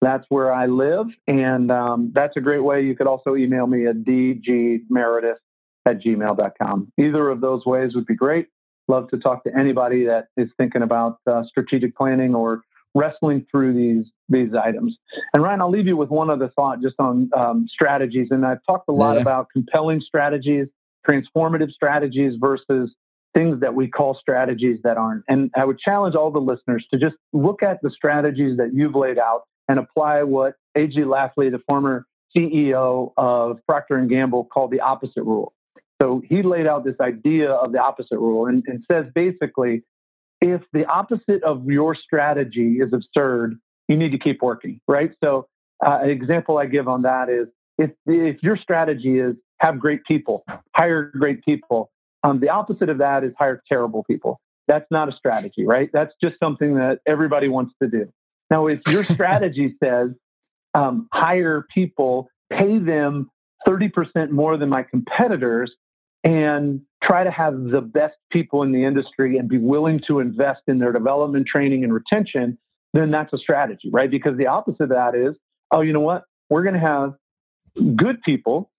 that's 0.00 0.24
where 0.28 0.52
I 0.52 0.66
live. 0.66 1.06
And 1.26 1.70
um, 1.70 2.12
that's 2.14 2.36
a 2.36 2.40
great 2.40 2.62
way. 2.62 2.82
You 2.84 2.94
could 2.94 3.06
also 3.06 3.36
email 3.36 3.66
me 3.66 3.86
at 3.86 3.96
dgmeredith 4.04 5.36
at 5.86 6.00
gmail.com. 6.00 6.92
Either 6.98 7.28
of 7.28 7.40
those 7.40 7.64
ways 7.66 7.94
would 7.94 8.06
be 8.06 8.14
great. 8.14 8.48
Love 8.86 9.08
to 9.10 9.18
talk 9.18 9.44
to 9.44 9.50
anybody 9.56 10.04
that 10.06 10.28
is 10.36 10.48
thinking 10.56 10.82
about 10.82 11.18
uh, 11.26 11.42
strategic 11.44 11.96
planning 11.96 12.34
or 12.34 12.62
wrestling 12.94 13.46
through 13.50 13.74
these 13.74 14.10
these 14.30 14.54
items. 14.54 14.96
And 15.32 15.42
Ryan, 15.42 15.62
I'll 15.62 15.70
leave 15.70 15.86
you 15.86 15.96
with 15.96 16.10
one 16.10 16.30
other 16.30 16.50
thought 16.54 16.82
just 16.82 16.96
on 16.98 17.30
um, 17.36 17.66
strategies. 17.70 18.28
And 18.30 18.44
I've 18.44 18.58
talked 18.66 18.88
a 18.88 18.92
lot 18.92 19.16
yeah. 19.16 19.22
about 19.22 19.48
compelling 19.52 20.00
strategies, 20.00 20.66
transformative 21.08 21.70
strategies 21.70 22.34
versus 22.38 22.94
things 23.34 23.60
that 23.60 23.74
we 23.74 23.88
call 23.88 24.18
strategies 24.20 24.78
that 24.84 24.96
aren't. 24.96 25.24
And 25.28 25.50
I 25.56 25.64
would 25.64 25.78
challenge 25.78 26.14
all 26.14 26.30
the 26.30 26.40
listeners 26.40 26.86
to 26.92 26.98
just 26.98 27.16
look 27.32 27.62
at 27.62 27.80
the 27.82 27.90
strategies 27.90 28.56
that 28.58 28.70
you've 28.74 28.94
laid 28.94 29.18
out 29.18 29.42
and 29.68 29.78
apply 29.78 30.22
what 30.22 30.54
A.G. 30.76 31.00
Lafley, 31.00 31.50
the 31.50 31.60
former 31.66 32.06
CEO 32.36 33.12
of 33.16 33.58
Procter 33.66 34.00
& 34.06 34.08
Gamble, 34.08 34.44
called 34.44 34.70
the 34.70 34.80
opposite 34.80 35.22
rule. 35.22 35.52
So 36.00 36.22
he 36.28 36.42
laid 36.42 36.66
out 36.66 36.84
this 36.84 36.94
idea 37.00 37.50
of 37.50 37.72
the 37.72 37.80
opposite 37.80 38.18
rule 38.18 38.46
and, 38.46 38.62
and 38.66 38.84
says 38.90 39.06
basically, 39.14 39.82
if 40.40 40.62
the 40.72 40.84
opposite 40.86 41.42
of 41.42 41.66
your 41.66 41.96
strategy 41.96 42.78
is 42.80 42.92
absurd, 42.92 43.58
you 43.88 43.96
need 43.96 44.12
to 44.12 44.18
keep 44.18 44.40
working, 44.40 44.80
right? 44.86 45.10
So 45.22 45.48
uh, 45.84 45.98
an 46.02 46.10
example 46.10 46.58
I 46.58 46.66
give 46.66 46.86
on 46.86 47.02
that 47.02 47.28
is 47.28 47.48
if, 47.78 47.90
if 48.06 48.42
your 48.42 48.56
strategy 48.56 49.18
is 49.18 49.34
have 49.60 49.80
great 49.80 50.04
people, 50.04 50.44
hire 50.76 51.10
great 51.18 51.44
people, 51.44 51.90
um, 52.22 52.38
the 52.40 52.48
opposite 52.48 52.88
of 52.88 52.98
that 52.98 53.24
is 53.24 53.32
hire 53.38 53.62
terrible 53.68 54.04
people. 54.04 54.40
That's 54.68 54.86
not 54.90 55.08
a 55.08 55.12
strategy, 55.12 55.66
right? 55.66 55.88
That's 55.92 56.12
just 56.22 56.36
something 56.38 56.74
that 56.74 57.00
everybody 57.06 57.48
wants 57.48 57.72
to 57.82 57.88
do. 57.88 58.12
Now, 58.50 58.66
if 58.66 58.80
your 58.88 59.04
strategy 59.14 59.76
says 59.82 60.10
um, 60.74 61.08
hire 61.12 61.66
people, 61.72 62.28
pay 62.50 62.78
them 62.78 63.30
30% 63.66 64.30
more 64.30 64.56
than 64.56 64.68
my 64.68 64.82
competitors, 64.82 65.72
and 66.24 66.80
try 67.02 67.22
to 67.24 67.30
have 67.30 67.54
the 67.70 67.80
best 67.80 68.16
people 68.30 68.62
in 68.62 68.72
the 68.72 68.84
industry 68.84 69.38
and 69.38 69.48
be 69.48 69.58
willing 69.58 70.00
to 70.06 70.18
invest 70.18 70.62
in 70.66 70.78
their 70.78 70.92
development, 70.92 71.46
training, 71.46 71.84
and 71.84 71.92
retention, 71.92 72.58
then 72.92 73.10
that's 73.10 73.32
a 73.32 73.38
strategy, 73.38 73.88
right? 73.92 74.10
Because 74.10 74.36
the 74.36 74.46
opposite 74.46 74.84
of 74.84 74.88
that 74.90 75.14
is, 75.14 75.34
oh, 75.74 75.80
you 75.80 75.92
know 75.92 76.00
what? 76.00 76.24
We're 76.50 76.62
going 76.62 76.74
to 76.74 76.80
have 76.80 77.14
good 77.96 78.20
people 78.22 78.70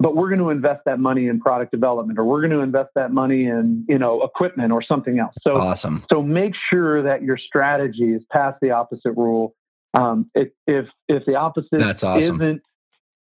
but 0.00 0.14
we're 0.14 0.28
going 0.28 0.40
to 0.40 0.50
invest 0.50 0.82
that 0.86 1.00
money 1.00 1.26
in 1.26 1.40
product 1.40 1.72
development 1.72 2.18
or 2.18 2.24
we're 2.24 2.40
going 2.40 2.52
to 2.52 2.60
invest 2.60 2.90
that 2.94 3.12
money 3.12 3.46
in 3.46 3.84
you 3.88 3.98
know 3.98 4.22
equipment 4.22 4.72
or 4.72 4.82
something 4.82 5.18
else. 5.18 5.34
So 5.42 5.56
awesome. 5.56 6.04
so 6.12 6.22
make 6.22 6.54
sure 6.70 7.02
that 7.02 7.22
your 7.22 7.36
strategy 7.36 8.12
is 8.12 8.22
past 8.30 8.58
the 8.60 8.70
opposite 8.70 9.12
rule. 9.12 9.54
Um, 9.94 10.30
if, 10.34 10.48
if 10.66 10.86
if 11.08 11.24
the 11.26 11.36
opposite 11.36 11.78
That's 11.78 12.04
awesome. 12.04 12.36
isn't 12.36 12.62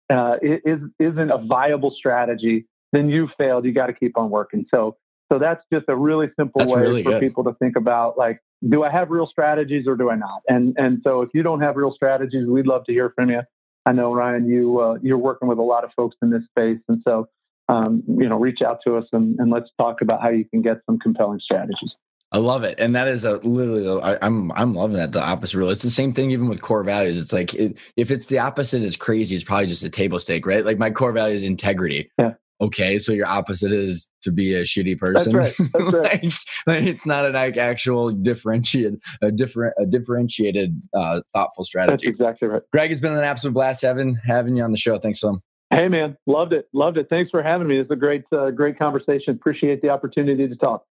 uh, 0.10 0.36
is 0.42 0.80
isn't 1.00 1.32
a 1.32 1.38
viable 1.38 1.92
strategy 1.98 2.68
then 2.92 3.10
you 3.10 3.30
failed. 3.38 3.66
You 3.66 3.74
got 3.74 3.88
to 3.88 3.94
keep 3.94 4.18
on 4.18 4.30
working. 4.30 4.66
So 4.70 4.98
so 5.32 5.40
that's 5.40 5.64
just 5.72 5.86
a 5.88 5.96
really 5.96 6.28
simple 6.38 6.60
That's 6.60 6.74
way 6.74 6.82
really 6.82 7.04
for 7.04 7.12
good. 7.12 7.22
people 7.22 7.46
to 7.46 7.54
think 7.54 7.78
about 7.78 8.18
like 8.18 8.40
do 8.68 8.84
i 8.84 8.92
have 8.92 9.10
real 9.10 9.28
strategies 9.28 9.88
or 9.88 9.96
do 9.96 10.10
i 10.10 10.16
not? 10.16 10.42
And 10.48 10.76
and 10.78 11.00
so 11.04 11.22
if 11.22 11.30
you 11.34 11.42
don't 11.42 11.62
have 11.62 11.78
real 11.78 11.94
strategies 11.94 12.48
we'd 12.48 12.68
love 12.68 12.84
to 12.86 12.92
hear 12.92 13.14
from 13.16 13.30
you 13.30 13.42
I 13.86 13.94
know 13.94 14.14
Ryan, 14.14 14.48
you 14.48 14.80
uh, 14.80 14.98
you're 15.02 15.18
working 15.18 15.48
with 15.48 15.58
a 15.58 15.64
lot 15.64 15.84
of 15.84 15.92
folks 15.96 16.16
in 16.22 16.30
this 16.30 16.44
space, 16.46 16.80
and 16.88 17.02
so 17.04 17.28
um, 17.72 18.04
you 18.08 18.28
know, 18.28 18.38
reach 18.38 18.62
out 18.62 18.80
to 18.86 18.98
us 18.98 19.06
and, 19.14 19.40
and, 19.40 19.50
let's 19.50 19.70
talk 19.80 20.02
about 20.02 20.22
how 20.22 20.30
you 20.30 20.44
can 20.46 20.62
get 20.62 20.82
some 20.86 21.00
compelling 21.00 21.40
strategies. 21.40 21.92
I 22.34 22.38
love 22.38 22.64
it, 22.64 22.80
and 22.80 22.96
that 22.96 23.08
is 23.08 23.26
a 23.26 23.38
literally. 23.38 24.02
I, 24.02 24.14
am 24.26 24.52
I'm, 24.52 24.58
I'm 24.58 24.74
loving 24.74 24.96
that 24.98 25.12
the 25.12 25.22
opposite 25.22 25.58
rule. 25.58 25.70
It's 25.70 25.82
the 25.82 25.90
same 25.90 26.14
thing 26.14 26.32
even 26.32 26.48
with 26.48 26.62
core 26.62 26.84
values. 26.84 27.22
It's 27.22 27.34
like 27.34 27.54
it, 27.54 27.78
if 27.98 28.10
it's 28.10 28.28
the 28.28 28.40
opposite 28.40 28.84
is 28.84 28.96
crazy, 28.96 29.36
it's 29.36 29.44
probably 29.44 29.68
just 29.68 29.84
a 29.84 29.90
table 29.90 30.18
stake, 30.18 30.46
right? 30.46 30.64
Like 30.66 30.78
my 30.78 30.92
core 30.92 31.12
value 31.12 31.36
is 31.36 31.44
integrity. 31.44 32.10
Yeah. 32.18 32.34
Okay, 32.62 32.99
so 32.99 33.12
your 33.12 33.26
opposite 33.26 33.72
is 33.72 34.09
to 34.22 34.32
be 34.32 34.53
a 34.53 34.62
shitty 34.62 34.97
person. 34.97 35.34
That's 35.34 35.59
right. 35.59 35.70
That's 35.74 35.84
right. 35.93 36.24
like, 36.24 36.34
like, 36.68 36.84
it's 36.84 37.07
not 37.07 37.26
an 37.26 37.34
like, 37.34 37.57
actual 37.57 38.12
differentiated, 38.12 39.01
a 39.24 39.32
different, 39.32 39.74
a 39.80 39.88
differentiated, 39.88 40.80
uh, 40.95 41.22
thoughtful 41.34 41.66
strategy. 41.66 41.91
That's 41.91 42.03
exactly 42.03 42.47
right. 42.47 42.62
Greg, 42.72 42.91
it's 42.91 43.01
been 43.01 43.14
an 43.14 43.24
absolute 43.24 43.53
blast 43.53 43.82
having 43.82 44.16
having 44.26 44.55
you 44.55 44.64
on 44.64 44.72
the 44.72 44.78
show. 44.78 44.99
Thanks, 44.99 45.20
so. 45.20 45.39
Hey 45.72 45.88
man, 45.88 46.18
loved 46.28 46.53
it, 46.53 46.68
loved 46.74 46.97
it. 46.97 47.07
Thanks 47.09 47.32
for 47.32 47.41
having 47.41 47.68
me. 47.68 47.80
It's 47.80 47.89
a 47.91 47.95
great, 47.95 48.24
uh, 48.32 48.51
great 48.51 48.78
conversation. 48.78 49.34
Appreciate 49.34 49.82
the 49.82 49.89
opportunity 49.89 50.47
to 50.47 50.55
talk. 50.55 50.86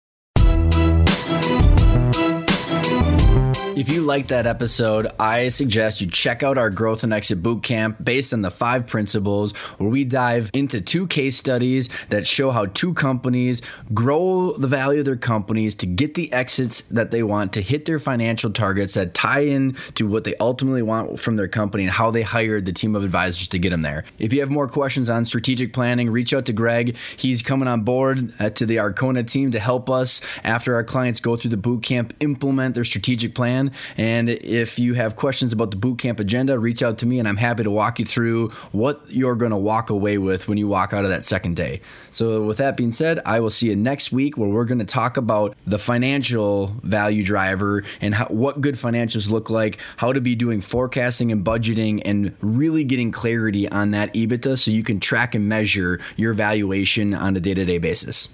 If 3.77 3.91
you 3.91 4.01
like 4.01 4.29
that 4.29 4.47
episode, 4.47 5.09
I 5.21 5.49
suggest 5.49 6.01
you 6.01 6.07
check 6.07 6.43
out 6.43 6.57
our 6.57 6.71
Growth 6.71 7.05
and 7.05 7.13
Exit 7.13 7.43
Bootcamp 7.43 8.03
based 8.03 8.33
on 8.33 8.41
the 8.41 8.51
five 8.51 8.87
principles, 8.87 9.55
where 9.77 9.91
we 9.91 10.03
dive 10.03 10.51
into 10.55 10.81
two 10.81 11.07
case 11.07 11.37
studies 11.37 11.91
that 12.09 12.27
show 12.27 12.53
how 12.53 12.65
two 12.65 12.95
companies 12.95 13.61
grow 13.93 14.55
the 14.57 14.67
value 14.67 15.01
of 15.01 15.05
their 15.05 15.15
companies 15.15 15.75
to 15.75 15.85
get 15.85 16.15
the 16.15 16.33
exits 16.33 16.81
that 16.85 17.11
they 17.11 17.23
want, 17.23 17.53
to 17.53 17.61
hit 17.61 17.85
their 17.85 17.99
financial 17.99 18.51
targets 18.51 18.95
that 18.95 19.13
tie 19.13 19.41
in 19.41 19.77
to 19.95 20.09
what 20.09 20.25
they 20.25 20.35
ultimately 20.37 20.81
want 20.81 21.21
from 21.21 21.37
their 21.37 21.47
company 21.47 21.83
and 21.83 21.93
how 21.93 22.11
they 22.11 22.23
hired 22.23 22.65
the 22.65 22.73
team 22.73 22.97
of 22.97 23.05
advisors 23.05 23.47
to 23.47 23.59
get 23.59 23.69
them 23.69 23.83
there. 23.83 24.07
If 24.19 24.33
you 24.33 24.41
have 24.41 24.51
more 24.51 24.69
questions 24.69 25.11
on 25.11 25.27
strategic 25.27 25.75
planning, 25.75 26.09
reach 26.09 26.33
out 26.33 26.47
to 26.47 26.55
Greg. 26.55 26.97
He's 27.15 27.43
coming 27.43 27.69
on 27.69 27.83
board 27.83 28.33
uh, 28.41 28.49
to 28.49 28.65
the 28.65 28.77
Arcona 28.77 29.31
team 29.31 29.51
to 29.51 29.61
help 29.61 29.91
us 29.91 30.23
after 30.45 30.75
our 30.75 30.83
clients 30.83 31.21
go 31.21 31.37
through 31.37 31.51
the 31.51 31.59
bootcamp, 31.59 32.13
implement 32.21 32.75
their 32.75 32.83
strategic 32.83 33.35
plan. 33.35 33.66
And 33.97 34.29
if 34.29 34.79
you 34.79 34.95
have 34.95 35.17
questions 35.17 35.53
about 35.53 35.71
the 35.71 35.77
bootcamp 35.77 36.21
agenda, 36.21 36.59
reach 36.59 36.83
out 36.83 36.99
to 36.99 37.07
me 37.07 37.19
and 37.19 37.29
I'm 37.29 37.37
happy 37.37 37.63
to 37.63 37.71
walk 37.71 37.99
you 37.99 38.05
through 38.05 38.51
what 38.73 39.01
you're 39.09 39.35
going 39.35 39.51
to 39.51 39.57
walk 39.57 39.91
away 39.91 40.19
with 40.19 40.49
when 40.49 40.59
you 40.59 40.69
walk 40.69 40.93
out 40.93 41.05
of 41.05 41.11
that 41.11 41.25
second 41.25 41.57
day. 41.57 41.81
So, 42.11 42.43
with 42.43 42.59
that 42.59 42.77
being 42.77 42.93
said, 42.93 43.21
I 43.27 43.41
will 43.41 43.51
see 43.51 43.69
you 43.69 43.77
next 43.77 44.13
week 44.13 44.37
where 44.37 44.49
we're 44.49 44.65
going 44.65 44.79
to 44.79 44.85
talk 44.85 45.17
about 45.17 45.57
the 45.67 45.79
financial 45.79 46.69
value 46.83 47.23
driver 47.23 47.85
and 48.01 48.15
how, 48.15 48.27
what 48.27 48.61
good 48.61 48.77
financials 48.77 49.31
look 49.31 49.51
like, 49.51 49.79
how 49.97 50.13
to 50.13 50.21
be 50.21 50.35
doing 50.35 50.61
forecasting 50.61 51.33
and 51.33 51.45
budgeting, 51.45 52.03
and 52.05 52.35
really 52.41 52.85
getting 52.85 53.13
clarity 53.13 53.69
on 53.69 53.91
that 53.91 54.13
EBITDA 54.15 54.59
so 54.59 54.71
you 54.71 54.83
can 54.83 55.01
track 55.01 55.35
and 55.35 55.49
measure 55.49 56.01
your 56.17 56.33
valuation 56.33 57.15
on 57.15 57.37
a 57.37 57.41
day 57.41 57.55
to 57.55 57.65
day 57.65 57.79
basis. 57.79 58.29